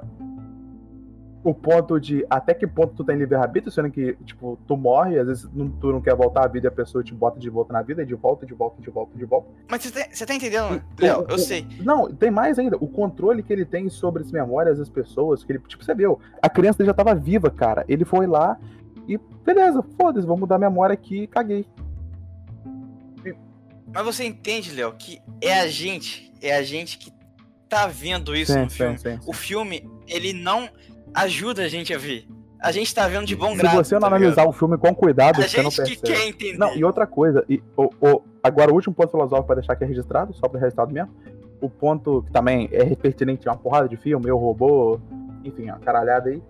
o 1.44 1.52
ponto 1.52 1.98
de 1.98 2.24
até 2.30 2.54
que 2.54 2.66
ponto 2.66 2.94
tu 2.94 3.02
tem 3.04 3.16
livre-arbítrio, 3.16 3.72
sendo 3.72 3.90
que, 3.90 4.14
tipo, 4.24 4.56
tu 4.66 4.76
morre, 4.76 5.18
às 5.18 5.26
vezes 5.26 5.48
não- 5.52 5.68
tu 5.68 5.90
não 5.92 6.00
quer 6.00 6.14
voltar 6.14 6.44
à 6.44 6.48
vida 6.48 6.66
e 6.66 6.68
a 6.68 6.72
pessoa 6.72 7.02
te 7.02 7.12
bota 7.12 7.40
de 7.40 7.50
volta 7.50 7.72
na 7.72 7.82
vida, 7.82 8.06
de 8.06 8.14
volta, 8.14 8.46
de 8.46 8.54
volta, 8.54 8.80
de 8.80 8.88
volta, 8.90 9.18
de 9.18 9.24
volta. 9.24 9.48
Mas 9.68 9.82
você 9.82 9.90
tá, 9.90 10.08
você 10.12 10.24
tá 10.24 10.34
entendendo, 10.34 10.76
O- 10.98 11.02
Léo? 11.02 11.26
Eu 11.28 11.38
sei. 11.38 11.66
Não, 11.80 12.12
tem 12.14 12.30
mais 12.30 12.58
ainda. 12.60 12.76
O 12.76 12.86
controle 12.86 13.42
que 13.42 13.52
ele 13.52 13.64
tem 13.64 13.88
sobre 13.88 14.22
as 14.22 14.30
memórias 14.30 14.78
das 14.78 14.88
pessoas, 14.88 15.42
que 15.42 15.50
ele, 15.52 15.58
tipo, 15.66 15.84
você 15.84 15.94
viu, 15.94 16.20
a 16.40 16.48
criança 16.48 16.78
dele 16.78 16.88
já 16.90 16.94
tava 16.94 17.14
viva, 17.14 17.50
cara. 17.50 17.84
Ele 17.88 18.04
foi 18.04 18.26
lá 18.28 18.56
e, 19.08 19.18
beleza, 19.44 19.82
foda-se, 20.00 20.24
vou 20.26 20.36
mudar 20.36 20.54
a 20.54 20.58
memória 20.60 20.94
aqui 20.94 21.26
caguei. 21.26 21.66
Mas 23.94 24.04
você 24.04 24.24
entende, 24.24 24.70
Léo, 24.72 24.92
que 24.96 25.20
é 25.40 25.60
a 25.60 25.66
gente, 25.68 26.32
é 26.40 26.56
a 26.56 26.62
gente 26.62 26.96
que 26.98 27.12
tá 27.68 27.86
vendo 27.86 28.34
isso 28.34 28.56
no 28.58 28.70
filme. 28.70 28.98
sim, 28.98 29.18
O 29.26 29.32
filme, 29.32 29.86
ele 30.06 30.32
não 30.32 30.68
ajuda 31.14 31.62
a 31.62 31.68
gente 31.68 31.92
a 31.94 31.98
ver. 31.98 32.26
A 32.60 32.70
gente 32.70 32.94
tá 32.94 33.08
vendo 33.08 33.26
de 33.26 33.34
bom 33.34 33.50
Se 33.52 33.56
grado. 33.58 33.76
você 33.76 33.94
não 33.94 34.02
tá 34.02 34.06
analisar 34.06 34.46
o 34.46 34.52
filme 34.52 34.78
com 34.78 34.94
cuidado, 34.94 35.40
a 35.42 35.48
você 35.48 35.62
não 35.62 35.70
gente 35.70 35.82
que 35.96 35.96
percebe. 36.00 36.20
quer 36.20 36.28
entender. 36.28 36.58
Não, 36.58 36.74
e 36.76 36.84
outra 36.84 37.06
coisa, 37.08 37.44
e, 37.48 37.60
o, 37.76 37.90
o- 38.00 38.22
agora 38.42 38.70
o 38.70 38.74
último 38.74 38.94
ponto 38.94 39.10
filosófico 39.10 39.46
para 39.46 39.56
deixar 39.56 39.72
aqui 39.72 39.84
registrado, 39.84 40.32
só 40.34 40.48
para 40.48 40.60
registrado 40.60 40.92
mesmo. 40.92 41.10
O 41.60 41.68
ponto 41.68 42.22
que 42.22 42.30
também 42.32 42.68
é 42.72 42.94
pertinente 42.94 43.48
a 43.48 43.52
uma 43.52 43.58
porrada 43.58 43.88
de 43.88 43.96
filme, 43.96 44.28
Eu 44.28 44.36
Robô, 44.38 45.00
enfim, 45.44 45.64
uma 45.70 45.78
caralhada 45.80 46.30
aí, 46.30 46.40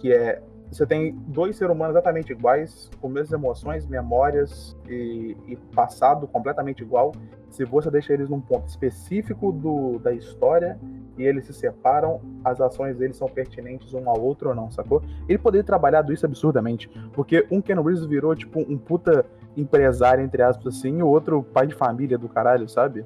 que 0.00 0.12
é 0.12 0.42
você 0.70 0.86
tem 0.86 1.12
dois 1.26 1.56
seres 1.56 1.74
humanos 1.74 1.94
exatamente 1.96 2.30
iguais, 2.32 2.88
com 3.00 3.08
mesmas 3.08 3.32
emoções, 3.32 3.86
memórias 3.86 4.76
e, 4.88 5.36
e 5.48 5.56
passado 5.74 6.28
completamente 6.28 6.80
igual. 6.82 7.12
Se 7.50 7.64
você 7.64 7.90
deixa 7.90 8.12
eles 8.12 8.28
num 8.28 8.40
ponto 8.40 8.68
específico 8.68 9.50
do, 9.50 9.98
da 9.98 10.12
história 10.12 10.78
e 11.20 11.26
eles 11.26 11.44
se 11.44 11.52
separam, 11.52 12.20
as 12.44 12.60
ações 12.60 12.96
deles 12.96 13.16
são 13.16 13.28
pertinentes 13.28 13.92
um 13.92 14.08
ao 14.08 14.20
outro 14.20 14.48
ou 14.48 14.54
não, 14.54 14.70
sacou? 14.70 15.02
Ele 15.28 15.38
poderia 15.38 15.64
trabalhar 15.64 16.08
isso 16.10 16.24
absurdamente, 16.24 16.88
porque 17.12 17.46
um 17.50 17.60
Ken 17.60 17.80
Reeves 17.80 18.04
virou 18.04 18.34
tipo 18.34 18.60
um 18.60 18.78
puta 18.78 19.26
empresário, 19.56 20.24
entre 20.24 20.42
aspas, 20.42 20.78
assim, 20.78 20.98
e 20.98 21.02
o 21.02 21.08
outro 21.08 21.42
pai 21.42 21.66
de 21.66 21.74
família 21.74 22.16
do 22.16 22.28
caralho, 22.28 22.68
sabe? 22.68 23.04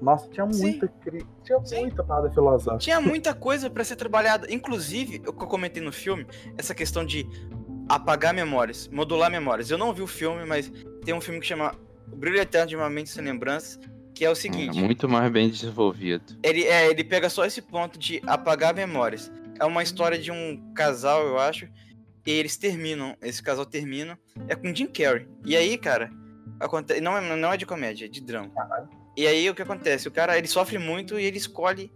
Nossa, 0.00 0.28
tinha 0.28 0.44
muita, 0.44 0.92
tinha 1.44 1.60
Sim. 1.64 1.80
muita 1.82 2.02
parada 2.02 2.30
filosófica. 2.30 2.78
Tinha 2.78 3.00
muita 3.00 3.32
coisa 3.32 3.70
pra 3.70 3.84
ser 3.84 3.94
trabalhada. 3.94 4.52
Inclusive, 4.52 5.22
o 5.26 5.32
que 5.32 5.44
eu 5.44 5.48
comentei 5.48 5.82
no 5.82 5.92
filme, 5.92 6.26
essa 6.58 6.74
questão 6.74 7.04
de 7.04 7.24
apagar 7.88 8.34
memórias, 8.34 8.88
modular 8.88 9.30
memórias. 9.30 9.70
Eu 9.70 9.78
não 9.78 9.92
vi 9.92 10.02
o 10.02 10.06
filme, 10.06 10.44
mas 10.44 10.72
tem 11.04 11.14
um 11.14 11.20
filme 11.20 11.38
que 11.38 11.46
chama 11.46 11.74
O 12.12 12.16
Brilho 12.16 12.38
Eterno 12.38 12.68
de 12.68 12.76
uma 12.76 12.90
Mente 12.90 13.10
Sem 13.10 13.22
Lembranças, 13.24 13.78
que 14.14 14.24
é 14.24 14.28
o 14.28 14.32
é 14.32 14.34
seguinte. 14.34 14.78
muito 14.80 15.08
mais 15.08 15.30
bem 15.30 15.48
desenvolvido. 15.48 16.36
Ele, 16.42 16.64
é, 16.64 16.88
ele 16.88 17.02
pega 17.02 17.28
só 17.30 17.44
esse 17.44 17.62
ponto 17.62 17.98
de 17.98 18.22
apagar 18.26 18.74
memórias. 18.74 19.30
É 19.58 19.64
uma 19.64 19.82
história 19.82 20.18
de 20.18 20.30
um 20.30 20.72
casal, 20.74 21.26
eu 21.26 21.38
acho. 21.38 21.66
E 22.26 22.30
eles 22.30 22.56
terminam. 22.56 23.16
Esse 23.22 23.42
casal 23.42 23.66
termina. 23.66 24.18
É 24.48 24.54
com 24.54 24.74
Jim 24.74 24.86
Carrey. 24.86 25.26
E 25.44 25.56
aí, 25.56 25.76
cara, 25.76 26.10
acontece. 26.60 27.00
Não 27.00 27.16
é, 27.16 27.36
não 27.36 27.52
é 27.52 27.56
de 27.56 27.66
comédia, 27.66 28.06
é 28.06 28.08
de 28.08 28.20
drama. 28.20 28.50
Caralho. 28.50 28.88
E 29.16 29.26
aí 29.26 29.48
o 29.50 29.54
que 29.54 29.62
acontece? 29.62 30.08
O 30.08 30.12
cara 30.12 30.38
ele 30.38 30.48
sofre 30.48 30.78
muito 30.78 31.18
e 31.18 31.24
ele 31.24 31.36
escolhe 31.36 31.92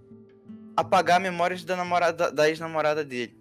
apagar 0.77 1.19
memórias 1.19 1.65
da 1.65 1.75
namorada 1.75 2.31
da 2.31 2.49
ex-namorada 2.49 3.05
dele. 3.05 3.37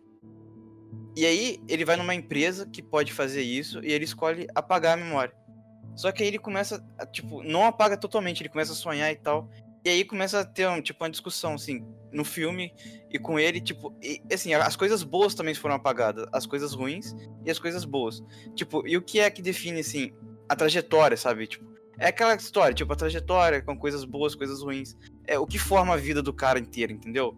E 1.15 1.25
aí 1.25 1.59
ele 1.67 1.83
vai 1.83 1.95
numa 1.97 2.15
empresa 2.15 2.65
que 2.65 2.81
pode 2.81 3.11
fazer 3.11 3.41
isso 3.41 3.83
e 3.83 3.91
ele 3.91 4.05
escolhe 4.05 4.47
apagar 4.55 4.93
a 4.93 5.01
memória. 5.01 5.33
Só 5.95 6.11
que 6.11 6.23
aí 6.23 6.29
ele 6.29 6.39
começa, 6.39 6.83
tipo, 7.11 7.43
não 7.43 7.65
apaga 7.65 7.97
totalmente, 7.97 8.41
ele 8.41 8.49
começa 8.49 8.73
a 8.73 8.75
sonhar 8.75 9.11
e 9.11 9.15
tal. 9.15 9.49
E 9.83 9.89
aí 9.89 10.03
começa 10.03 10.39
a 10.39 10.45
ter 10.45 10.67
um, 10.67 10.81
tipo, 10.81 11.03
uma 11.03 11.09
discussão, 11.09 11.53
assim, 11.53 11.85
no 12.11 12.25
filme 12.25 12.73
e 13.11 13.19
com 13.19 13.39
ele, 13.39 13.61
tipo, 13.61 13.95
e, 14.01 14.21
assim, 14.33 14.53
as 14.53 14.75
coisas 14.75 15.03
boas 15.03 15.35
também 15.35 15.53
foram 15.53 15.75
apagadas, 15.75 16.27
as 16.33 16.45
coisas 16.45 16.73
ruins 16.73 17.15
e 17.45 17.51
as 17.51 17.59
coisas 17.59 17.85
boas. 17.85 18.23
Tipo, 18.55 18.85
e 18.87 18.97
o 18.97 19.01
que 19.01 19.19
é 19.19 19.29
que 19.29 19.41
define, 19.41 19.81
assim, 19.81 20.11
a 20.49 20.55
trajetória, 20.55 21.15
sabe? 21.15 21.47
Tipo, 21.47 21.65
é 21.97 22.07
aquela 22.07 22.35
história, 22.35 22.73
tipo, 22.73 22.91
a 22.91 22.95
trajetória 22.95 23.61
com 23.61 23.77
coisas 23.77 24.03
boas, 24.03 24.35
coisas 24.35 24.61
ruins. 24.61 24.97
É 25.25 25.39
o 25.39 25.45
que 25.45 25.57
forma 25.57 25.93
a 25.93 25.97
vida 25.97 26.21
do 26.21 26.33
cara 26.33 26.59
inteiro, 26.59 26.91
entendeu? 26.91 27.37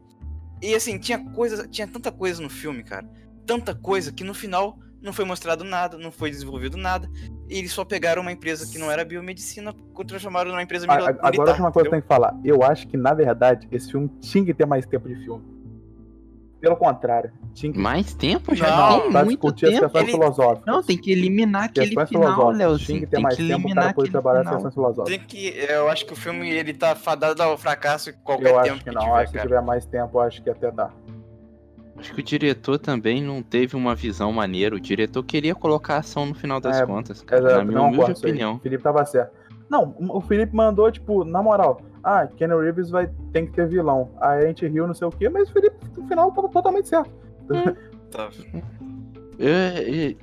E 0.61 0.73
assim, 0.73 0.97
tinha 0.97 1.19
coisa, 1.31 1.67
tinha 1.67 1.87
tanta 1.87 2.11
coisa 2.11 2.41
no 2.41 2.49
filme, 2.49 2.83
cara. 2.83 3.07
Tanta 3.45 3.75
coisa 3.75 4.11
que 4.11 4.23
no 4.23 4.33
final 4.33 4.79
não 5.01 5.13
foi 5.13 5.25
mostrado 5.25 5.63
nada, 5.63 5.97
não 5.97 6.11
foi 6.11 6.29
desenvolvido 6.29 6.77
nada. 6.77 7.09
E 7.49 7.57
eles 7.59 7.71
só 7.71 7.85
pegaram 7.85 8.21
uma 8.21 8.31
empresa 8.31 8.65
que 8.71 8.77
não 8.77 8.91
era 8.91 9.05
biomedicina 9.05 9.73
e 9.99 10.05
transformaram 10.05 10.51
numa 10.51 10.61
empresa 10.63 10.85
militar. 10.87 11.17
Agora 11.21 11.53
uma 11.55 11.71
coisa 11.71 11.87
que 11.89 11.95
eu 11.95 11.99
tenho 11.99 12.01
que 12.01 12.07
falar. 12.07 12.35
Eu 12.43 12.63
acho 12.63 12.87
que, 12.87 12.97
na 12.97 13.13
verdade, 13.13 13.67
esse 13.71 13.91
filme 13.91 14.09
tinha 14.19 14.43
que 14.45 14.53
ter 14.53 14.65
mais 14.65 14.85
tempo 14.85 15.07
de 15.07 15.15
filme. 15.23 15.43
Pelo 16.59 16.75
contrário, 16.75 17.31
tinha 17.53 17.71
que 17.71 17.77
Mais 17.77 18.15
tempo? 18.15 18.55
Já 18.55 18.75
Não, 18.75 19.01
tem 19.01 19.11
pra 19.11 19.23
muito 19.23 19.37
discutir 19.39 19.65
as 19.67 19.71
tempo. 19.73 19.83
questões 19.83 20.03
Ele- 20.05 20.11
filosóficas. 20.13 20.65
Não, 20.65 20.81
tem 20.81 20.97
que 20.97 21.11
eliminar 21.11 21.65
aquele 21.65 21.89
final. 22.07 22.07
Tinha 22.07 22.49
Leozinho. 22.67 22.99
que 23.01 23.05
ter 23.05 23.15
Tem 23.17 23.23
mais 23.23 23.35
que 23.37 23.47
tempo 23.47 23.69
para 23.75 23.93
poder 23.93 24.09
trabalhar 24.09 24.39
as 24.39 24.45
final. 24.47 24.55
questões 24.55 24.73
filosóficas. 24.73 25.17
Tem 25.19 25.27
que, 25.27 25.47
eu 25.71 25.87
acho 25.87 26.05
que 26.07 26.13
o 26.13 26.15
filme 26.15 26.49
ele 26.49 26.73
tá 26.73 26.95
fadado 26.95 27.43
ao 27.43 27.55
fracasso 27.59 28.09
em 28.09 28.13
qualquer 28.23 28.47
Eu 28.49 28.61
tempo 28.63 28.73
acho 28.73 28.83
que 28.83 28.89
que 28.89 28.95
não. 28.95 29.01
tiver, 29.03 29.13
acho 29.21 29.31
que 29.33 29.39
tiver 29.39 29.61
mais 29.61 29.85
tempo, 29.85 30.17
eu 30.17 30.21
acho 30.21 30.41
que 30.41 30.49
até 30.49 30.71
dá. 30.71 30.89
Acho 31.97 32.13
que 32.13 32.19
o 32.19 32.23
diretor 32.23 32.77
também 32.77 33.21
não 33.23 33.41
teve 33.41 33.75
uma 33.75 33.95
visão 33.95 34.31
maneira. 34.31 34.75
O 34.75 34.79
diretor 34.79 35.23
queria 35.23 35.55
colocar 35.55 35.97
ação 35.97 36.25
no 36.27 36.35
final 36.35 36.59
das 36.59 36.79
É, 36.79 36.85
contas, 36.85 37.21
cara. 37.21 37.41
Exato, 37.41 37.57
na 37.57 37.65
minha 37.65 37.77
não 37.79 37.87
humilde 37.87 38.11
aí. 38.11 38.17
opinião. 38.17 38.55
O 38.55 38.59
Felipe 38.59 38.83
tava 38.83 39.03
certo. 39.05 39.31
Não, 39.69 39.95
o 39.99 40.21
Felipe 40.21 40.55
mandou, 40.55 40.89
tipo, 40.91 41.25
na 41.25 41.41
moral, 41.43 41.81
ah, 42.03 42.25
Kenny 42.25 42.53
Reeves 42.55 42.89
vai, 42.89 43.09
tem 43.33 43.45
que 43.45 43.51
ter 43.51 43.67
vilão. 43.67 44.11
Aí 44.21 44.45
a 44.45 44.47
gente 44.47 44.65
riu, 44.65 44.87
não 44.87 44.93
sei 44.93 45.07
o 45.07 45.11
quê, 45.11 45.27
mas 45.27 45.49
o 45.49 45.53
Felipe, 45.53 45.75
no 45.97 46.07
final, 46.07 46.31
tava 46.31 46.47
totalmente 46.49 46.87
certo. 46.87 47.11
Tá. 48.09 48.29
É, 49.37 50.07
é, 50.11 50.15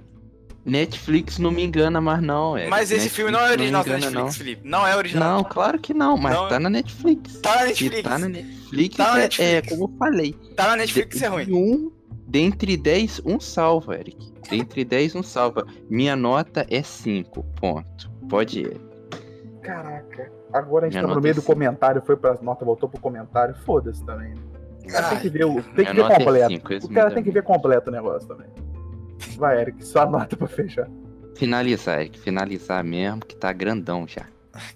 Netflix 0.64 1.38
não 1.38 1.50
me 1.50 1.62
engana 1.62 2.00
mais, 2.00 2.22
não. 2.22 2.56
É. 2.56 2.68
Mas 2.68 2.90
esse 2.90 3.08
filme 3.10 3.30
não 3.30 3.40
é 3.40 3.50
original 3.52 3.84
da 3.84 3.90
me 3.90 3.96
engana, 3.98 4.10
Netflix, 4.22 4.36
Felipe. 4.38 4.68
Não 4.68 4.86
é 4.86 4.96
original. 4.96 5.28
Não. 5.28 5.36
não, 5.38 5.44
claro 5.44 5.78
que 5.78 5.92
não, 5.92 6.16
mas 6.16 6.34
Não, 6.34 6.48
tá 6.48 6.58
na 6.58 6.70
Netflix. 6.70 7.40
Tá 7.40 7.56
na 7.56 7.64
Netflix. 7.66 8.02
tá 8.02 8.18
na 8.18 8.28
Netflix, 8.28 8.96
Tá 8.96 9.04
na 9.12 9.18
é- 9.18 9.22
Netflix. 9.22 9.52
é 9.52 9.62
como 9.62 9.84
eu 9.84 9.98
falei. 9.98 10.32
Tá 10.56 10.68
na 10.68 10.76
Netflix, 10.76 11.18
De- 11.18 11.24
é 11.24 11.28
ruim. 11.28 11.52
Um, 11.52 11.92
dentre 12.26 12.76
10, 12.76 13.20
um 13.24 13.38
salva, 13.38 13.96
Eric. 13.96 14.32
Dentre 14.50 14.84
10, 14.84 15.14
um 15.14 15.22
salva. 15.22 15.66
Minha 15.90 16.16
nota 16.16 16.66
é 16.70 16.82
5, 16.82 17.42
ponto. 17.60 18.10
Pode 18.28 18.60
ir. 18.60 18.80
Caraca. 19.62 20.32
Agora 20.52 20.86
a 20.86 20.88
gente 20.88 20.94
Minha 20.94 21.02
tá 21.02 21.08
no 21.08 21.14
nota 21.14 21.20
meio 21.20 21.32
é 21.32 21.34
do 21.34 21.42
comentário, 21.42 22.02
foi 22.04 22.16
pras 22.16 22.40
notas, 22.40 22.64
voltou 22.66 22.88
pro 22.88 23.00
comentário. 23.00 23.54
Foda-se 23.64 24.04
também. 24.04 24.34
O 24.84 24.88
cara 24.88 25.08
tem 25.10 25.18
que 25.20 25.28
ver, 25.30 25.44
o, 25.46 25.54
tem 25.62 25.84
que 25.86 25.92
ver 25.92 25.94
nota 25.94 26.14
é 26.14 26.18
completo. 26.18 26.48
cinco, 26.48 26.74
o 26.86 26.88
cara 26.94 27.10
tem 27.10 27.22
que 27.22 27.30
ver 27.30 27.42
completo 27.42 27.88
o 27.88 27.92
negócio 27.92 28.28
também. 28.28 28.46
Vai, 29.36 29.60
Eric, 29.60 29.84
só 29.86 30.08
nota 30.08 30.36
pra 30.36 30.46
fechar. 30.46 30.88
Finalizar, 31.36 32.00
Eric. 32.00 32.18
Finalizar 32.18 32.84
mesmo, 32.84 33.20
que 33.20 33.34
tá 33.36 33.52
grandão 33.52 34.06
já. 34.06 34.26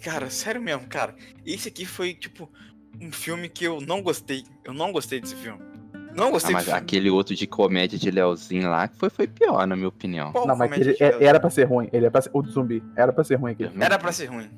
Cara, 0.02 0.28
sério 0.28 0.60
mesmo, 0.60 0.86
cara. 0.88 1.14
Esse 1.46 1.68
aqui 1.68 1.86
foi, 1.86 2.14
tipo, 2.14 2.50
um 3.00 3.12
filme 3.12 3.48
que 3.48 3.64
eu 3.64 3.80
não 3.80 4.02
gostei. 4.02 4.44
Eu 4.64 4.72
não 4.74 4.90
gostei 4.90 5.20
desse 5.20 5.36
filme. 5.36 5.60
Não 6.16 6.28
Ah, 6.28 6.30
gostei 6.32 6.52
mas 6.52 6.64
desse 6.64 6.74
filme. 6.74 6.84
aquele 6.84 7.10
outro 7.10 7.34
de 7.36 7.46
comédia 7.46 7.96
de 7.96 8.10
Leozinho 8.10 8.68
lá, 8.68 8.88
que 8.88 8.96
foi, 8.96 9.08
foi 9.08 9.28
pior, 9.28 9.64
na 9.68 9.76
minha 9.76 9.86
opinião. 9.88 10.32
Qual 10.32 10.46
não, 10.48 10.56
mas 10.56 10.72
ele- 10.72 10.96
é- 10.98 11.24
era 11.24 11.38
pra 11.38 11.48
ser 11.48 11.64
ruim. 11.64 11.88
Ele 11.92 12.06
é 12.06 12.10
pra 12.10 12.20
ser, 12.20 12.30
o 12.32 12.42
do 12.42 12.50
zumbi. 12.50 12.82
Era 12.96 13.12
pra 13.12 13.22
ser 13.22 13.36
ruim 13.36 13.52
aquele 13.52 13.68
filme. 13.70 13.84
Era 13.84 13.98
pra 13.98 14.10
ser 14.10 14.26
ruim. 14.26 14.50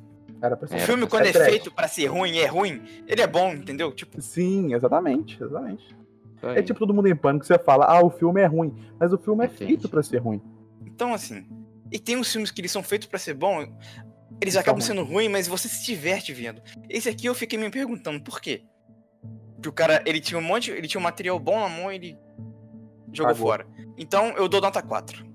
Era 0.42 0.56
pra 0.56 0.66
ser 0.68 0.76
O 0.76 0.78
filme, 0.78 1.00
pra 1.02 1.10
quando 1.10 1.26
é 1.26 1.32
feito 1.34 1.70
pra 1.70 1.86
ser 1.86 2.06
ruim 2.06 2.38
é 2.38 2.46
ruim, 2.46 2.80
ele 3.06 3.20
é 3.20 3.26
bom, 3.26 3.52
entendeu? 3.52 3.92
Tipo, 3.92 4.22
Sim, 4.22 4.72
exatamente, 4.74 5.36
exatamente. 5.42 5.84
Isso 6.42 6.58
É 6.58 6.62
tipo 6.62 6.78
todo 6.78 6.94
mundo 6.94 7.06
em 7.08 7.14
pânico, 7.16 7.44
você 7.44 7.58
fala, 7.58 7.84
ah, 7.86 8.04
o 8.04 8.10
filme 8.10 8.40
é 8.40 8.46
ruim. 8.46 8.74
Mas 8.98 9.12
o 9.12 9.18
filme 9.18 9.44
é 9.44 9.46
Entendi. 9.46 9.66
feito 9.66 9.88
pra 9.88 10.02
ser 10.02 10.18
ruim. 10.18 10.40
então 10.86 11.12
assim. 11.14 11.46
E 11.92 11.98
tem 11.98 12.16
uns 12.16 12.30
filmes 12.30 12.50
que 12.50 12.60
eles 12.60 12.70
são 12.70 12.82
feitos 12.84 13.08
pra 13.08 13.18
ser 13.18 13.34
bom, 13.34 13.66
eles 14.40 14.56
acabam 14.56 14.76
ruins. 14.78 14.84
sendo 14.86 15.02
ruins, 15.04 15.30
mas 15.30 15.48
você 15.48 15.68
se 15.68 15.84
diverte 15.84 16.32
vendo. 16.32 16.62
Esse 16.88 17.08
aqui 17.08 17.26
eu 17.26 17.34
fiquei 17.34 17.58
me 17.58 17.68
perguntando 17.70 18.22
por 18.22 18.40
quê. 18.40 18.62
Que 19.60 19.68
o 19.68 19.72
cara, 19.72 20.02
ele 20.06 20.20
tinha 20.20 20.38
um 20.38 20.42
monte, 20.42 20.70
ele 20.70 20.86
tinha 20.88 21.00
um 21.00 21.04
material 21.04 21.38
bom 21.38 21.58
na 21.60 21.68
mão 21.68 21.90
e 21.92 21.96
ele 21.96 22.18
jogou 23.12 23.32
Cagou. 23.34 23.48
fora. 23.48 23.66
Então 23.98 24.28
eu 24.36 24.48
dou 24.48 24.60
nota 24.60 24.80
4. 24.80 25.26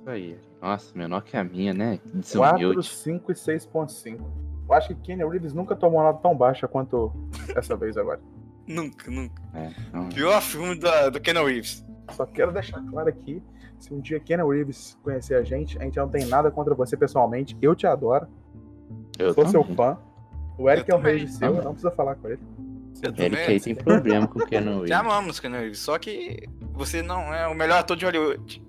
Isso 0.00 0.08
aí. 0.10 0.38
Nossa, 0.62 0.96
menor 0.98 1.22
que 1.22 1.36
a 1.36 1.44
minha, 1.44 1.72
né? 1.72 1.98
4, 1.98 2.18
Desumilde. 2.20 2.88
5 2.88 3.32
e 3.32 3.34
6.5. 3.34 4.18
Eu 4.68 4.74
acho 4.74 4.88
que 4.88 4.94
Kenny 4.96 5.24
Reeves 5.28 5.52
nunca 5.52 5.76
tomou 5.76 6.02
nada 6.02 6.18
tão 6.18 6.34
baixa 6.36 6.66
quanto 6.66 7.12
essa 7.54 7.76
vez 7.76 7.96
agora. 7.96 8.20
Nunca, 8.70 9.10
nunca. 9.10 9.42
É, 9.54 9.70
não. 9.92 10.08
Pior 10.10 10.40
filme 10.40 10.78
da, 10.78 11.08
do 11.10 11.20
Keanu 11.20 11.44
Reeves. 11.44 11.84
Só 12.12 12.24
quero 12.26 12.52
deixar 12.52 12.80
claro 12.88 13.08
aqui, 13.08 13.42
se 13.78 13.92
um 13.92 14.00
dia 14.00 14.20
Kenny 14.20 14.42
Reeves 14.42 14.96
conhecer 15.02 15.34
a 15.34 15.42
gente, 15.42 15.78
a 15.78 15.82
gente 15.84 15.96
não 15.96 16.08
tem 16.08 16.24
nada 16.26 16.50
contra 16.50 16.74
você 16.74 16.96
pessoalmente. 16.96 17.56
Eu 17.62 17.74
te 17.74 17.86
adoro, 17.86 18.26
Eu 19.18 19.32
sou 19.34 19.46
seu 19.48 19.64
fã. 19.64 19.98
O 20.58 20.68
Eric 20.68 20.90
Eu 20.90 20.96
é 20.96 20.98
um 20.98 21.02
rei 21.02 21.26
seu, 21.26 21.54
não 21.62 21.72
precisa 21.72 21.90
falar 21.90 22.14
com 22.16 22.28
ele. 22.28 22.40
Eu 23.02 23.08
Eric 23.10 23.30
também- 23.30 23.46
aí 23.46 23.60
tem 23.60 23.74
problema 23.74 24.26
com 24.28 24.38
o 24.40 24.46
Keanu 24.46 24.86
Já 24.86 24.96
Reeves. 24.98 25.12
amamos 25.12 25.40
Keanu 25.40 25.56
Reeves, 25.56 25.78
só 25.78 25.98
que 25.98 26.48
você 26.72 27.00
não 27.02 27.32
é 27.34 27.46
o 27.48 27.54
melhor 27.54 27.78
ator 27.78 27.96
de 27.96 28.04
Hollywood. 28.04 28.62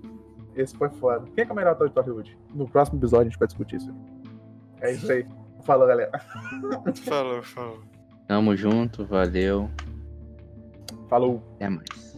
Esse 0.56 0.76
foi 0.76 0.88
foda. 0.90 1.24
Quem 1.34 1.42
é, 1.42 1.44
que 1.44 1.50
é 1.50 1.52
o 1.52 1.56
melhor 1.56 1.72
ator 1.72 1.88
de 1.88 1.94
Hollywood? 1.94 2.38
No 2.54 2.68
próximo 2.68 2.98
episódio 2.98 3.26
a 3.26 3.30
gente 3.30 3.38
vai 3.38 3.46
discutir 3.48 3.76
isso. 3.76 3.94
É 4.80 4.92
isso 4.92 5.10
aí. 5.12 5.26
Falou, 5.64 5.86
galera. 5.86 6.10
Falou, 7.04 7.42
falou. 7.42 7.80
Tamo 8.32 8.56
junto, 8.56 9.04
valeu. 9.04 9.68
Falou. 11.10 11.42
Até 11.56 11.68
mais. 11.68 12.11